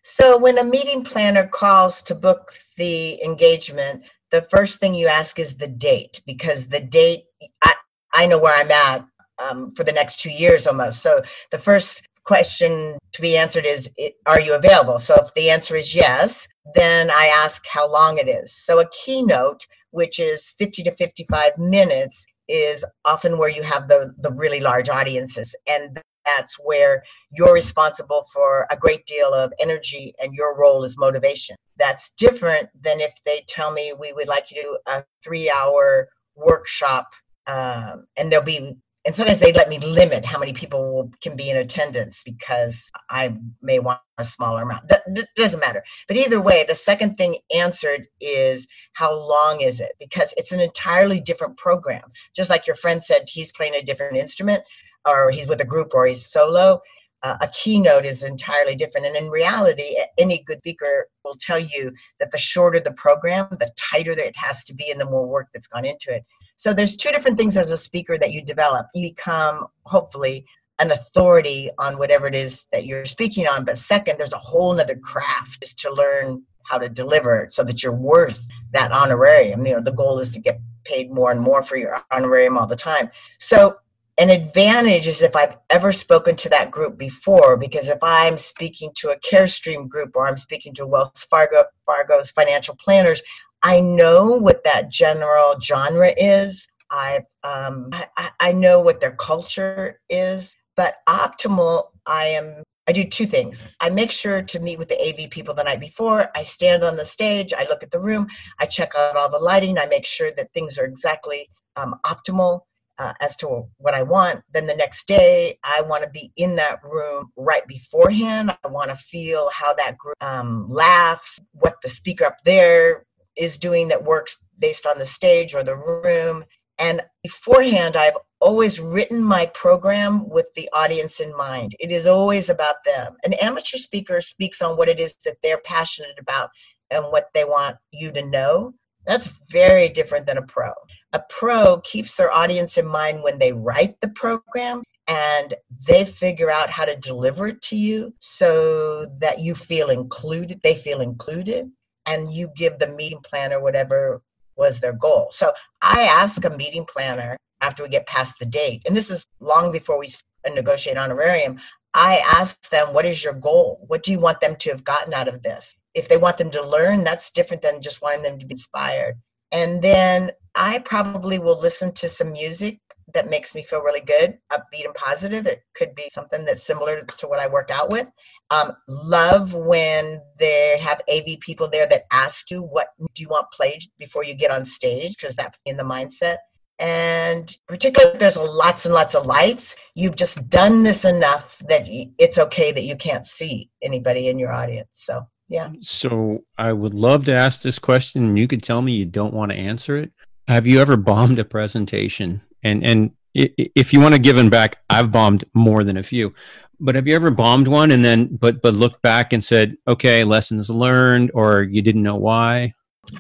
So 0.04 0.38
when 0.38 0.58
a 0.58 0.64
meeting 0.64 1.04
planner 1.04 1.48
calls 1.48 2.02
to 2.04 2.16
book 2.16 2.54
the 2.78 3.24
engagement, 3.24 4.04
the 4.32 4.42
first 4.44 4.80
thing 4.80 4.94
you 4.94 5.08
ask 5.08 5.40
is 5.40 5.58
the 5.58 5.68
date 5.68 6.22
because 6.26 6.68
the 6.68 6.82
date 6.82 7.24
I, 7.64 7.74
I 8.14 8.26
know 8.26 8.40
where 8.40 8.60
I'm 8.60 8.72
at 8.72 9.06
um, 9.40 9.74
for 9.76 9.84
the 9.84 9.92
next 9.92 10.20
two 10.20 10.32
years 10.32 10.68
almost. 10.68 11.02
So 11.02 11.22
the 11.52 11.60
first 11.60 12.02
question 12.30 12.96
to 13.12 13.22
be 13.24 13.36
answered 13.36 13.66
is 13.66 13.90
Are 14.28 14.40
you 14.40 14.54
available? 14.54 15.00
So 15.00 15.16
if 15.16 15.34
the 15.34 15.50
answer 15.50 15.76
is 15.76 15.96
yes, 15.96 16.48
then 16.76 17.10
I 17.10 17.26
ask 17.44 17.66
how 17.66 17.92
long 17.92 18.20
it 18.20 18.30
is. 18.30 18.56
So 18.56 18.80
a 18.80 18.90
keynote, 18.92 19.66
which 19.90 20.20
is 20.20 20.54
50 20.60 20.84
to 20.84 20.96
55 20.96 21.58
minutes, 21.58 22.28
is 22.48 22.86
often 23.04 23.40
where 23.40 23.50
you 23.50 23.64
have 23.64 23.88
the, 23.88 24.14
the 24.20 24.32
really 24.32 24.60
large 24.60 24.90
audiences. 24.90 25.56
And 25.68 26.00
that's 26.24 26.54
where 26.60 27.02
you're 27.32 27.54
responsible 27.64 28.28
for 28.32 28.68
a 28.70 28.78
great 28.78 29.08
deal 29.08 29.34
of 29.34 29.52
energy 29.60 30.14
and 30.22 30.36
your 30.36 30.56
role 30.56 30.84
is 30.84 31.00
motivation. 31.00 31.56
That's 31.78 32.12
different 32.12 32.70
than 32.80 33.00
if 33.00 33.14
they 33.26 33.44
tell 33.48 33.72
me 33.72 33.94
we 34.00 34.14
would 34.14 34.28
like 34.28 34.52
you 34.52 34.58
to 34.58 34.62
do 34.62 34.78
a 34.86 35.04
three 35.24 35.50
hour 35.50 36.10
workshop 36.36 37.08
um, 37.48 38.06
and 38.16 38.32
there'll 38.32 38.46
be 38.46 38.78
and 39.06 39.16
sometimes 39.16 39.40
they 39.40 39.54
let 39.54 39.70
me 39.70 39.80
limit 39.80 40.26
how 40.26 40.38
many 40.38 40.52
people 40.52 40.94
will, 40.94 41.12
can 41.22 41.36
be 41.36 41.50
in 41.50 41.58
attendance 41.58 42.22
because 42.24 42.92
I 43.10 43.34
may 43.62 43.80
want 43.80 44.02
a 44.18 44.26
smaller 44.26 44.64
amount. 44.64 44.90
That, 44.90 45.04
that, 45.16 45.30
doesn't 45.38 45.62
matter. 45.62 45.84
But 46.08 46.18
either 46.18 46.42
way, 46.42 46.66
the 46.68 46.76
second 46.76 47.16
thing 47.18 47.38
answered 47.56 48.08
is 48.20 48.68
how 48.94 49.14
long 49.14 49.62
is 49.62 49.80
it? 49.80 49.94
Because 50.00 50.34
it's 50.36 50.52
an 50.52 50.60
entirely 50.60 51.22
different 51.22 51.58
program. 51.58 52.12
Just 52.36 52.50
like 52.50 52.68
your 52.68 52.76
friend 52.76 53.02
said, 53.02 53.24
he's 53.28 53.54
playing 53.54 53.76
a 53.76 53.82
different 53.82 54.18
instrument, 54.18 54.64
or 55.08 55.32
he's 55.32 55.48
with 55.48 55.62
a 55.62 55.66
group, 55.66 55.94
or 55.94 56.06
he's 56.06 56.26
solo. 56.26 56.82
Uh, 57.24 57.38
a 57.42 57.48
keynote 57.50 58.06
is 58.06 58.24
entirely 58.24 58.76
different. 58.76 59.08
And 59.08 59.16
in 59.16 59.30
reality, 59.30 59.96
any 60.18 60.44
good 60.46 60.60
speaker 60.60 61.08
will 61.24 61.36
tell 61.40 61.60
you 61.60 61.92
that 62.20 62.32
the 62.32 62.38
shorter 62.38 62.80
the 62.80 62.94
program, 62.94 63.48
the 63.52 63.72
tighter 63.78 64.12
it 64.12 64.36
has 64.38 64.64
to 64.66 64.74
be, 64.74 64.92
and 64.92 65.00
the 65.00 65.06
more 65.06 65.26
work 65.26 65.48
that's 65.54 65.68
gone 65.68 65.86
into 65.86 66.14
it. 66.14 66.26
So 66.60 66.74
there's 66.74 66.98
two 66.98 67.12
different 67.12 67.38
things 67.38 67.56
as 67.56 67.72
a 67.72 67.78
speaker 67.78 68.18
that 68.18 68.34
you 68.34 68.42
develop. 68.44 68.88
You 68.94 69.12
become 69.12 69.68
hopefully 69.84 70.46
an 70.80 70.92
authority 70.92 71.70
on 71.80 71.98
whatever 71.98 72.28
it 72.28 72.36
is 72.36 72.66
that 72.74 72.86
you're 72.86 73.06
speaking 73.06 73.48
on. 73.48 73.64
But 73.64 73.78
second, 73.78 74.18
there's 74.18 74.34
a 74.34 74.38
whole 74.38 74.74
nother 74.74 74.98
craft 74.98 75.64
is 75.64 75.74
to 75.76 75.90
learn 75.90 76.44
how 76.66 76.78
to 76.78 76.90
deliver 76.90 77.48
so 77.50 77.64
that 77.64 77.82
you're 77.82 77.96
worth 77.96 78.46
that 78.74 78.92
honorarium. 78.92 79.66
You 79.66 79.76
know, 79.76 79.82
the 79.82 79.94
goal 79.94 80.20
is 80.20 80.30
to 80.32 80.40
get 80.40 80.60
paid 80.84 81.10
more 81.10 81.32
and 81.32 81.40
more 81.40 81.64
for 81.64 81.78
your 81.78 82.04
honorarium 82.12 82.58
all 82.58 82.68
the 82.68 82.76
time. 82.76 83.10
So 83.38 83.78
an 84.18 84.30
advantage 84.30 85.08
is 85.08 85.22
if 85.22 85.38
I've 85.38 85.56
ever 85.70 85.94
spoken 85.94 86.36
to 86.36 86.50
that 86.50 86.72
group 86.72 86.98
before, 86.98 87.56
because 87.56 87.88
if 87.88 88.00
I'm 88.04 88.38
speaking 88.38 88.92
to 88.98 89.12
a 89.12 89.20
CareStream 89.20 89.88
group 89.88 90.14
or 90.14 90.28
I'm 90.28 90.38
speaking 90.38 90.74
to 90.74 90.86
Wells 90.86 91.26
Fargo 91.30 91.64
Fargo's 91.86 92.32
financial 92.32 92.76
planners, 92.76 93.24
I 93.64 93.82
know 93.82 94.26
what 94.26 94.64
that 94.64 94.90
general 94.90 95.60
genre 95.62 96.14
is. 96.18 96.68
I've, 96.92 97.26
um, 97.44 97.90
I, 97.92 98.30
I 98.40 98.52
know 98.52 98.80
what 98.80 99.00
their 99.00 99.16
culture 99.16 100.00
is, 100.10 100.56
but 100.76 100.96
optimal, 101.08 101.90
I 102.06 102.26
am 102.26 102.64
I 102.88 102.92
do 102.92 103.04
two 103.04 103.28
things. 103.28 103.64
I 103.82 103.92
make 103.92 104.10
sure 104.10 104.42
to 104.42 104.60
meet 104.60 104.80
with 104.80 104.90
the 104.90 105.00
AV 105.00 105.30
people 105.30 105.54
the 105.54 105.64
night 105.64 105.80
before. 105.80 106.32
I 106.36 106.42
stand 106.42 106.84
on 106.84 106.98
the 106.98 107.06
stage, 107.06 107.54
I 107.54 107.66
look 107.66 107.84
at 107.84 107.92
the 107.92 108.00
room, 108.00 108.26
I 108.60 108.66
check 108.66 108.96
out 108.96 109.16
all 109.16 109.30
the 109.30 109.38
lighting, 109.38 109.78
I 109.78 109.86
make 109.86 110.08
sure 110.08 110.32
that 110.36 110.52
things 110.54 110.80
are 110.80 110.86
exactly 110.86 111.52
um, 111.76 112.00
optimal 112.04 112.62
uh, 112.98 113.14
as 113.22 113.36
to 113.38 113.68
what 113.78 113.94
I 113.94 114.02
want. 114.02 114.42
Then 114.52 114.66
the 114.66 114.76
next 114.76 115.08
day, 115.08 115.60
I 115.64 115.84
want 115.84 116.04
to 116.04 116.10
be 116.10 116.32
in 116.36 116.56
that 116.56 116.84
room 116.84 117.32
right 117.38 117.68
beforehand. 117.68 118.58
I 118.64 118.68
want 118.68 118.90
to 118.90 118.96
feel 118.96 119.52
how 119.54 119.76
that 119.76 119.96
group 120.00 120.16
um, 120.22 120.66
laughs, 120.68 121.40
what 121.52 121.76
the 121.84 121.90
speaker 121.90 122.26
up 122.26 122.38
there 122.44 123.06
is 123.40 123.58
doing 123.58 123.88
that 123.88 124.04
works 124.04 124.38
based 124.60 124.86
on 124.86 125.00
the 125.00 125.06
stage 125.06 125.56
or 125.56 125.64
the 125.64 125.76
room. 125.76 126.44
And 126.78 127.02
beforehand, 127.24 127.98
I've 127.98 128.18
always 128.42 128.80
written 128.80 129.24
my 129.24 129.48
program 129.48 130.30
with 130.30 130.48
the 130.56 130.70
audience 130.74 131.20
in 131.20 131.36
mind. 131.36 131.76
It 131.80 131.92
is 131.92 132.08
always 132.08 132.50
about 132.50 132.76
them. 132.86 133.18
An 133.24 133.34
amateur 133.34 133.78
speaker 133.78 134.22
speaks 134.22 134.62
on 134.62 134.78
what 134.78 134.88
it 134.88 135.00
is 135.00 135.16
that 135.26 135.38
they're 135.44 135.62
passionate 135.66 136.18
about 136.20 136.50
and 136.92 137.06
what 137.06 137.28
they 137.34 137.44
want 137.44 137.78
you 137.92 138.12
to 138.12 138.26
know. 138.26 138.74
That's 139.06 139.30
very 139.50 139.90
different 139.90 140.26
than 140.26 140.38
a 140.38 140.42
pro. 140.42 140.72
A 141.14 141.22
pro 141.30 141.82
keeps 141.82 142.16
their 142.16 142.32
audience 142.32 142.78
in 142.78 142.86
mind 142.86 143.24
when 143.24 143.40
they 143.40 143.52
write 143.52 144.00
the 144.00 144.10
program 144.10 144.84
and 145.08 145.56
they 145.88 146.06
figure 146.06 146.52
out 146.52 146.70
how 146.70 146.86
to 146.86 146.96
deliver 146.96 147.48
it 147.48 147.62
to 147.64 147.76
you 147.76 148.14
so 148.20 149.08
that 149.20 149.40
you 149.40 149.56
feel 149.56 149.90
included, 149.90 150.62
they 150.64 150.76
feel 150.76 151.02
included 151.02 151.72
and 152.10 152.34
you 152.34 152.50
give 152.56 152.80
the 152.80 152.88
meeting 152.88 153.22
planner 153.24 153.60
whatever 153.62 154.22
was 154.56 154.80
their 154.80 154.94
goal. 154.94 155.28
So 155.32 155.54
I 155.82 156.02
ask 156.04 156.44
a 156.44 156.50
meeting 156.50 156.86
planner 156.94 157.38
after 157.62 157.84
we 157.84 157.90
get 157.90 158.08
past 158.08 158.36
the 158.40 158.46
date, 158.46 158.82
and 158.86 158.98
this 158.98 159.10
is 159.10 159.26
long 159.40 159.72
before 159.72 160.00
we 160.00 160.08
uh, 160.46 160.50
negotiate 160.54 160.98
honorarium. 160.98 161.60
I 161.94 162.22
ask 162.40 162.70
them, 162.70 162.94
what 162.94 163.06
is 163.06 163.24
your 163.24 163.34
goal? 163.34 163.84
What 163.88 164.04
do 164.04 164.12
you 164.12 164.20
want 164.20 164.42
them 164.42 164.56
to 164.58 164.70
have 164.70 164.84
gotten 164.84 165.14
out 165.14 165.28
of 165.28 165.42
this? 165.42 165.76
If 165.94 166.08
they 166.08 166.18
want 166.18 166.38
them 166.38 166.52
to 166.52 166.62
learn, 166.76 167.04
that's 167.04 167.32
different 167.32 167.64
than 167.64 167.82
just 167.82 168.02
wanting 168.02 168.24
them 168.24 168.38
to 168.40 168.46
be 168.46 168.54
inspired. 168.54 169.16
And 169.52 169.82
then 169.82 170.32
I 170.56 170.80
probably 170.80 171.40
will 171.40 171.60
listen 171.60 171.92
to 171.94 172.10
some 172.10 172.32
music 172.32 172.80
that 173.14 173.30
makes 173.30 173.56
me 173.56 173.64
feel 173.64 173.82
really 173.82 174.02
good, 174.02 174.38
upbeat 174.52 174.86
and 174.86 174.94
positive. 174.94 175.46
It 175.46 175.62
could 175.76 175.96
be 175.96 176.10
something 176.12 176.46
that's 176.46 176.64
similar 176.64 177.02
to 177.02 177.28
what 177.28 177.40
I 177.40 177.48
work 177.48 177.70
out 177.72 177.90
with. 177.90 178.08
Um, 178.52 178.74
love 178.88 179.54
when 179.54 180.22
they 180.40 180.78
have 180.80 181.02
AV 181.10 181.40
people 181.40 181.70
there 181.70 181.88
that 181.88 182.04
ask 182.12 182.50
you, 182.52 182.62
what 182.62 182.90
do 183.14 183.22
you 183.22 183.30
want 183.30 183.48
played 183.52 183.84
before 183.98 184.24
you 184.24 184.36
get 184.36 184.52
on 184.52 184.66
stage? 184.66 185.16
Because 185.20 185.36
that's 185.36 185.60
in 185.66 185.78
the 185.78 185.84
mindset. 185.84 186.38
And 186.80 187.56
particularly 187.68 188.14
if 188.14 188.20
there's 188.20 188.38
lots 188.38 188.86
and 188.86 188.94
lots 188.94 189.14
of 189.14 189.26
lights, 189.26 189.76
you've 189.96 190.16
just 190.16 190.50
done 190.50 190.84
this 190.84 191.04
enough 191.04 191.58
that 191.68 191.84
it's 192.18 192.38
okay 192.38 192.72
that 192.72 192.84
you 192.84 192.96
can't 192.96 193.26
see 193.26 193.70
anybody 193.82 194.30
in 194.30 194.40
your 194.40 194.54
audience. 194.54 194.88
So, 194.94 195.28
yeah. 195.50 195.72
So, 195.82 196.46
I 196.58 196.72
would 196.72 196.94
love 196.94 197.26
to 197.26 197.36
ask 197.36 197.64
this 197.64 197.80
question, 197.80 198.24
and 198.24 198.40
you 198.40 198.48
could 198.48 198.64
tell 198.64 198.82
me 198.82 198.94
you 198.94 199.06
don't 199.06 199.34
want 199.34 199.52
to 199.52 199.58
answer 199.58 199.98
it. 199.98 200.14
Have 200.48 200.66
you 200.66 200.80
ever 200.80 200.96
bombed 200.96 201.38
a 201.40 201.46
presentation 201.46 202.42
and 202.64 202.86
and 202.86 203.12
if 203.34 203.94
you 203.94 204.00
want 204.00 204.14
to 204.16 204.20
give 204.20 204.36
them 204.36 204.50
back, 204.50 204.80
I've 204.90 205.12
bombed 205.12 205.46
more 205.54 205.84
than 205.84 205.98
a 205.98 206.04
few. 206.04 206.34
But 206.80 206.96
have 206.96 207.08
you 207.08 207.16
ever 207.16 207.30
bombed 207.30 207.68
one 207.68 207.92
and 207.92 208.04
then 208.04 208.28
but 208.28 208.62
but 208.62 208.74
looked 208.74 209.02
back 209.02 209.34
and 209.34 209.44
said, 209.44 209.78
okay, 209.88 210.24
lessons 210.24 210.70
learned, 210.70 211.32
or 211.34 211.64
you 211.64 211.82
didn't 211.82 212.04
know 212.04 212.16
why? 212.16 212.74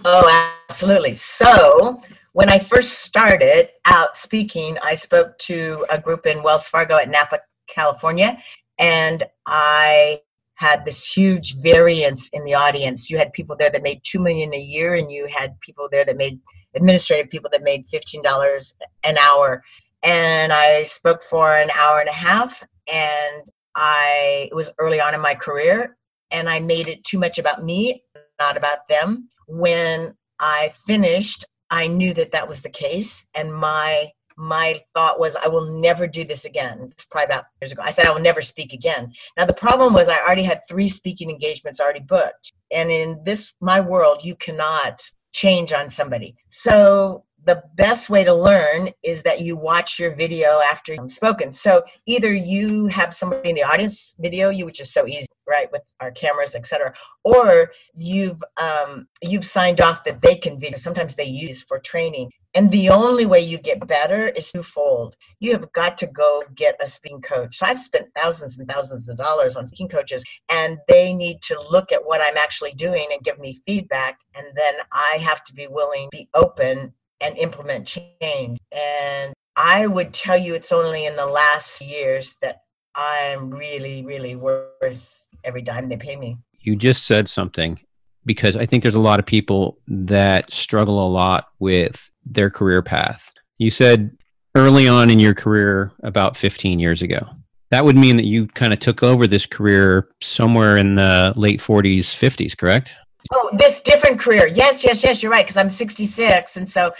Oh, 0.06 0.52
absolutely. 0.70 1.16
So 1.16 2.02
when 2.34 2.50
I 2.50 2.60
first 2.60 3.00
started 3.00 3.70
out 3.86 4.16
speaking, 4.16 4.78
I 4.84 4.96
spoke 4.96 5.38
to 5.40 5.86
a 5.90 6.00
group 6.00 6.26
in 6.26 6.44
Wells 6.44 6.68
Fargo 6.68 6.98
at 6.98 7.10
Napa, 7.10 7.40
California, 7.68 8.38
and 8.78 9.24
I 9.46 10.22
had 10.56 10.86
this 10.86 11.06
huge 11.06 11.56
variance 11.58 12.30
in 12.34 12.44
the 12.44 12.54
audience. 12.54 13.10
You 13.10 13.18
had 13.18 13.32
people 13.34 13.56
there 13.58 13.70
that 13.70 13.84
made 13.84 14.02
two 14.04 14.20
million 14.20 14.54
a 14.54 14.58
year, 14.58 14.96
and 14.96 15.12
you 15.12 15.28
had 15.28 15.60
people 15.62 15.90
there 15.92 16.06
that 16.06 16.18
made 16.18 16.40
administrative 16.76 17.30
people 17.30 17.50
that 17.52 17.64
made 17.64 17.88
$15 17.90 18.74
an 19.04 19.18
hour. 19.18 19.64
And 20.04 20.54
I 20.54 20.84
spoke 20.86 21.24
for 21.24 21.54
an 21.54 21.70
hour 21.78 22.00
and 22.00 22.10
a 22.10 22.14
half, 22.14 22.64
and 22.92 23.44
I 23.76 24.48
it 24.52 24.56
was 24.56 24.72
early 24.80 25.02
on 25.02 25.14
in 25.14 25.22
my 25.22 25.36
career. 25.36 25.98
and 26.32 26.50
I 26.50 26.60
made 26.60 26.88
it 26.88 27.04
too 27.04 27.20
much 27.20 27.38
about 27.40 27.64
me, 27.64 28.04
not 28.40 28.58
about 28.58 28.88
them. 28.88 29.30
When 29.48 30.14
I 30.40 30.72
finished, 30.86 31.44
I 31.72 31.88
knew 31.88 32.14
that 32.14 32.32
that 32.32 32.48
was 32.48 32.62
the 32.62 32.70
case, 32.70 33.26
and 33.36 33.54
my 33.54 34.10
my 34.38 34.82
thought 34.96 35.20
was, 35.20 35.36
I 35.36 35.50
will 35.50 35.66
never 35.82 36.08
do 36.08 36.24
this 36.24 36.46
again. 36.46 36.88
It's 36.92 37.04
probably 37.04 37.26
about 37.26 37.44
years 37.62 37.74
ago. 37.74 37.82
I 37.84 37.92
said 37.92 38.06
I 38.06 38.12
will 38.12 38.22
never 38.22 38.42
speak 38.42 38.72
again. 38.72 39.12
Now 39.38 39.44
the 39.46 39.54
problem 39.54 39.94
was 39.94 40.08
I 40.08 40.18
already 40.26 40.44
had 40.44 40.62
three 40.70 40.88
speaking 40.88 41.30
engagements 41.30 41.82
already 41.82 42.00
booked, 42.00 42.54
and 42.72 42.90
in 42.90 43.22
this 43.26 43.54
my 43.60 43.80
world, 43.82 44.24
you 44.24 44.36
cannot 44.36 45.02
change 45.32 45.72
on 45.72 45.90
somebody. 45.90 46.36
So 46.50 47.24
the 47.46 47.64
best 47.76 48.10
way 48.10 48.24
to 48.24 48.34
learn 48.34 48.90
is 49.04 49.24
that 49.24 49.42
you 49.42 49.56
watch 49.56 49.98
your 49.98 50.16
video 50.16 50.60
after 50.60 50.94
you've 50.94 51.12
spoken. 51.12 51.54
So 51.54 51.84
either 52.06 52.34
you 52.34 52.88
have 52.88 53.14
somebody 53.14 53.50
in 53.50 53.56
the 53.56 53.64
audience 53.64 54.16
video 54.20 54.50
you, 54.50 54.66
which 54.66 54.80
is 54.80 54.92
so 54.92 55.08
easy, 55.08 55.26
right, 55.48 55.72
with 55.72 55.82
our 56.00 56.12
cameras, 56.12 56.56
etc., 56.56 56.94
or 57.24 57.72
you've 57.96 58.42
um, 58.62 59.08
you've 59.22 59.46
signed 59.46 59.82
off 59.82 60.04
that 60.04 60.22
they 60.22 60.36
can 60.36 60.60
video. 60.60 60.78
Sometimes 60.78 61.16
they 61.16 61.26
use 61.26 61.64
for 61.64 61.80
training. 61.80 62.30
And 62.56 62.72
the 62.72 62.89
only 62.89 63.26
way 63.26 63.39
you 63.39 63.60
get 63.60 63.86
better 63.86 64.30
is 64.30 64.52
twofold. 64.52 65.16
You 65.39 65.52
have 65.52 65.72
got 65.72 65.97
to 66.00 66.08
go 66.08 66.43
get 66.56 66.76
a 66.82 66.88
speaking 66.88 67.22
coach. 67.22 67.58
So 67.58 67.68
I've 67.68 67.80
spent 67.80 68.08
thousands 68.16 68.58
and 68.58 68.68
thousands 68.68 69.08
of 69.08 69.18
dollars 69.18 69.56
on 69.56 69.68
speaking 69.68 69.88
coaches, 69.88 70.24
and 70.50 70.80
they 70.88 71.14
need 71.14 71.41
to 71.43 71.62
look 71.70 71.91
at 71.91 72.06
what 72.06 72.22
I'm 72.22 72.38
actually 72.38 72.72
doing 72.72 73.08
and 73.12 73.24
give 73.24 73.39
me 73.39 73.62
feedback. 73.68 74.20
And 74.36 74.47
then 74.56 74.76
I 74.91 75.18
have 75.22 75.43
to 75.45 75.54
be 75.54 75.68
willing, 75.68 76.10
be 76.12 76.28
open, 76.34 76.93
and 77.22 77.38
implement 77.38 77.86
change. 78.22 78.60
And 78.72 79.34
I 79.56 79.86
would 79.88 80.14
tell 80.14 80.38
you 80.38 80.56
it's 80.56 80.72
only 80.72 81.06
in 81.06 81.16
the 81.16 81.26
last 81.26 81.82
years 81.82 82.36
that 82.41 82.62
I'm 82.95 83.52
really, 83.52 84.04
really 84.06 84.36
worth 84.36 85.24
every 85.43 85.62
dime 85.62 85.89
they 85.89 85.97
pay 85.97 86.16
me. 86.16 86.38
You 86.62 86.76
just 86.76 87.06
said 87.06 87.30
something 87.30 87.80
because 88.26 88.56
I 88.56 88.66
think 88.66 88.84
there's 88.84 88.95
a 88.95 89.00
lot 89.00 89.20
of 89.20 89.26
people 89.26 89.80
that 89.88 90.52
struggle 90.52 91.06
a 91.06 91.08
lot 91.08 91.47
with 91.60 92.10
their 92.30 92.50
career 92.50 92.82
path. 92.82 93.32
You 93.58 93.70
said 93.70 94.16
early 94.56 94.88
on 94.88 95.10
in 95.10 95.20
your 95.20 95.34
career, 95.34 95.92
about 96.04 96.38
15 96.38 96.80
years 96.80 97.02
ago. 97.02 97.28
That 97.72 97.86
would 97.86 97.96
mean 97.96 98.18
that 98.18 98.26
you 98.26 98.48
kind 98.48 98.74
of 98.74 98.80
took 98.80 99.04
over 99.04 99.28
this 99.28 99.46
career 99.46 100.10
somewhere 100.22 100.78
in 100.78 100.96
the 100.96 101.34
late 101.36 101.60
40s, 101.60 102.00
50s, 102.00 102.58
correct? 102.58 102.94
Oh, 103.32 103.50
this 103.54 103.82
different 103.82 104.20
career. 104.20 104.48
Yes, 104.48 104.84
yes, 104.84 105.04
yes, 105.04 105.22
you're 105.22 105.32
right. 105.32 105.46
Because 105.46 105.58
I'm 105.58 105.70
66. 105.70 106.58
And 106.58 106.68
so, 106.68 106.92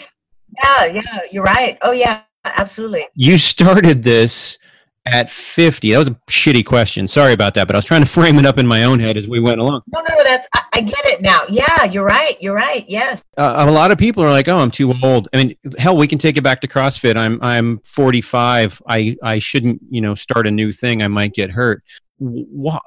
yeah, 0.64 0.86
yeah, 0.86 1.20
you're 1.32 1.44
right. 1.44 1.78
Oh, 1.82 1.92
yeah, 1.92 2.22
absolutely. 2.46 3.08
You 3.16 3.38
started 3.40 4.04
this 4.04 4.60
at 5.06 5.30
50 5.30 5.92
that 5.92 5.98
was 5.98 6.08
a 6.08 6.16
shitty 6.30 6.66
question. 6.66 7.08
Sorry 7.08 7.34
about 7.34 7.54
that 7.56 7.68
but 7.68 7.76
i 7.76 7.78
was 7.78 7.86
trying 7.86 8.02
to 8.02 8.08
frame 8.08 8.38
it 8.38 8.46
up 8.46 8.58
in 8.58 8.68
my 8.68 8.84
own 8.84 9.00
head 9.00 9.18
as 9.18 9.28
we 9.28 9.40
went 9.40 9.60
along. 9.60 9.82
No 9.88 10.02
no 10.02 10.24
that's 10.24 10.48
i, 10.54 10.62
I 10.74 10.82
get 10.82 11.06
it 11.06 11.22
now. 11.22 11.42
Yeah 11.50 11.86
you're 11.86 12.04
right 12.04 12.38
you're 12.42 12.56
right 12.56 12.86
yes. 12.88 13.24
Uh, 13.38 13.66
a 13.68 13.72
lot 13.72 13.92
of 13.92 13.98
people 13.98 14.24
are 14.24 14.30
like 14.30 14.48
oh 14.48 14.58
i'm 14.58 14.72
too 14.72 14.94
old. 15.04 15.28
I 15.34 15.38
mean 15.38 15.56
hell 15.78 15.96
we 15.98 16.08
can 16.08 16.18
take 16.18 16.38
it 16.38 16.42
back 16.42 16.62
to 16.62 16.68
crossfit. 16.68 17.18
I'm 17.18 17.40
i'm 17.42 17.80
45 17.80 18.82
i 18.88 19.16
i 19.24 19.40
shouldn't 19.40 19.82
you 19.90 20.02
know 20.02 20.16
start 20.16 20.48
a 20.48 20.52
new 20.52 20.72
thing. 20.72 21.02
I 21.02 21.08
might 21.08 21.34
get 21.34 21.52
hurt. 21.52 21.84
What 22.20 22.82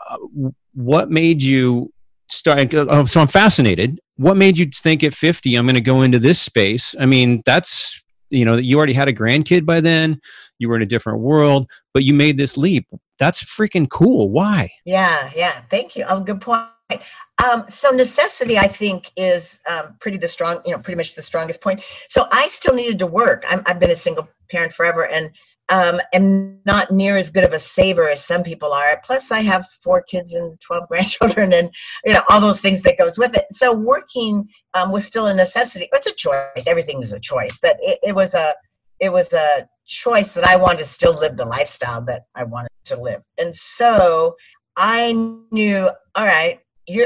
what 0.74 1.10
made 1.10 1.42
you 1.42 1.92
start 2.30 2.74
uh, 2.74 3.06
so 3.06 3.20
i'm 3.20 3.26
fascinated. 3.26 4.00
What 4.16 4.36
made 4.36 4.58
you 4.58 4.66
think 4.66 5.02
at 5.02 5.14
50 5.14 5.56
i'm 5.56 5.66
going 5.66 5.74
to 5.74 5.80
go 5.80 6.02
into 6.02 6.18
this 6.18 6.40
space? 6.40 6.94
I 6.98 7.06
mean 7.06 7.42
that's 7.44 8.04
you 8.30 8.44
know 8.44 8.56
you 8.56 8.76
already 8.76 8.94
had 8.94 9.08
a 9.08 9.12
grandkid 9.12 9.66
by 9.66 9.80
then 9.80 10.20
you 10.62 10.68
were 10.68 10.76
in 10.76 10.82
a 10.82 10.86
different 10.86 11.18
world, 11.18 11.68
but 11.92 12.04
you 12.04 12.14
made 12.14 12.38
this 12.38 12.56
leap. 12.56 12.86
That's 13.18 13.44
freaking 13.44 13.90
cool. 13.90 14.30
Why? 14.30 14.70
Yeah, 14.86 15.30
yeah. 15.36 15.62
Thank 15.70 15.96
you. 15.96 16.06
Oh, 16.08 16.20
good 16.20 16.40
point. 16.40 16.68
Um, 17.42 17.64
so 17.68 17.90
necessity, 17.90 18.58
I 18.58 18.68
think, 18.68 19.10
is 19.16 19.60
um, 19.68 19.96
pretty 20.00 20.18
the 20.18 20.28
strong, 20.28 20.60
you 20.64 20.72
know, 20.72 20.78
pretty 20.78 20.96
much 20.96 21.14
the 21.14 21.22
strongest 21.22 21.60
point. 21.60 21.82
So 22.08 22.28
I 22.30 22.48
still 22.48 22.74
needed 22.74 22.98
to 23.00 23.06
work. 23.06 23.44
i 23.48 23.60
have 23.66 23.80
been 23.80 23.90
a 23.90 23.96
single 23.96 24.28
parent 24.50 24.72
forever, 24.72 25.06
and 25.06 25.30
um, 25.68 26.00
am 26.12 26.58
not 26.66 26.90
near 26.90 27.16
as 27.16 27.30
good 27.30 27.44
of 27.44 27.52
a 27.52 27.58
saver 27.58 28.08
as 28.08 28.24
some 28.24 28.42
people 28.42 28.72
are. 28.72 29.00
Plus, 29.04 29.30
I 29.30 29.40
have 29.40 29.66
four 29.82 30.02
kids 30.02 30.34
and 30.34 30.60
twelve 30.60 30.88
grandchildren, 30.88 31.52
and 31.52 31.70
you 32.04 32.12
know 32.12 32.22
all 32.28 32.40
those 32.40 32.60
things 32.60 32.82
that 32.82 32.98
goes 32.98 33.18
with 33.18 33.34
it. 33.36 33.46
So 33.52 33.72
working 33.72 34.48
um, 34.74 34.92
was 34.92 35.04
still 35.04 35.26
a 35.26 35.34
necessity. 35.34 35.88
It's 35.92 36.06
a 36.06 36.12
choice. 36.12 36.66
Everything 36.66 37.02
is 37.02 37.12
a 37.12 37.20
choice, 37.20 37.58
but 37.60 37.76
it, 37.80 37.98
it 38.02 38.14
was 38.14 38.34
a 38.34 38.54
it 39.00 39.12
was 39.12 39.32
a 39.32 39.68
choice 39.87 40.35
that 40.35 40.45
I 40.45 40.57
wanted 40.57 40.78
to 40.78 40.85
still 40.85 41.14
live 41.14 41.37
the 41.37 41.45
lifestyle 41.45 42.03
that 42.03 42.22
I 42.35 42.45
wanted 42.45 42.70
to 42.87 43.01
live. 43.01 43.22
And 43.39 43.55
so 43.55 44.37
I 44.76 45.12
knew, 45.51 45.91
all 46.14 46.26
right, 46.26 46.61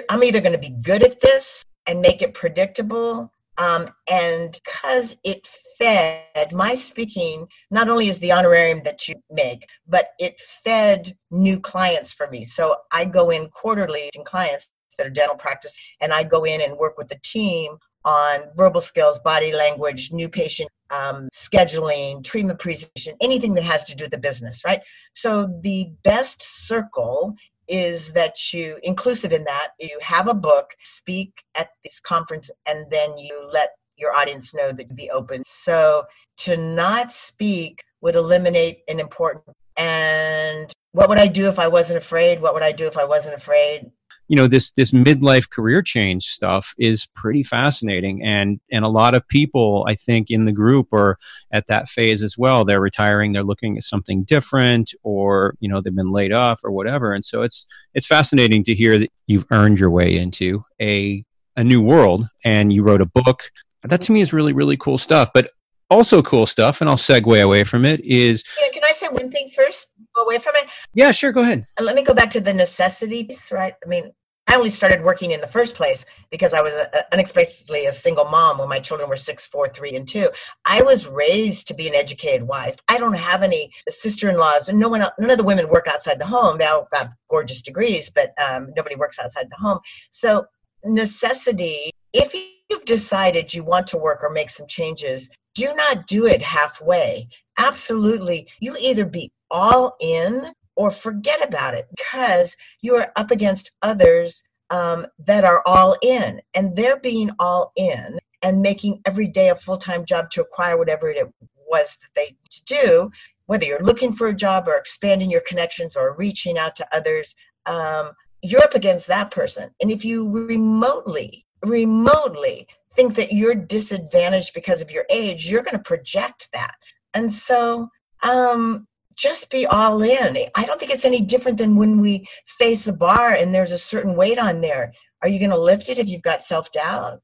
I'm 0.09 0.25
either 0.25 0.41
going 0.41 0.53
to 0.53 0.59
be 0.59 0.77
good 0.83 1.03
at 1.03 1.21
this 1.21 1.65
and 1.87 2.01
make 2.01 2.23
it 2.23 2.35
predictable. 2.35 3.33
Um, 3.59 3.89
and 4.11 4.59
because 4.65 5.17
it 5.25 5.49
fed 5.79 6.53
my 6.53 6.75
speaking, 6.75 7.47
not 7.71 7.89
only 7.89 8.09
is 8.09 8.19
the 8.19 8.33
honorarium 8.33 8.83
that 8.85 9.09
you 9.09 9.15
make, 9.31 9.67
but 9.89 10.11
it 10.19 10.41
fed 10.65 11.17
new 11.31 11.59
clients 11.59 12.13
for 12.13 12.29
me. 12.29 12.45
So 12.45 12.77
I 12.93 13.05
go 13.05 13.31
in 13.31 13.49
quarterly 13.49 14.11
in 14.15 14.25
clients 14.25 14.71
that 14.99 15.07
are 15.07 15.11
dental 15.11 15.37
practice, 15.37 15.79
and 16.01 16.13
I 16.13 16.23
go 16.23 16.45
in 16.45 16.61
and 16.63 16.77
work 16.77 16.97
with 16.97 17.09
the 17.09 17.21
team 17.23 17.77
on 18.05 18.41
verbal 18.57 18.81
skills, 18.81 19.19
body 19.21 19.53
language, 19.53 20.13
new 20.13 20.29
patient 20.29 20.71
um, 20.91 21.29
scheduling, 21.35 22.23
treatment 22.25 22.59
presentation, 22.59 23.17
anything 23.21 23.55
that 23.55 23.65
has 23.65 23.85
to 23.87 23.95
do 23.95 24.05
with 24.05 24.11
the 24.11 24.19
business, 24.19 24.63
right? 24.65 24.81
So 25.15 25.49
the 25.63 25.91
best 26.05 26.43
circle 26.43 27.35
is 27.69 28.13
that 28.13 28.53
you, 28.53 28.79
inclusive 28.83 29.33
in 29.33 29.45
that, 29.45 29.71
you 29.81 29.99
have 30.01 30.29
a 30.29 30.35
book, 30.35 30.71
speak 30.85 31.33
at 31.57 31.71
this 31.85 31.99
conference, 32.01 32.51
and 32.67 32.87
then 32.91 33.19
you 33.19 33.49
let 33.53 33.71
your 33.97 34.15
audience 34.15 34.55
know 34.55 34.73
that 34.73 34.89
you'd 34.89 34.97
be 34.97 35.11
open. 35.11 35.43
So 35.45 36.05
to 36.39 36.57
not 36.57 37.11
speak 37.11 37.83
would 38.03 38.15
eliminate 38.15 38.81
an 38.89 39.01
important 39.01 39.45
and 39.77 40.73
what 40.93 41.09
would 41.11 41.19
I 41.19 41.27
do 41.27 41.49
if 41.49 41.59
I 41.59 41.69
wasn't 41.69 41.99
afraid? 41.99 42.41
What 42.41 42.55
would 42.55 42.63
I 42.63 42.73
do 42.73 42.87
if 42.87 42.97
I 42.97 43.05
wasn't 43.05 43.35
afraid? 43.35 43.91
You 44.29 44.37
know 44.37 44.47
this 44.47 44.71
this 44.73 44.91
midlife 44.91 45.51
career 45.51 45.83
change 45.83 46.27
stuff 46.27 46.75
is 46.79 47.07
pretty 47.07 47.43
fascinating. 47.43 48.23
And 48.25 48.61
and 48.71 48.85
a 48.85 48.89
lot 48.89 49.15
of 49.15 49.27
people 49.29 49.85
i 49.89 49.95
think 49.95 50.31
in 50.31 50.45
the 50.45 50.53
group 50.53 50.93
are 50.93 51.19
at 51.53 51.67
that 51.69 51.89
phase 51.89 52.23
as 52.23 52.37
well. 52.39 52.65
They're 52.65 52.81
retiring 52.81 53.33
they're 53.33 53.43
looking 53.43 53.77
at 53.77 53.85
something 53.85 54.25
different 54.25 54.95
or 55.03 55.55
you 55.61 55.69
know 55.69 55.81
they've 55.81 55.95
been 55.95 56.13
laid 56.13 56.33
off 56.33 56.61
or 56.65 56.71
whatever. 56.71 57.13
And 57.13 57.25
so 57.25 57.43
it's 57.43 57.67
it's 57.95 58.07
fascinating 58.07 58.65
to 58.65 58.75
hear 58.75 58.99
that 58.99 59.11
you've 59.27 59.47
earned 59.51 59.79
your 59.79 59.91
way 59.91 60.17
into 60.17 60.63
a 60.81 61.25
a 61.57 61.65
new 61.65 61.83
world 61.83 62.29
and 62.45 62.73
you 62.73 62.83
wrote 62.83 63.01
a 63.01 63.07
book. 63.07 63.51
That 63.83 64.01
to 64.03 64.13
me 64.13 64.21
is 64.21 64.33
really 64.33 64.53
really 64.53 64.77
cool 64.77 64.99
stuff. 64.99 65.31
But 65.33 65.51
also 65.91 66.23
cool 66.23 66.47
stuff 66.47 66.81
and 66.81 66.91
i'll 66.91 66.97
segue 66.97 67.43
away 67.43 67.63
from 67.65 67.85
it 67.85 68.01
is 68.05 68.43
can 68.73 68.83
i 68.85 68.93
say 68.93 69.09
one 69.09 69.31
thing 69.31 69.51
first 69.55 69.87
away 70.23 70.39
from 70.39 70.55
it? 70.57 70.67
Yeah, 70.95 71.13
sure. 71.13 71.33
Go 71.33 71.43
ahead. 71.43 71.67
And 71.77 71.87
let 71.87 71.95
me 71.95 72.03
go 72.03 72.15
back 72.15 72.31
to 72.33 72.41
the 72.41 72.53
necessities, 72.53 73.49
right? 73.51 73.75
I 73.85 73.89
mean, 73.89 74.13
I 74.49 74.55
only 74.55 74.71
started 74.71 75.03
working 75.03 75.33
in 75.33 75.41
the 75.41 75.49
first 75.49 75.75
place 75.75 76.05
because 76.31 76.55
I 76.55 76.61
was 76.61 76.73
a, 76.73 76.89
a, 76.95 77.03
unexpectedly 77.13 77.87
a 77.87 77.93
single 77.93 78.27
mom 78.27 78.59
when 78.59 78.69
my 78.69 78.79
children 78.79 79.09
were 79.09 79.17
six, 79.17 79.45
four, 79.45 79.69
three, 79.69 79.97
and 79.97 80.07
two. 80.07 80.31
I 80.65 80.83
was 80.83 81.09
raised 81.09 81.67
to 81.69 81.75
be 81.75 81.89
an 81.89 81.97
educated 81.97 82.47
wife. 82.47 82.77
I 82.87 82.99
don't 82.99 83.15
have 83.15 83.43
any 83.43 83.71
sister-in-laws, 83.89 84.69
and 84.69 84.79
no 84.79 84.89
one, 84.89 85.05
none 85.19 85.31
of 85.31 85.39
the 85.39 85.45
women 85.45 85.69
work 85.69 85.89
outside 85.89 86.21
the 86.21 86.27
home. 86.27 86.59
They 86.59 86.67
all 86.67 86.87
got 86.95 87.11
gorgeous 87.29 87.61
degrees, 87.61 88.09
but 88.09 88.35
um, 88.41 88.69
nobody 88.77 88.95
works 88.95 89.19
outside 89.19 89.49
the 89.51 89.57
home. 89.57 89.81
So 90.13 90.47
necessity. 90.85 91.91
If 92.13 92.33
you've 92.71 92.85
decided 92.85 93.53
you 93.53 93.65
want 93.65 93.89
to 93.89 93.99
work 93.99 94.23
or 94.23 94.31
make 94.31 94.51
some 94.51 94.69
changes, 94.69 95.29
do 95.57 95.75
not 95.75 96.07
do 96.07 96.27
it 96.27 96.43
halfway. 96.43 97.29
Absolutely, 97.59 98.47
you 98.61 98.77
either 98.79 99.07
be 99.07 99.33
all 99.51 99.97
in 100.01 100.53
or 100.77 100.91
forget 100.91 101.47
about 101.47 101.75
it 101.75 101.87
because 101.97 102.55
you 102.83 102.95
are 102.95 103.11
up 103.17 103.31
against 103.31 103.73
others 103.83 104.43
um, 104.71 105.07
that 105.19 105.45
are 105.45 105.63
all 105.67 105.97
in 106.03 106.41
and 106.55 106.77
they're 106.77 107.01
being 107.01 107.31
all 107.39 107.73
in 107.77 108.19
and 108.43 108.61
making 108.61 109.01
every 109.07 109.27
day 109.27 109.49
a 109.49 109.57
full-time 109.57 110.05
job 110.05 110.31
to 110.31 110.43
acquire 110.43 110.77
whatever 110.77 111.09
it 111.09 111.27
was 111.69 111.97
that 112.01 112.11
they 112.15 112.37
do 112.67 113.11
whether 113.47 113.65
you're 113.65 113.83
looking 113.83 114.13
for 114.13 114.27
a 114.27 114.35
job 114.35 114.67
or 114.67 114.75
expanding 114.75 115.31
your 115.31 115.43
connections 115.43 115.97
or 115.97 116.17
reaching 116.17 116.59
out 116.59 116.75
to 116.77 116.87
others 116.95 117.35
um, 117.67 118.11
you're 118.43 118.63
up 118.63 118.75
against 118.75 119.07
that 119.07 119.31
person 119.31 119.71
and 119.81 119.91
if 119.91 120.05
you 120.05 120.29
remotely 120.29 121.47
remotely 121.65 122.67
think 122.97 123.15
that 123.15 123.33
you're 123.33 123.55
disadvantaged 123.55 124.53
because 124.55 124.81
of 124.83 124.91
your 124.91 125.05
age 125.11 125.49
you're 125.49 125.63
going 125.63 125.77
to 125.77 125.83
project 125.83 126.49
that 126.53 126.75
and 127.15 127.33
so 127.33 127.89
um, 128.23 128.87
just 129.17 129.51
be 129.51 129.67
all 129.67 130.03
in. 130.03 130.37
I 130.55 130.65
don't 130.65 130.79
think 130.79 130.93
it's 130.93 131.05
any 131.05 131.23
different 131.23 131.59
than 131.59 131.77
when 131.77 132.01
we 132.01 132.29
face 132.59 132.87
a 132.87 132.93
bar 132.93 133.33
and 133.33 133.55
there's 133.55 133.73
a 133.73 133.79
certain 133.79 134.15
weight 134.15 134.39
on 134.39 134.61
there. 134.61 134.93
Are 135.23 135.29
you 135.29 135.39
going 135.39 135.51
to 135.51 135.59
lift 135.59 135.89
it 135.89 135.99
if 135.99 136.09
you've 136.09 136.23
got 136.23 136.43
self 136.43 136.71
doubt? 136.71 137.21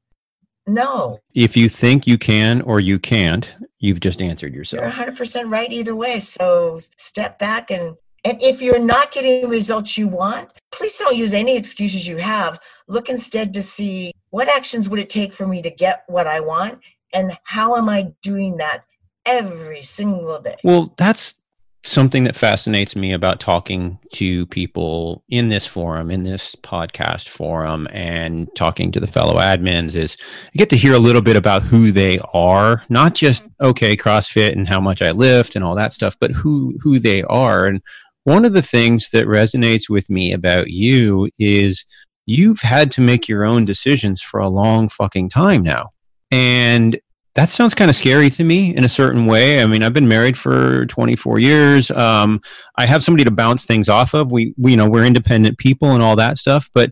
No. 0.65 1.19
If 1.35 1.55
you 1.55 1.69
think 1.69 2.07
you 2.07 2.17
can 2.17 2.61
or 2.61 2.79
you 2.79 2.97
can't, 2.97 3.53
you've 3.79 3.99
just 3.99 4.21
answered 4.21 4.53
yourself. 4.53 4.81
You're 4.81 5.13
100% 5.13 5.51
right 5.51 5.71
either 5.71 5.95
way. 5.95 6.19
So 6.19 6.79
step 6.97 7.37
back 7.37 7.69
and 7.69 7.95
And 8.23 8.41
if 8.41 8.61
you're 8.61 8.79
not 8.79 9.11
getting 9.11 9.41
the 9.41 9.49
results 9.49 9.97
you 9.97 10.07
want, 10.07 10.49
please 10.71 10.97
don't 10.97 11.17
use 11.17 11.33
any 11.33 11.57
excuses 11.57 12.07
you 12.07 12.17
have. 12.17 12.59
Look 12.87 13.09
instead 13.09 13.53
to 13.53 13.61
see 13.61 14.13
what 14.33 14.49
actions 14.49 14.89
would 14.89 14.99
it 14.99 15.11
take 15.11 15.31
for 15.31 15.45
me 15.45 15.61
to 15.61 15.69
get 15.69 16.05
what 16.07 16.25
I 16.25 16.39
want 16.39 16.79
and 17.13 17.37
how 17.43 17.75
am 17.75 17.87
I 17.87 18.13
doing 18.23 18.57
that 18.57 18.83
every 19.27 19.83
single 19.83 20.41
day? 20.41 20.55
Well, 20.63 20.91
that's 20.97 21.35
something 21.83 22.23
that 22.23 22.35
fascinates 22.35 22.95
me 22.95 23.13
about 23.13 23.39
talking 23.39 23.99
to 24.13 24.47
people 24.47 25.23
in 25.29 25.49
this 25.49 25.67
forum, 25.67 26.09
in 26.09 26.23
this 26.23 26.55
podcast 26.55 27.29
forum, 27.29 27.87
and 27.91 28.49
talking 28.55 28.91
to 28.93 28.99
the 28.99 29.05
fellow 29.05 29.35
admins 29.35 29.93
is 29.93 30.17
I 30.47 30.57
get 30.57 30.71
to 30.71 30.77
hear 30.77 30.95
a 30.95 30.99
little 30.99 31.21
bit 31.21 31.35
about 31.35 31.61
who 31.61 31.91
they 31.91 32.17
are, 32.33 32.81
not 32.89 33.13
just 33.13 33.43
mm-hmm. 33.43 33.67
okay 33.67 33.95
CrossFit 33.95 34.53
and 34.53 34.67
how 34.67 34.79
much 34.79 35.03
I 35.03 35.11
lift 35.11 35.55
and 35.55 35.63
all 35.63 35.75
that 35.75 35.93
stuff, 35.93 36.17
but 36.19 36.31
who 36.31 36.73
who 36.81 36.97
they 36.97 37.21
are. 37.21 37.65
And 37.65 37.83
one 38.23 38.45
of 38.45 38.53
the 38.53 38.63
things 38.63 39.11
that 39.11 39.27
resonates 39.27 39.89
with 39.89 40.09
me 40.09 40.33
about 40.33 40.71
you 40.71 41.29
is 41.37 41.85
you've 42.25 42.61
had 42.61 42.91
to 42.91 43.01
make 43.01 43.27
your 43.27 43.45
own 43.45 43.65
decisions 43.65 44.21
for 44.21 44.39
a 44.39 44.47
long 44.47 44.89
fucking 44.89 45.29
time 45.29 45.63
now. 45.63 45.91
And 46.31 46.99
that 47.35 47.49
sounds 47.49 47.73
kind 47.73 47.89
of 47.89 47.95
scary 47.95 48.29
to 48.29 48.43
me 48.43 48.75
in 48.75 48.83
a 48.83 48.89
certain 48.89 49.25
way. 49.25 49.61
I 49.61 49.65
mean, 49.65 49.81
I've 49.81 49.93
been 49.93 50.07
married 50.07 50.37
for 50.37 50.85
24 50.85 51.39
years. 51.39 51.89
Um, 51.91 52.41
I 52.75 52.85
have 52.85 53.03
somebody 53.03 53.23
to 53.23 53.31
bounce 53.31 53.65
things 53.65 53.89
off 53.89 54.13
of. 54.13 54.31
We, 54.31 54.53
we, 54.57 54.71
you 54.71 54.77
know, 54.77 54.87
we're 54.87 55.05
independent 55.05 55.57
people 55.57 55.91
and 55.91 56.03
all 56.03 56.15
that 56.15 56.37
stuff. 56.37 56.69
But 56.73 56.91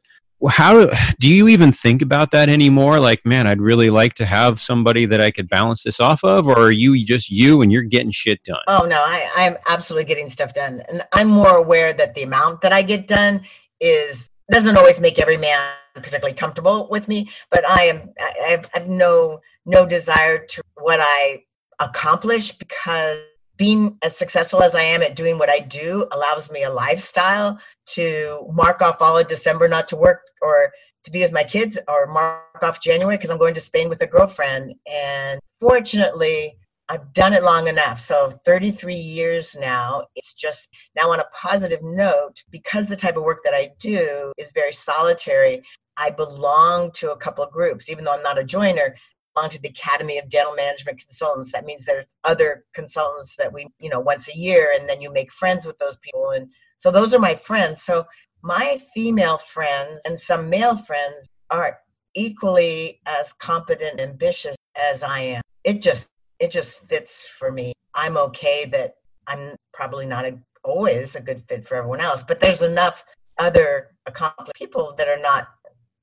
how 0.50 0.88
do 1.20 1.28
you 1.28 1.48
even 1.48 1.72
think 1.72 2.02
about 2.02 2.32
that 2.32 2.50
anymore? 2.50 3.00
Like, 3.00 3.24
man, 3.26 3.46
I'd 3.46 3.62
really 3.62 3.92
like 3.92 4.16
to 4.16 4.26
have 4.26 4.60
somebody 4.60 5.06
that 5.06 5.22
I 5.22 5.30
could 5.30 5.48
balance 5.48 5.84
this 5.84 6.00
off 6.00 6.24
of, 6.24 6.48
or 6.48 6.58
are 6.58 6.72
you 6.72 7.06
just 7.06 7.30
you 7.30 7.62
and 7.62 7.72
you're 7.72 7.84
getting 7.84 8.12
shit 8.12 8.44
done? 8.44 8.62
Oh 8.68 8.86
no, 8.90 8.98
I, 8.98 9.30
I'm 9.36 9.58
absolutely 9.70 10.06
getting 10.06 10.30
stuff 10.30 10.54
done, 10.56 10.82
and 10.90 11.04
I'm 11.14 11.28
more 11.28 11.58
aware 11.58 11.94
that 11.94 12.16
the 12.16 12.24
amount 12.24 12.62
that 12.62 12.74
I 12.74 12.82
get 12.82 13.08
done 13.08 13.42
is 13.80 14.31
doesn't 14.52 14.78
always 14.78 15.00
make 15.00 15.20
every 15.20 15.38
man 15.38 15.74
particularly 15.94 16.36
comfortable 16.36 16.88
with 16.90 17.08
me. 17.08 17.30
But 17.50 17.68
I 17.68 17.84
am, 17.84 18.14
I 18.20 18.64
have, 18.74 18.88
no 18.88 19.40
no 19.66 19.86
desire 19.86 20.46
to 20.46 20.64
what 20.76 21.00
I 21.02 21.44
accomplish 21.80 22.52
because 22.52 23.20
being 23.58 23.98
as 24.02 24.18
successful 24.18 24.64
as 24.64 24.74
I 24.74 24.82
am 24.82 25.04
at 25.04 25.16
doing 25.16 25.38
what 25.38 25.50
I 25.50 25.60
do 25.60 26.08
allows 26.12 26.50
me 26.50 26.64
a 26.64 26.70
lifestyle 26.70 27.60
to 27.88 28.48
mark 28.52 28.82
off 28.82 28.98
all 29.02 29.18
of 29.18 29.28
December 29.28 29.68
not 29.68 29.88
to 29.90 29.96
work 29.96 30.22
or 30.42 30.72
to 31.04 31.12
be 31.12 31.22
with 31.22 31.32
my 31.32 31.44
kids 31.44 31.78
or 31.88 32.08
mark 32.08 32.64
off 32.64 32.82
January 32.82 33.18
because 33.18 33.30
I'm 33.30 33.38
going 33.38 33.54
to 33.54 33.60
Spain 33.60 33.90
with 33.90 34.02
a 34.02 34.08
girlfriend. 34.08 34.74
And 34.92 35.40
fortunately, 35.60 36.58
I've 36.92 37.14
done 37.14 37.32
it 37.32 37.44
long 37.44 37.70
enough. 37.70 38.02
So 38.02 38.30
33 38.46 38.94
years 38.94 39.56
now. 39.58 40.04
It's 40.18 40.34
just 40.34 40.68
now 40.94 41.10
on 41.12 41.22
a 41.22 41.26
positive 41.34 41.80
note, 41.82 42.44
because 42.50 42.90
the 42.90 42.98
type 42.98 43.16
of 43.16 43.24
work 43.24 43.40
that 43.46 43.54
I 43.54 43.72
do 43.80 44.34
is 44.38 44.52
very 44.54 44.74
solitary, 44.74 45.64
I 45.96 46.10
belong 46.10 46.92
to 46.96 47.14
a 47.14 47.18
couple 47.18 47.46
of 47.46 47.52
groups, 47.52 47.90
even 47.90 48.04
though 48.04 48.14
I'm 48.14 48.24
not 48.24 48.38
a 48.38 48.44
joiner 48.44 48.94
belong 49.34 49.50
to 49.52 49.62
the 49.62 49.70
Academy 49.70 50.18
of 50.18 50.30
Dental 50.30 50.54
Management 50.54 51.00
Consultants. 51.00 51.54
That 51.54 51.64
means 51.64 51.86
there's 51.86 52.08
other 52.26 52.66
consultants 52.74 53.38
that 53.38 53.54
we, 53.54 53.68
you 53.80 53.90
know, 53.90 54.02
once 54.02 54.28
a 54.28 54.38
year, 54.38 54.76
and 54.78 54.90
then 54.90 55.00
you 55.00 55.14
make 55.14 55.32
friends 55.32 55.66
with 55.66 55.78
those 55.78 55.96
people. 56.02 56.32
And 56.32 56.52
so 56.78 56.92
those 56.92 57.14
are 57.14 57.20
my 57.20 57.36
friends. 57.36 57.82
So 57.82 58.06
my 58.42 58.82
female 58.94 59.38
friends 59.38 60.02
and 60.04 60.20
some 60.20 60.50
male 60.50 60.76
friends 60.76 61.30
are 61.52 61.80
equally 62.16 63.00
as 63.06 63.32
competent 63.32 64.02
and 64.02 64.02
ambitious 64.02 64.58
as 64.92 65.04
I 65.04 65.20
am. 65.20 65.42
It 65.64 65.82
just 65.82 66.10
it 66.42 66.52
just 66.52 66.80
fits 66.90 67.24
for 67.24 67.52
me. 67.52 67.72
I'm 67.94 68.18
okay 68.18 68.66
that 68.72 68.96
I'm 69.28 69.56
probably 69.74 70.08
not 70.08 70.26
a, 70.26 70.38
always 70.64 71.16
a 71.16 71.22
good 71.22 71.44
fit 71.48 71.66
for 71.66 71.76
everyone 71.76 72.02
else, 72.02 72.24
but 72.24 72.40
there's 72.40 72.64
enough 72.64 73.06
other 73.38 73.90
accomplished 74.08 74.56
people 74.56 74.94
that 74.98 75.08
are 75.08 75.22
not 75.22 75.48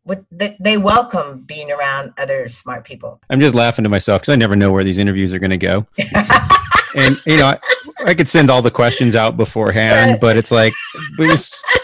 with 0.05 0.25
that 0.31 0.57
they 0.61 0.79
welcome 0.79 1.43
being 1.43 1.71
around 1.71 2.15
other 2.19 2.49
smart 2.49 2.85
people. 2.85 3.21
I'm 3.29 3.41
just 3.41 3.55
laughing 3.55 3.83
to 3.83 3.89
myself 3.91 4.23
because 4.23 4.33
I 4.33 4.37
never 4.37 4.57
know 4.57 4.73
where 4.73 4.85
these 4.85 4.97
interviews 4.97 5.35
are 5.35 5.39
going 5.39 5.51
to 5.51 5.59
go. 5.59 5.87
and 6.95 7.21
you 7.27 7.37
know, 7.37 7.47
I, 7.47 7.59
I, 8.07 8.15
could 8.15 8.29
send 8.29 8.49
all 8.49 8.63
the 8.63 8.71
questions 8.71 9.15
out 9.15 9.37
beforehand, 9.37 10.19
but 10.21 10.37
it's 10.39 10.51
like, 10.51 10.73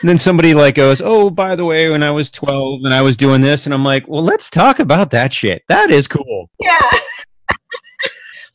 then 0.02 0.16
somebody 0.16 0.54
like 0.54 0.76
goes, 0.76 1.02
"Oh, 1.04 1.28
by 1.28 1.54
the 1.54 1.64
way, 1.64 1.90
when 1.90 2.02
I 2.02 2.12
was 2.12 2.30
12 2.30 2.84
and 2.84 2.94
I 2.94 3.02
was 3.02 3.16
doing 3.16 3.42
this," 3.42 3.66
and 3.66 3.74
I'm 3.74 3.84
like, 3.84 4.08
"Well, 4.08 4.22
let's 4.22 4.48
talk 4.48 4.78
about 4.78 5.10
that 5.10 5.32
shit. 5.32 5.64
That 5.68 5.90
is 5.90 6.08
cool." 6.08 6.48
Yeah. 6.60 6.80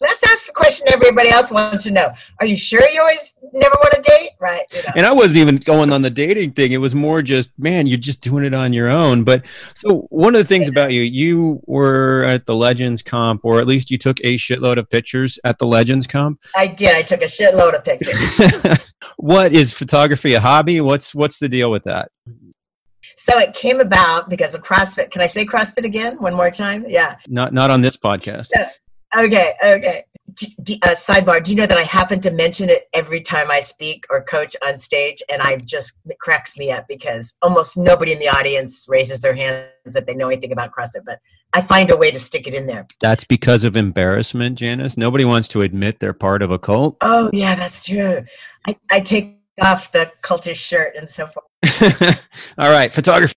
Let's 0.01 0.23
ask 0.23 0.45
the 0.45 0.53
question 0.53 0.87
everybody 0.89 1.29
else 1.29 1.51
wants 1.51 1.83
to 1.83 1.91
know. 1.91 2.09
Are 2.39 2.45
you 2.45 2.55
sure 2.55 2.87
you 2.89 3.01
always 3.01 3.35
never 3.53 3.75
want 3.75 3.93
to 3.93 4.01
date? 4.01 4.31
Right. 4.39 4.63
You 4.71 4.81
know. 4.83 4.93
And 4.95 5.05
I 5.05 5.11
wasn't 5.11 5.37
even 5.37 5.57
going 5.57 5.91
on 5.91 6.01
the 6.01 6.09
dating 6.09 6.51
thing. 6.51 6.71
It 6.71 6.77
was 6.77 6.95
more 6.95 7.21
just, 7.21 7.51
man, 7.57 7.87
you're 7.87 7.97
just 7.97 8.21
doing 8.21 8.45
it 8.45 8.53
on 8.53 8.71
your 8.71 8.89
own. 8.89 9.23
But 9.23 9.43
so 9.75 10.07
one 10.09 10.35
of 10.35 10.39
the 10.39 10.47
things 10.47 10.67
about 10.67 10.93
you, 10.93 11.01
you 11.01 11.61
were 11.65 12.23
at 12.27 12.45
the 12.45 12.55
Legends 12.55 13.01
Comp, 13.01 13.41
or 13.43 13.59
at 13.59 13.67
least 13.67 13.91
you 13.91 13.97
took 13.97 14.19
a 14.21 14.35
shitload 14.35 14.77
of 14.77 14.89
pictures 14.89 15.37
at 15.43 15.59
the 15.59 15.65
Legends 15.65 16.07
Comp. 16.07 16.39
I 16.55 16.67
did. 16.67 16.95
I 16.95 17.01
took 17.01 17.21
a 17.21 17.25
shitload 17.25 17.75
of 17.75 17.83
pictures. 17.83 18.79
what 19.17 19.53
is 19.53 19.73
photography 19.73 20.33
a 20.33 20.39
hobby? 20.39 20.81
What's 20.81 21.13
what's 21.13 21.39
the 21.39 21.49
deal 21.49 21.71
with 21.71 21.83
that? 21.83 22.11
So 23.17 23.37
it 23.37 23.53
came 23.53 23.81
about 23.81 24.29
because 24.29 24.55
of 24.55 24.63
CrossFit. 24.63 25.11
Can 25.11 25.21
I 25.21 25.27
say 25.27 25.45
CrossFit 25.45 25.83
again 25.83 26.17
one 26.19 26.33
more 26.33 26.49
time? 26.49 26.85
Yeah. 26.87 27.17
Not 27.27 27.53
not 27.53 27.69
on 27.69 27.81
this 27.81 27.97
podcast. 27.97 28.47
So, 28.55 28.65
Okay, 29.15 29.53
okay. 29.63 30.03
D- 30.63 30.79
uh, 30.83 30.89
sidebar: 30.89 31.43
Do 31.43 31.51
you 31.51 31.57
know 31.57 31.65
that 31.65 31.77
I 31.77 31.83
happen 31.83 32.21
to 32.21 32.31
mention 32.31 32.69
it 32.69 32.87
every 32.93 33.19
time 33.19 33.49
I 33.49 33.61
speak 33.61 34.05
or 34.09 34.23
coach 34.23 34.55
on 34.65 34.77
stage, 34.77 35.21
and 35.29 35.41
I 35.41 35.57
just 35.57 35.93
it 36.05 36.19
cracks 36.19 36.57
me 36.57 36.71
up 36.71 36.85
because 36.87 37.33
almost 37.41 37.77
nobody 37.77 38.13
in 38.13 38.19
the 38.19 38.29
audience 38.29 38.85
raises 38.87 39.21
their 39.21 39.33
hands 39.33 39.69
that 39.85 40.05
they 40.05 40.13
know 40.13 40.27
anything 40.27 40.51
about 40.51 40.71
CrossFit, 40.71 41.03
but 41.05 41.19
I 41.53 41.61
find 41.61 41.89
a 41.89 41.97
way 41.97 42.11
to 42.11 42.19
stick 42.19 42.47
it 42.47 42.53
in 42.53 42.67
there. 42.67 42.87
That's 43.01 43.23
because 43.23 43.63
of 43.63 43.75
embarrassment, 43.75 44.57
Janice. 44.57 44.97
Nobody 44.97 45.25
wants 45.25 45.47
to 45.49 45.63
admit 45.63 45.99
they're 45.99 46.13
part 46.13 46.41
of 46.41 46.51
a 46.51 46.59
cult. 46.59 46.97
Oh 47.01 47.29
yeah, 47.33 47.55
that's 47.55 47.83
true. 47.83 48.23
I, 48.67 48.77
I 48.91 48.99
take 48.99 49.39
off 49.61 49.91
the 49.91 50.11
cultish 50.21 50.55
shirt 50.55 50.95
and 50.95 51.09
so 51.09 51.27
forth. 51.27 51.45
All 52.57 52.69
right, 52.69 52.93
photography. 52.93 53.33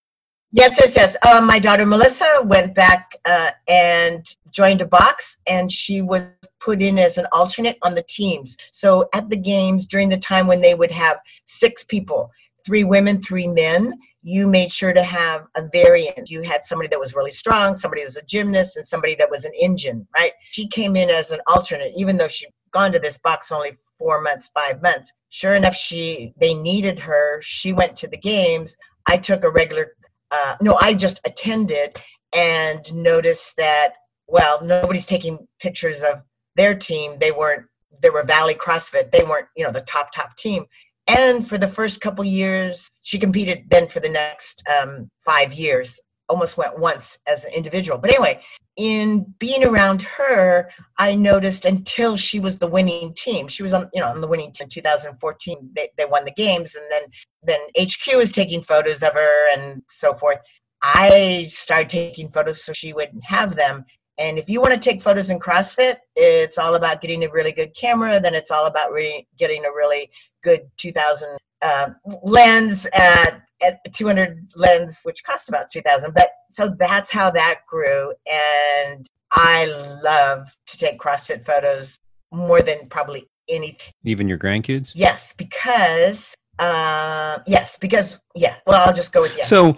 Yes, 0.54 0.78
yes, 0.78 0.94
yes. 0.94 1.16
Um, 1.26 1.46
my 1.46 1.58
daughter 1.58 1.86
Melissa 1.86 2.42
went 2.44 2.74
back 2.74 3.16
uh, 3.24 3.52
and 3.68 4.22
joined 4.50 4.82
a 4.82 4.86
box, 4.86 5.38
and 5.46 5.72
she 5.72 6.02
was 6.02 6.28
put 6.60 6.82
in 6.82 6.98
as 6.98 7.16
an 7.16 7.26
alternate 7.32 7.78
on 7.82 7.94
the 7.94 8.04
teams. 8.06 8.54
So 8.70 9.08
at 9.14 9.30
the 9.30 9.36
games, 9.36 9.86
during 9.86 10.10
the 10.10 10.18
time 10.18 10.46
when 10.46 10.60
they 10.60 10.74
would 10.74 10.90
have 10.90 11.16
six 11.46 11.84
people, 11.84 12.30
three 12.66 12.84
women, 12.84 13.22
three 13.22 13.46
men, 13.46 13.94
you 14.22 14.46
made 14.46 14.70
sure 14.70 14.92
to 14.92 15.02
have 15.02 15.46
a 15.56 15.62
variant. 15.72 16.28
You 16.28 16.42
had 16.42 16.64
somebody 16.64 16.88
that 16.88 17.00
was 17.00 17.14
really 17.14 17.32
strong, 17.32 17.74
somebody 17.74 18.02
that 18.02 18.08
was 18.08 18.18
a 18.18 18.24
gymnast, 18.26 18.76
and 18.76 18.86
somebody 18.86 19.14
that 19.14 19.30
was 19.30 19.46
an 19.46 19.52
engine, 19.58 20.06
right? 20.18 20.32
She 20.50 20.68
came 20.68 20.96
in 20.96 21.08
as 21.08 21.30
an 21.30 21.40
alternate, 21.46 21.94
even 21.96 22.18
though 22.18 22.28
she'd 22.28 22.52
gone 22.72 22.92
to 22.92 22.98
this 22.98 23.16
box 23.16 23.50
only 23.50 23.78
four 23.98 24.20
months, 24.20 24.50
five 24.52 24.82
months. 24.82 25.10
Sure 25.30 25.54
enough, 25.54 25.74
she 25.74 26.34
they 26.38 26.52
needed 26.52 26.98
her. 26.98 27.40
She 27.40 27.72
went 27.72 27.96
to 27.96 28.06
the 28.06 28.18
games. 28.18 28.76
I 29.06 29.16
took 29.16 29.44
a 29.44 29.50
regular 29.50 29.94
uh, 30.32 30.56
no, 30.60 30.78
I 30.80 30.94
just 30.94 31.20
attended 31.24 31.96
and 32.34 32.92
noticed 32.94 33.56
that, 33.58 33.94
well, 34.26 34.64
nobody's 34.64 35.06
taking 35.06 35.46
pictures 35.60 36.02
of 36.02 36.22
their 36.56 36.74
team. 36.74 37.18
They 37.20 37.30
weren't, 37.30 37.66
they 38.02 38.10
were 38.10 38.24
Valley 38.24 38.54
CrossFit. 38.54 39.12
They 39.12 39.24
weren't, 39.24 39.48
you 39.56 39.64
know, 39.64 39.70
the 39.70 39.82
top, 39.82 40.10
top 40.12 40.36
team. 40.36 40.64
And 41.06 41.46
for 41.46 41.58
the 41.58 41.68
first 41.68 42.00
couple 42.00 42.24
years, 42.24 42.90
she 43.02 43.18
competed 43.18 43.64
then 43.68 43.88
for 43.88 44.00
the 44.00 44.08
next 44.08 44.62
um, 44.68 45.10
five 45.24 45.52
years, 45.52 46.00
almost 46.28 46.56
went 46.56 46.78
once 46.78 47.18
as 47.26 47.44
an 47.44 47.52
individual. 47.52 47.98
But 47.98 48.10
anyway, 48.10 48.40
in 48.76 49.34
being 49.38 49.64
around 49.64 50.02
her, 50.02 50.70
I 50.98 51.14
noticed 51.14 51.64
until 51.64 52.16
she 52.16 52.40
was 52.40 52.58
the 52.58 52.66
winning 52.66 53.14
team. 53.14 53.48
She 53.48 53.62
was 53.62 53.74
on, 53.74 53.90
you 53.92 54.00
know, 54.00 54.08
on 54.08 54.20
the 54.20 54.26
winning 54.26 54.52
team 54.52 54.64
in 54.64 54.70
2014. 54.70 55.70
They, 55.74 55.88
they 55.98 56.04
won 56.06 56.24
the 56.24 56.32
games, 56.32 56.74
and 56.74 56.84
then 56.90 57.02
then 57.42 57.60
HQ 57.78 58.16
was 58.16 58.32
taking 58.32 58.62
photos 58.62 59.02
of 59.02 59.12
her 59.14 59.58
and 59.58 59.82
so 59.90 60.14
forth. 60.14 60.38
I 60.82 61.46
started 61.48 61.88
taking 61.88 62.28
photos 62.30 62.64
so 62.64 62.72
she 62.72 62.92
wouldn't 62.92 63.24
have 63.24 63.56
them. 63.56 63.84
And 64.18 64.38
if 64.38 64.48
you 64.48 64.60
want 64.60 64.74
to 64.74 64.80
take 64.80 65.02
photos 65.02 65.30
in 65.30 65.38
CrossFit, 65.38 65.96
it's 66.16 66.58
all 66.58 66.74
about 66.74 67.00
getting 67.00 67.24
a 67.24 67.30
really 67.30 67.52
good 67.52 67.74
camera. 67.74 68.20
Then 68.20 68.34
it's 68.34 68.50
all 68.50 68.66
about 68.66 68.92
really 68.92 69.26
getting 69.38 69.64
a 69.64 69.70
really 69.70 70.10
good 70.44 70.60
2000 70.76 71.38
uh, 71.62 71.90
lens 72.22 72.86
at, 72.92 73.42
at 73.62 73.78
200 73.92 74.52
lens, 74.54 75.00
which 75.04 75.22
cost 75.24 75.48
about 75.48 75.70
2000. 75.70 76.12
But 76.14 76.30
so 76.50 76.74
that's 76.78 77.10
how 77.10 77.30
that 77.30 77.60
grew. 77.68 78.12
And 78.30 79.08
I 79.30 79.66
love 80.02 80.54
to 80.66 80.78
take 80.78 81.00
CrossFit 81.00 81.44
photos 81.46 81.98
more 82.32 82.62
than 82.62 82.88
probably 82.88 83.28
anything. 83.48 83.92
Even 84.04 84.28
your 84.28 84.38
grandkids? 84.38 84.92
Yes, 84.94 85.32
because 85.32 86.34
uh, 86.58 87.38
yes, 87.46 87.78
because 87.80 88.20
yeah. 88.34 88.56
Well, 88.66 88.86
I'll 88.86 88.94
just 88.94 89.12
go 89.12 89.22
with 89.22 89.36
yes. 89.36 89.48
So, 89.48 89.76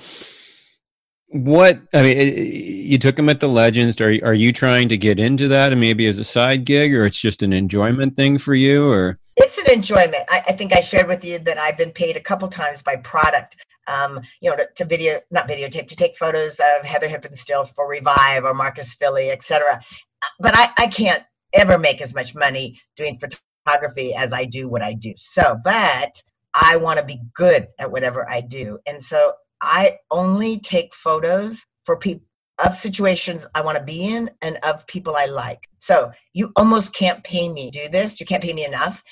what 1.28 1.80
I 1.95 2.03
mean, 2.03 2.37
you 2.37 2.99
took 2.99 3.16
them 3.16 3.28
at 3.28 3.41
the 3.41 3.49
Legends. 3.49 4.01
Are 4.01 4.11
are 4.24 4.35
you 4.35 4.53
trying 4.53 4.89
to 4.89 4.97
get 4.97 5.18
into 5.18 5.49
that, 5.49 5.72
and 5.72 5.80
maybe 5.80 6.07
as 6.07 6.18
a 6.18 6.24
side 6.24 6.64
gig, 6.64 6.95
or 6.95 7.07
it's 7.07 7.20
just 7.20 7.43
an 7.43 7.53
enjoyment 7.53 8.16
thing 8.16 8.39
for 8.39 8.55
you, 8.55 8.91
or? 8.91 9.18
it's 9.37 9.59
an 9.59 9.70
enjoyment. 9.70 10.24
I, 10.28 10.45
I, 10.49 10.53
think 10.53 10.72
I 10.72 10.80
shared 10.80 11.09
with 11.09 11.24
you 11.24 11.39
that 11.41 11.59
I've 11.59 11.76
been 11.76 11.91
paid 11.91 12.16
a 12.16 12.20
couple 12.20 12.49
times 12.49 12.82
by 12.82 12.97
product, 12.97 13.57
um, 13.87 14.20
you 14.41 14.51
know, 14.51 14.57
to, 14.57 14.68
to, 14.76 14.85
video, 14.85 15.20
not 15.30 15.49
videotape, 15.49 15.89
to 15.89 15.97
take 15.97 16.16
photos 16.16 16.61
of 16.61 16.85
Heather 16.85 17.09
Hippenstall 17.09 17.68
for 17.74 17.89
Revive 17.89 18.45
or 18.45 18.55
Marcus 18.55 18.95
Filly, 18.95 19.30
etc. 19.30 19.80
But 20.41 20.57
I, 20.57 20.70
I 20.78 20.87
can't 20.87 21.22
ever 21.53 21.78
make 21.78 22.01
as 22.01 22.14
much 22.14 22.35
money 22.35 22.80
doing 22.97 23.18
photography 23.18 24.14
as 24.14 24.32
I 24.32 24.45
do 24.45 24.68
what 24.68 24.82
I 24.82 24.93
do. 24.93 25.14
So, 25.16 25.59
but 25.62 26.22
I 26.55 26.76
want 26.76 26.99
to 26.99 27.05
be 27.05 27.20
good 27.35 27.68
at 27.78 27.91
whatever 27.91 28.28
I 28.30 28.41
do. 28.41 28.78
And 28.87 29.03
so 29.03 29.32
I 29.61 29.99
only 30.11 30.61
take 30.61 30.95
photos 30.95 31.64
for 31.85 31.97
people 31.97 32.26
of 32.64 32.74
situations 32.74 33.47
I 33.55 33.62
want 33.62 33.78
to 33.78 33.85
be 33.85 34.07
in 34.14 34.30
and 34.41 34.59
of 34.62 34.87
people 34.87 35.16
I 35.16 35.26
like. 35.26 35.68
So 35.80 36.12
you 36.35 36.53
almost 36.57 36.95
can't 36.95 37.24
pay 37.24 37.49
me 37.49 37.70
to 37.70 37.85
do 37.85 37.89
this. 37.89 38.20
You 38.20 38.26
can't 38.26 38.43
pay 38.43 38.53
me 38.53 38.64
enough. 38.64 39.03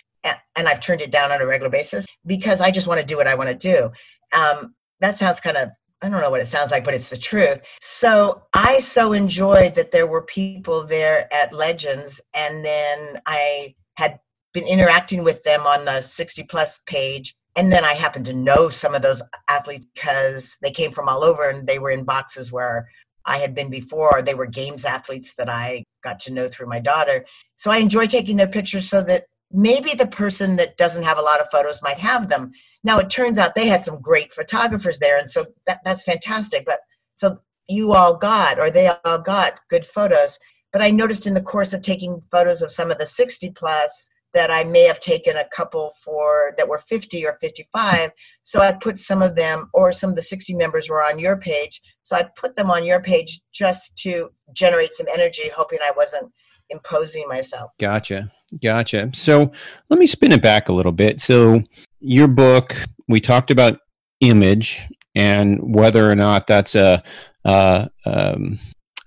And 0.54 0.68
I've 0.68 0.80
turned 0.80 1.00
it 1.00 1.10
down 1.10 1.32
on 1.32 1.40
a 1.40 1.46
regular 1.46 1.70
basis 1.70 2.06
because 2.24 2.60
I 2.60 2.70
just 2.70 2.86
want 2.86 3.00
to 3.00 3.06
do 3.06 3.16
what 3.16 3.26
I 3.26 3.34
want 3.34 3.48
to 3.48 3.56
do. 3.56 3.90
Um, 4.32 4.74
that 5.00 5.18
sounds 5.18 5.40
kind 5.40 5.56
of, 5.56 5.70
I 6.00 6.08
don't 6.08 6.20
know 6.20 6.30
what 6.30 6.40
it 6.40 6.48
sounds 6.48 6.70
like, 6.70 6.84
but 6.84 6.94
it's 6.94 7.10
the 7.10 7.16
truth. 7.16 7.60
So 7.80 8.42
I 8.54 8.80
so 8.80 9.12
enjoyed 9.12 9.74
that 9.76 9.92
there 9.92 10.06
were 10.06 10.22
people 10.22 10.84
there 10.84 11.32
at 11.32 11.52
Legends. 11.52 12.20
And 12.34 12.64
then 12.64 13.20
I 13.26 13.74
had 13.94 14.18
been 14.52 14.66
interacting 14.66 15.24
with 15.24 15.42
them 15.44 15.66
on 15.66 15.84
the 15.84 16.00
60 16.00 16.44
plus 16.44 16.80
page 16.86 17.34
and 17.56 17.70
then 17.70 17.84
I 17.84 17.94
happened 17.94 18.24
to 18.26 18.32
know 18.32 18.68
some 18.68 18.94
of 18.94 19.02
those 19.02 19.22
athletes 19.48 19.86
because 19.94 20.56
they 20.62 20.70
came 20.70 20.90
from 20.92 21.08
all 21.08 21.22
over 21.22 21.48
and 21.48 21.66
they 21.66 21.78
were 21.78 21.90
in 21.90 22.04
boxes 22.04 22.50
where 22.50 22.88
I 23.26 23.38
had 23.38 23.54
been 23.54 23.70
before. 23.70 24.22
They 24.22 24.34
were 24.34 24.46
games 24.46 24.84
athletes 24.84 25.34
that 25.36 25.48
I 25.48 25.84
got 26.02 26.18
to 26.20 26.32
know 26.32 26.48
through 26.48 26.68
my 26.68 26.80
daughter. 26.80 27.24
So 27.56 27.70
I 27.70 27.76
enjoy 27.76 28.06
taking 28.06 28.36
their 28.36 28.48
pictures 28.48 28.88
so 28.88 29.02
that 29.02 29.24
maybe 29.52 29.92
the 29.92 30.06
person 30.06 30.56
that 30.56 30.78
doesn't 30.78 31.04
have 31.04 31.18
a 31.18 31.22
lot 31.22 31.40
of 31.40 31.48
photos 31.52 31.82
might 31.82 31.98
have 31.98 32.28
them. 32.28 32.52
Now 32.84 32.98
it 32.98 33.10
turns 33.10 33.38
out 33.38 33.54
they 33.54 33.68
had 33.68 33.82
some 33.82 34.00
great 34.00 34.32
photographers 34.32 34.98
there, 34.98 35.18
and 35.18 35.30
so 35.30 35.46
that, 35.66 35.80
that's 35.84 36.02
fantastic. 36.02 36.64
But 36.66 36.80
so 37.14 37.38
you 37.68 37.92
all 37.94 38.16
got, 38.16 38.58
or 38.58 38.70
they 38.70 38.88
all 39.04 39.18
got 39.18 39.60
good 39.70 39.86
photos. 39.86 40.38
But 40.72 40.82
I 40.82 40.90
noticed 40.90 41.26
in 41.26 41.34
the 41.34 41.40
course 41.40 41.72
of 41.72 41.82
taking 41.82 42.20
photos 42.30 42.62
of 42.62 42.70
some 42.70 42.90
of 42.90 42.98
the 42.98 43.06
60 43.06 43.50
plus 43.50 44.08
that 44.34 44.50
I 44.50 44.64
may 44.64 44.84
have 44.84 45.00
taken 45.00 45.36
a 45.36 45.48
couple 45.54 45.92
for 46.02 46.54
that 46.56 46.66
were 46.66 46.78
50 46.78 47.26
or 47.26 47.36
55. 47.40 48.10
So 48.44 48.60
I 48.60 48.72
put 48.72 48.98
some 48.98 49.22
of 49.22 49.36
them, 49.36 49.68
or 49.74 49.92
some 49.92 50.10
of 50.10 50.16
the 50.16 50.22
60 50.22 50.54
members 50.54 50.88
were 50.88 51.04
on 51.04 51.18
your 51.18 51.36
page. 51.36 51.82
So 52.02 52.16
I 52.16 52.24
put 52.36 52.56
them 52.56 52.70
on 52.70 52.84
your 52.84 53.00
page 53.00 53.42
just 53.52 53.96
to 53.98 54.30
generate 54.54 54.94
some 54.94 55.06
energy, 55.12 55.50
hoping 55.54 55.80
I 55.82 55.92
wasn't 55.94 56.32
imposing 56.70 57.28
myself. 57.28 57.70
Gotcha. 57.78 58.30
Gotcha. 58.62 59.10
So 59.12 59.52
let 59.90 60.00
me 60.00 60.06
spin 60.06 60.32
it 60.32 60.42
back 60.42 60.70
a 60.70 60.72
little 60.72 60.92
bit. 60.92 61.20
So 61.20 61.62
your 62.02 62.28
book, 62.28 62.76
we 63.08 63.20
talked 63.20 63.50
about 63.50 63.78
image 64.20 64.80
and 65.14 65.58
whether 65.62 66.10
or 66.10 66.14
not 66.14 66.46
that's 66.46 66.74
a, 66.74 67.02
uh, 67.44 67.86
um, 68.06 68.58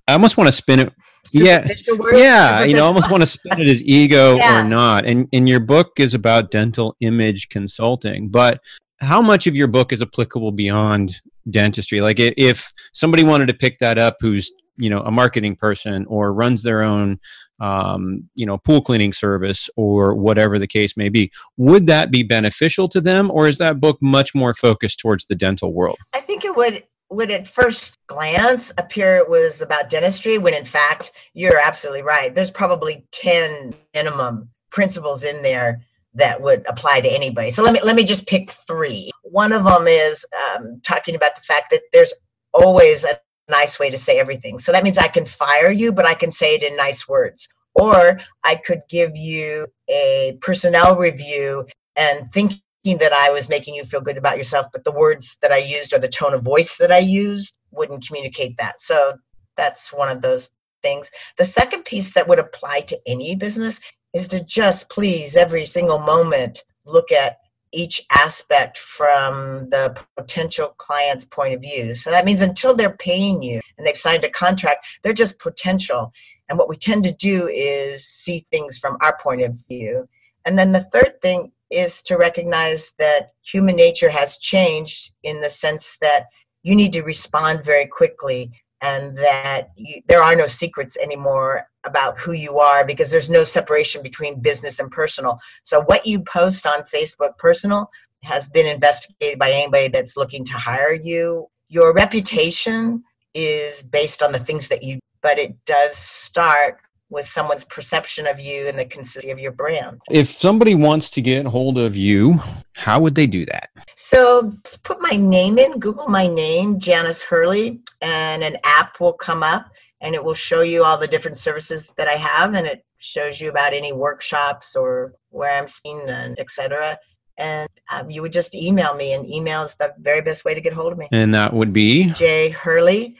I 0.08 0.14
almost 0.14 0.38
want 0.38 0.48
to 0.48 0.52
spin 0.52 0.80
it 0.80 0.94
yeah 1.32 1.68
yeah 2.14 2.64
you 2.64 2.76
know 2.76 2.86
almost 2.86 3.10
want 3.10 3.22
to 3.22 3.26
spin 3.26 3.60
it 3.60 3.68
as 3.68 3.84
ego 3.84 4.36
yeah. 4.38 4.60
or 4.60 4.70
not. 4.70 5.06
And 5.06 5.28
and 5.34 5.50
your 5.50 5.60
book 5.60 5.94
is 5.98 6.14
about 6.14 6.52
dental 6.52 6.96
image 7.02 7.50
consulting 7.50 8.30
but 8.30 8.62
how 9.00 9.22
much 9.22 9.48
of 9.48 9.56
your 9.56 9.68
book 9.68 9.92
is 9.92 10.02
applicable 10.02 10.52
beyond 10.52 11.20
dentistry? 11.50 12.02
Like 12.02 12.20
if 12.20 12.72
somebody 12.94 13.24
wanted 13.24 13.48
to 13.48 13.54
pick 13.54 13.78
that 13.80 13.98
up 13.98 14.18
who's 14.20 14.52
you 14.78 14.90
know 14.90 15.02
a 15.02 15.12
marketing 15.12 15.56
person 15.56 16.06
or 16.08 16.34
runs 16.34 16.64
their 16.64 16.84
own 16.84 17.20
um, 17.60 18.30
you 18.36 18.46
know 18.46 18.58
pool 18.58 18.82
cleaning 18.82 19.14
service 19.14 19.70
or 19.76 20.14
whatever 20.14 20.60
the 20.60 20.68
case 20.68 20.98
may 20.98 21.10
be. 21.10 21.32
Would 21.58 21.88
that 21.88 22.12
be 22.12 22.24
beneficial 22.24 22.88
to 22.90 23.02
them 23.02 23.32
or 23.32 23.48
is 23.48 23.58
that 23.60 23.80
book 23.80 23.98
much 24.02 24.36
more 24.36 24.54
focused 24.54 25.00
towards 25.00 25.26
the 25.26 25.36
dental 25.36 25.74
world? 25.74 25.98
I 26.14 26.22
think 26.22 26.46
it 26.46 26.56
would 26.56 26.84
would 27.10 27.32
at 27.32 27.48
first 27.48 27.96
glance 28.08 28.74
appear 28.78 29.16
it 29.18 29.30
was 29.30 29.62
about 29.62 29.90
dentistry 29.90 30.38
when 30.38 30.54
in 30.54 30.66
fact 30.66 31.12
you're 31.34 31.60
absolutely 31.60 32.02
right. 32.02 32.34
There's 32.34 32.52
probably 32.52 33.06
10 33.12 33.76
minimum 33.94 34.50
principles 34.72 35.24
in 35.24 35.42
there 35.42 35.82
that 36.16 36.42
would 36.42 36.66
apply 36.68 37.02
to 37.02 37.10
anybody. 37.10 37.52
So 37.52 37.62
let 37.62 37.74
me 37.74 37.80
let 37.84 37.96
me 37.96 38.04
just 38.04 38.28
pick 38.28 38.52
three. 38.52 39.12
One 39.24 39.52
of 39.52 39.66
them 39.66 39.88
is 39.88 40.26
um, 40.56 40.82
talking 40.84 41.16
about 41.16 41.36
the 41.36 41.42
fact 41.42 41.72
that 41.72 41.82
there's 41.94 42.14
always 42.54 43.04
a 43.04 43.20
nice 43.50 43.80
way 43.80 43.90
to 43.90 43.98
say 43.98 44.20
everything 44.20 44.60
so 44.60 44.72
that 44.72 44.84
means 44.84 44.98
i 44.98 45.08
can 45.08 45.26
fire 45.26 45.72
you 45.72 45.92
but 45.92 46.06
i 46.06 46.14
can 46.14 46.32
say 46.32 46.56
it 46.56 46.64
in 46.64 46.76
nice 46.76 47.08
words 47.08 47.48
or 47.76 48.20
i 48.44 48.56
could 48.56 48.82
give 48.90 49.16
you 49.16 49.68
a 49.90 50.38
personnel 50.42 50.96
review 50.96 51.66
and 51.96 52.32
thinking 52.32 52.62
that 52.86 53.14
I 53.14 53.32
was 53.32 53.50
making 53.50 53.74
you 53.74 53.84
feel 53.84 54.02
good 54.02 54.18
about 54.18 54.38
yourself, 54.38 54.68
but 54.72 54.84
the 54.84 54.92
words 54.92 55.38
that 55.42 55.52
I 55.52 55.58
used 55.58 55.92
or 55.92 55.98
the 55.98 56.08
tone 56.08 56.34
of 56.34 56.44
voice 56.44 56.78
that 56.78 56.92
I 56.92 57.00
used 57.00 57.56
wouldn't 57.72 58.06
communicate 58.06 58.58
that. 58.58 58.82
So 58.82 59.16
that's 59.58 59.92
one 59.92 60.10
of 60.10 60.22
those 60.22 60.50
things. 60.84 61.10
The 61.38 61.46
second 61.46 61.86
piece 61.86 62.14
that 62.14 62.28
would 62.28 62.38
apply 62.38 62.82
to 62.82 63.00
any 63.08 63.36
business 63.36 63.80
is 64.14 64.28
to 64.30 64.40
just 64.44 64.90
please 64.90 65.36
every 65.36 65.66
single 65.66 65.98
moment 65.98 66.64
look 66.86 67.12
at 67.12 67.38
each 67.76 68.02
aspect 68.12 68.78
from 68.78 69.70
the 69.70 69.96
potential 70.18 70.70
client's 70.78 71.26
point 71.26 71.54
of 71.54 71.62
view. 71.62 71.94
So 71.94 72.10
that 72.10 72.26
means 72.26 72.42
until 72.42 72.74
they're 72.74 72.98
paying 72.98 73.44
you 73.44 73.60
and 73.78 73.86
they've 73.86 73.98
signed 73.98 74.24
a 74.24 74.30
contract, 74.30 74.86
they're 75.04 75.14
just 75.14 75.40
potential. 75.40 76.12
And 76.50 76.58
what 76.58 76.70
we 76.70 76.78
tend 76.78 77.04
to 77.04 77.12
do 77.12 77.48
is 77.48 78.08
see 78.08 78.46
things 78.52 78.78
from 78.78 78.98
our 79.02 79.18
point 79.22 79.42
of 79.42 79.56
view. 79.68 80.08
And 80.46 80.58
then 80.58 80.72
the 80.72 80.88
third 80.94 81.22
thing 81.22 81.52
is 81.70 82.02
to 82.04 82.18
recognize 82.18 82.94
that 83.00 83.34
human 83.44 83.76
nature 83.76 84.10
has 84.10 84.38
changed 84.38 85.12
in 85.24 85.42
the 85.42 85.50
sense 85.50 85.98
that 86.02 86.26
you 86.64 86.76
need 86.76 86.94
to 86.94 87.02
respond 87.02 87.64
very 87.64 87.86
quickly 87.86 88.52
and 88.86 89.18
that 89.18 89.70
you, 89.76 90.02
there 90.08 90.22
are 90.22 90.36
no 90.36 90.46
secrets 90.46 90.96
anymore 90.98 91.68
about 91.86 92.20
who 92.20 92.34
you 92.34 92.60
are 92.60 92.86
because 92.86 93.10
there's 93.10 93.30
no 93.30 93.44
separation 93.44 94.04
between 94.04 94.40
business 94.40 94.80
and 94.80 94.92
personal. 94.92 95.40
So 95.64 95.82
what 95.82 96.06
you 96.06 96.20
post 96.22 96.68
on 96.68 96.84
Facebook 96.84 97.38
personal 97.38 97.90
has 98.24 98.48
been 98.48 98.68
investigated 98.68 99.40
by 99.40 99.52
anybody 99.52 99.88
that's 99.88 100.16
looking 100.16 100.46
to 100.46 100.54
hire 100.54 100.94
you. 100.94 101.48
Your 101.68 101.94
reputation 101.94 103.04
is 103.34 103.82
based 103.82 104.22
on 104.22 104.32
the 104.32 104.40
things 104.40 104.70
that 104.70 104.84
you 104.84 105.00
but 105.22 105.40
it 105.40 105.56
does 105.66 105.98
start 105.98 106.78
with 107.10 107.28
someone's 107.28 107.64
perception 107.64 108.28
of 108.28 108.40
you 108.40 108.68
and 108.68 108.78
the 108.78 108.86
consistency 108.86 109.32
of 109.32 109.40
your 109.40 109.52
brand. 109.52 110.02
If 110.10 110.30
somebody 110.30 110.76
wants 110.76 111.10
to 111.12 111.22
get 111.22 111.46
hold 111.46 111.78
of 111.78 111.96
you, 111.96 112.42
how 112.74 113.00
would 113.00 113.16
they 113.16 113.28
do 113.28 113.46
that? 113.46 113.70
So 113.96 114.54
put 114.84 115.02
my 115.02 115.16
name 115.16 115.58
in, 115.58 115.80
Google 115.80 116.08
my 116.08 116.28
name, 116.28 116.80
Janice 116.80 117.22
Hurley, 117.22 117.80
and 118.02 118.44
an 118.44 118.58
app 118.64 119.00
will 119.00 119.14
come 119.14 119.44
up 119.44 119.68
and 120.02 120.16
it 120.16 120.24
will 120.24 120.34
show 120.34 120.62
you 120.62 120.84
all 120.84 120.98
the 120.98 121.08
different 121.08 121.38
services 121.38 121.94
that 121.98 122.08
I 122.08 122.14
have 122.14 122.54
and 122.54 122.66
it 122.66 122.86
shows 122.98 123.40
you 123.40 123.50
about 123.50 123.74
any 123.74 123.94
workshops 123.94 124.76
or 124.76 125.14
where 125.30 125.58
I'm 125.58 125.68
seen 125.68 126.10
and 126.10 126.38
etc. 126.40 126.98
And 127.38 127.70
um, 127.92 128.10
you 128.10 128.22
would 128.22 128.32
just 128.32 128.56
email 128.56 128.96
me, 128.96 129.12
and 129.12 129.30
email 129.30 129.64
is 129.64 129.76
the 129.76 129.94
very 130.00 130.22
best 130.22 130.46
way 130.46 130.54
to 130.54 130.62
get 130.62 130.72
hold 130.72 130.94
of 130.94 130.98
me. 130.98 131.10
And 131.12 131.34
that 131.34 131.52
would 131.52 131.74
be 131.74 132.06
J 132.12 132.50
Hurley 132.50 133.18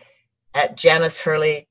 at 0.54 0.78
janicehurley.com 0.78 1.66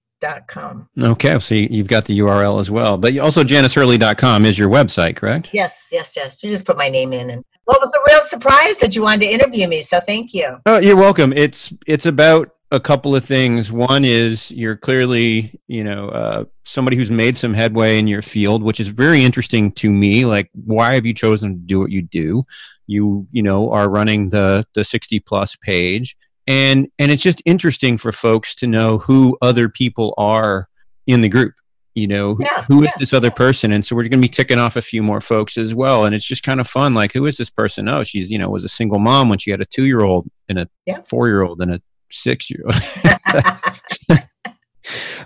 Okay, 0.98 1.38
so 1.38 1.54
you've 1.54 1.88
got 1.88 2.04
the 2.04 2.18
URL 2.18 2.60
as 2.60 2.70
well. 2.70 2.96
But 2.96 3.16
also 3.18 3.44
janicehurley.com 3.44 4.44
is 4.44 4.58
your 4.58 4.68
website, 4.68 5.16
correct? 5.16 5.50
Yes, 5.52 5.88
yes, 5.92 6.14
yes. 6.16 6.36
You 6.42 6.50
just 6.50 6.64
put 6.64 6.76
my 6.76 6.88
name 6.88 7.12
in 7.12 7.30
and 7.30 7.44
well, 7.66 7.78
it's 7.82 7.94
a 7.94 8.12
real 8.12 8.24
surprise 8.24 8.76
that 8.78 8.94
you 8.94 9.02
wanted 9.02 9.26
to 9.26 9.32
interview 9.32 9.66
me, 9.66 9.80
so 9.82 9.98
thank 10.00 10.34
you. 10.34 10.58
Oh, 10.66 10.78
you're 10.78 10.96
welcome. 10.96 11.32
It's 11.32 11.72
it's 11.86 12.04
about 12.04 12.54
a 12.70 12.80
couple 12.80 13.16
of 13.16 13.24
things. 13.24 13.72
One 13.72 14.04
is 14.04 14.50
you're 14.50 14.76
clearly, 14.76 15.58
you 15.66 15.84
know, 15.84 16.08
uh, 16.08 16.44
somebody 16.64 16.96
who's 16.96 17.10
made 17.10 17.36
some 17.36 17.54
headway 17.54 17.98
in 17.98 18.06
your 18.06 18.20
field, 18.20 18.62
which 18.62 18.80
is 18.80 18.88
very 18.88 19.24
interesting 19.24 19.72
to 19.72 19.90
me. 19.90 20.26
Like, 20.26 20.50
why 20.52 20.94
have 20.94 21.06
you 21.06 21.14
chosen 21.14 21.54
to 21.54 21.60
do 21.60 21.78
what 21.78 21.90
you 21.90 22.02
do? 22.02 22.44
You, 22.86 23.26
you 23.30 23.42
know, 23.42 23.70
are 23.72 23.88
running 23.88 24.28
the 24.28 24.66
the 24.74 24.84
60 24.84 25.20
plus 25.20 25.56
page 25.56 26.16
and 26.46 26.88
and 26.98 27.10
it's 27.10 27.22
just 27.22 27.42
interesting 27.44 27.96
for 27.96 28.12
folks 28.12 28.54
to 28.56 28.66
know 28.66 28.98
who 28.98 29.36
other 29.42 29.68
people 29.68 30.14
are 30.18 30.68
in 31.06 31.20
the 31.20 31.28
group 31.28 31.54
you 31.94 32.08
know 32.08 32.36
yeah, 32.40 32.64
who 32.64 32.82
is 32.82 32.88
yeah, 32.88 32.92
this 32.98 33.12
other 33.12 33.30
person? 33.30 33.72
And 33.72 33.84
so 33.84 33.94
we're 33.94 34.02
going 34.02 34.12
to 34.12 34.18
be 34.18 34.28
ticking 34.28 34.58
off 34.58 34.76
a 34.76 34.82
few 34.82 35.02
more 35.02 35.20
folks 35.20 35.56
as 35.56 35.74
well. 35.74 36.04
And 36.04 36.14
it's 36.14 36.24
just 36.24 36.42
kind 36.42 36.60
of 36.60 36.68
fun 36.68 36.94
like 36.94 37.12
who 37.12 37.26
is 37.26 37.36
this 37.36 37.50
person? 37.50 37.88
Oh 37.88 38.02
she's 38.02 38.30
you 38.30 38.38
know 38.38 38.50
was 38.50 38.64
a 38.64 38.68
single 38.68 38.98
mom 38.98 39.28
when 39.28 39.38
she 39.38 39.50
had 39.50 39.60
a 39.60 39.64
two 39.64 39.84
year 39.84 40.00
old 40.00 40.28
and 40.48 40.58
a 40.58 40.68
four 41.04 41.28
year 41.28 41.44
old 41.44 41.60
and 41.60 41.72
a 41.72 41.82
six 42.10 42.50
year 42.50 42.64
old 42.66 42.74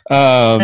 um, 0.11 0.61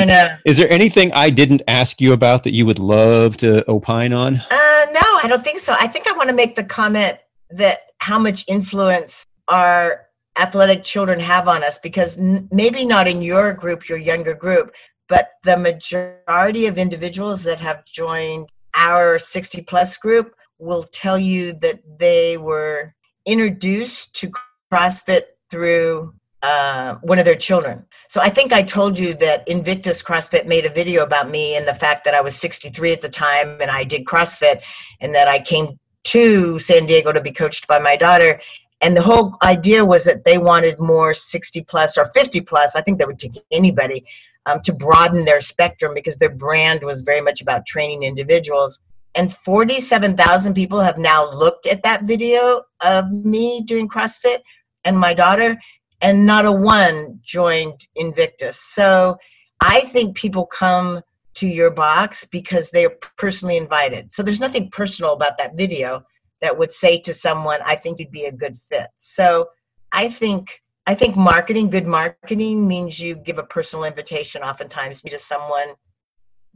is 0.47 0.57
there 0.57 0.71
anything 0.71 1.13
i 1.13 1.29
didn't 1.29 1.61
ask 1.67 2.01
you 2.01 2.13
about 2.13 2.45
that 2.45 2.55
you 2.55 2.65
would 2.65 2.79
love 2.79 3.37
to 3.37 3.69
opine 3.69 4.13
on? 4.13 4.37
Uh, 4.37 4.87
no 4.93 5.01
i 5.23 5.27
don't 5.27 5.43
think 5.43 5.59
so. 5.59 5.75
I 5.79 5.87
think 5.87 6.07
i 6.07 6.13
want 6.13 6.29
to 6.31 6.37
make 6.37 6.55
the 6.55 6.65
comment 6.65 7.19
that 7.51 7.81
how 7.99 8.19
much 8.19 8.45
influence 8.47 9.27
our 9.49 10.04
athletic 10.37 10.85
children 10.85 11.21
have 11.21 11.49
on 11.49 11.63
us 11.63 11.79
because 11.79 12.19
n- 12.19 12.49
maybe 12.51 12.85
not 12.85 13.07
in 13.07 13.23
your 13.23 13.53
group, 13.53 13.89
your 13.89 13.99
younger 13.99 14.35
group, 14.35 14.73
but 15.09 15.31
the 15.45 15.57
majority 15.57 16.67
of 16.67 16.79
individuals 16.79 17.43
that 17.43 17.61
have 17.61 17.85
joined 17.85 18.49
our 18.75 19.19
60 19.19 19.63
plus 19.63 19.97
group 19.97 20.35
will 20.59 20.83
tell 20.83 21.19
you 21.19 21.53
that 21.55 21.81
they 21.99 22.37
were 22.37 22.95
introduced 23.27 24.15
to 24.17 24.33
CrossFit 24.73 25.23
through 25.51 26.15
uh, 26.43 26.97
one 26.97 27.19
of 27.19 27.25
their 27.25 27.35
children. 27.37 27.85
So 28.09 28.21
I 28.21 28.29
think 28.29 28.53
I 28.53 28.63
told 28.63 28.99
you 28.99 29.15
that 29.15 29.49
Invictus 29.49 30.03
CrossFit 30.03 30.47
made 30.47 30.67
a 30.67 30.71
video 30.71 31.03
about 31.03 31.31
me 31.31 31.57
and 31.57 31.67
the 31.67 31.75
fact 31.75 32.05
that 32.05 32.15
I 32.15 32.21
was 32.21 32.37
63 32.37 32.93
at 32.93 33.03
the 33.03 33.09
time 33.09 33.61
and 33.61 33.71
I 33.71 33.85
did 33.85 34.05
CrossFit 34.05 34.63
and 35.01 35.15
that 35.15 35.27
I 35.27 35.41
came 35.41 35.79
to 36.05 36.59
San 36.59 36.85
Diego 36.85 37.13
to 37.13 37.21
be 37.23 37.31
coached 37.33 37.67
by 37.67 37.79
my 37.79 37.97
daughter. 37.97 38.41
And 38.85 38.95
the 38.95 39.03
whole 39.03 39.39
idea 39.43 39.83
was 39.83 40.05
that 40.05 40.27
they 40.27 40.37
wanted 40.37 40.79
more 40.79 41.15
60 41.15 41.63
plus 41.63 41.97
or 41.97 42.05
50 42.13 42.43
plus. 42.43 42.77
I 42.77 42.83
think 42.83 42.99
they 42.99 43.07
would 43.07 43.19
take 43.19 43.43
anybody 43.51 44.05
um, 44.45 44.61
to 44.61 44.75
broaden 44.75 45.25
their 45.25 45.41
spectrum 45.41 45.95
because 45.95 46.19
their 46.19 46.29
brand 46.29 46.83
was 46.83 47.01
very 47.01 47.23
much 47.23 47.41
about 47.41 47.65
training 47.65 48.03
individuals. 48.03 48.81
And 49.15 49.35
47,000 49.35 50.53
people 50.53 50.81
have 50.81 50.99
now 50.99 51.27
looked 51.33 51.67
at 51.67 51.83
that 51.83 52.03
video 52.03 52.61
of 52.83 53.11
me 53.11 53.63
doing 53.63 53.89
CrossFit 53.89 54.41
and 54.85 54.99
my 54.99 55.15
daughter, 55.15 55.57
and 56.03 56.27
not 56.27 56.45
a 56.45 56.53
one 56.53 57.21
joined 57.25 57.87
Invictus. 57.97 58.61
So 58.61 59.17
I 59.63 59.81
think 59.81 60.15
people 60.15 60.45
come 60.45 61.01
to 61.37 61.47
your 61.47 61.71
box 61.71 62.27
because 62.27 62.71
they 62.71 62.85
are 62.85 62.99
personally 63.17 63.57
invited. 63.57 64.13
So 64.13 64.23
there's 64.23 64.41
nothing 64.41 64.69
personal 64.69 65.15
about 65.15 65.39
that 65.39 65.57
video 65.57 66.05
that 66.45 66.57
would 66.57 66.71
say 66.71 67.01
to 67.01 67.13
someone, 67.13 67.59
I 67.65 67.75
think 67.75 67.99
you'd 67.99 68.11
be 68.11 68.27
a 68.27 68.33
good 68.33 68.59
fit. 68.71 68.89
So 68.97 69.49
I 69.93 70.09
think 70.09 70.61
I 70.87 70.95
think 70.95 71.17
marketing, 71.17 71.71
good 71.71 71.87
marketing 71.87 72.69
means 72.69 73.01
you 73.01 73.15
give 73.15 73.39
a 73.39 73.43
personal 73.43 73.85
invitation 73.85 74.43
oftentimes 74.43 75.01
to 75.01 75.19
someone 75.19 75.75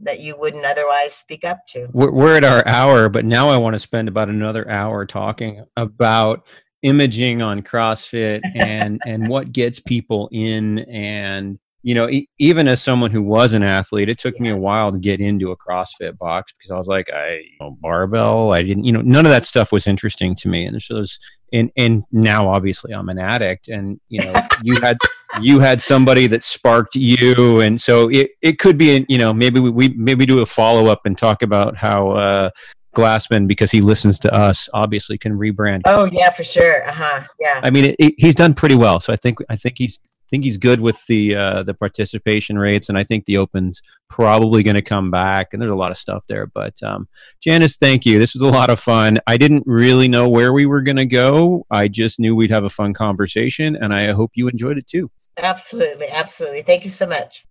that 0.01 0.19
you 0.19 0.37
wouldn't 0.37 0.65
otherwise 0.65 1.13
speak 1.13 1.43
up 1.43 1.65
to. 1.67 1.87
We're, 1.91 2.37
at 2.37 2.43
our 2.43 2.65
hour, 2.67 3.09
but 3.09 3.25
now 3.25 3.49
I 3.49 3.57
want 3.57 3.73
to 3.73 3.79
spend 3.79 4.07
about 4.07 4.29
another 4.29 4.69
hour 4.69 5.05
talking 5.05 5.65
about 5.75 6.45
imaging 6.83 7.41
on 7.41 7.61
CrossFit 7.61 8.41
and 8.55 9.01
and 9.05 9.27
what 9.27 9.51
gets 9.51 9.79
people 9.79 10.29
in 10.31 10.79
and 10.79 11.59
you 11.81 11.95
know 11.95 12.09
e- 12.09 12.27
even 12.39 12.67
as 12.67 12.81
someone 12.81 13.11
who 13.11 13.21
was 13.21 13.53
an 13.53 13.63
athlete 13.63 14.09
it 14.09 14.19
took 14.19 14.35
yeah. 14.35 14.43
me 14.43 14.49
a 14.49 14.57
while 14.57 14.91
to 14.91 14.99
get 14.99 15.19
into 15.19 15.51
a 15.51 15.57
CrossFit 15.57 16.17
box 16.17 16.53
because 16.53 16.71
I 16.71 16.77
was 16.77 16.87
like 16.87 17.09
I 17.13 17.35
you 17.35 17.57
know, 17.61 17.77
barbell 17.81 18.53
I 18.53 18.61
didn't 18.61 18.83
you 18.83 18.91
know 18.91 19.01
none 19.01 19.25
of 19.25 19.31
that 19.31 19.45
stuff 19.45 19.71
was 19.71 19.87
interesting 19.87 20.35
to 20.35 20.49
me 20.49 20.65
and 20.65 20.81
so 20.81 20.95
was, 20.95 21.19
and 21.53 21.71
and 21.77 22.03
now 22.11 22.49
obviously 22.49 22.93
I'm 22.93 23.09
an 23.09 23.19
addict 23.19 23.67
and 23.67 23.99
you 24.09 24.23
know 24.23 24.33
you 24.63 24.79
had 24.81 24.97
you 25.41 25.59
had 25.59 25.81
somebody 25.81 26.27
that 26.27 26.43
sparked 26.43 26.95
you 26.95 27.61
and 27.61 27.79
so 27.79 28.09
it, 28.09 28.31
it 28.41 28.59
could 28.59 28.77
be 28.77 29.05
you 29.07 29.17
know 29.17 29.33
maybe 29.33 29.59
we, 29.59 29.69
we 29.69 29.89
maybe 29.89 30.25
do 30.25 30.39
a 30.39 30.45
follow 30.45 30.87
up 30.87 31.01
and 31.05 31.17
talk 31.17 31.41
about 31.41 31.77
how 31.77 32.09
uh, 32.11 32.49
Glassman, 32.95 33.47
because 33.47 33.71
he 33.71 33.81
listens 33.81 34.19
to 34.19 34.33
us, 34.33 34.67
obviously 34.73 35.17
can 35.17 35.37
rebrand. 35.37 35.81
Oh 35.85 36.05
yeah, 36.05 36.31
for 36.31 36.43
sure. 36.43 36.87
Uh 36.87 36.93
huh. 36.93 37.23
Yeah. 37.39 37.59
I 37.63 37.69
mean, 37.69 37.85
it, 37.85 37.95
it, 37.99 38.13
he's 38.17 38.35
done 38.35 38.53
pretty 38.53 38.75
well. 38.75 38.99
So 38.99 39.13
I 39.13 39.15
think 39.15 39.37
I 39.49 39.55
think 39.55 39.75
he's 39.77 39.99
think 40.29 40.43
he's 40.43 40.57
good 40.57 40.81
with 40.81 41.05
the 41.07 41.35
uh, 41.35 41.63
the 41.63 41.73
participation 41.73 42.57
rates, 42.57 42.89
and 42.89 42.97
I 42.97 43.03
think 43.03 43.25
the 43.25 43.37
Open's 43.37 43.81
probably 44.09 44.63
going 44.63 44.75
to 44.75 44.81
come 44.81 45.11
back. 45.11 45.53
And 45.53 45.61
there's 45.61 45.71
a 45.71 45.75
lot 45.75 45.91
of 45.91 45.97
stuff 45.97 46.23
there. 46.27 46.45
But 46.45 46.81
um, 46.83 47.07
Janice, 47.41 47.77
thank 47.77 48.05
you. 48.05 48.19
This 48.19 48.33
was 48.33 48.41
a 48.41 48.47
lot 48.47 48.69
of 48.69 48.79
fun. 48.79 49.17
I 49.27 49.37
didn't 49.37 49.63
really 49.65 50.07
know 50.07 50.29
where 50.29 50.53
we 50.53 50.65
were 50.65 50.81
going 50.81 50.97
to 50.97 51.05
go. 51.05 51.65
I 51.69 51.87
just 51.87 52.19
knew 52.19 52.35
we'd 52.35 52.51
have 52.51 52.63
a 52.63 52.69
fun 52.69 52.93
conversation, 52.93 53.75
and 53.75 53.93
I 53.93 54.11
hope 54.11 54.31
you 54.35 54.47
enjoyed 54.47 54.77
it 54.77 54.87
too. 54.87 55.11
Absolutely, 55.37 56.07
absolutely. 56.09 56.61
Thank 56.63 56.85
you 56.85 56.91
so 56.91 57.05
much. 57.05 57.45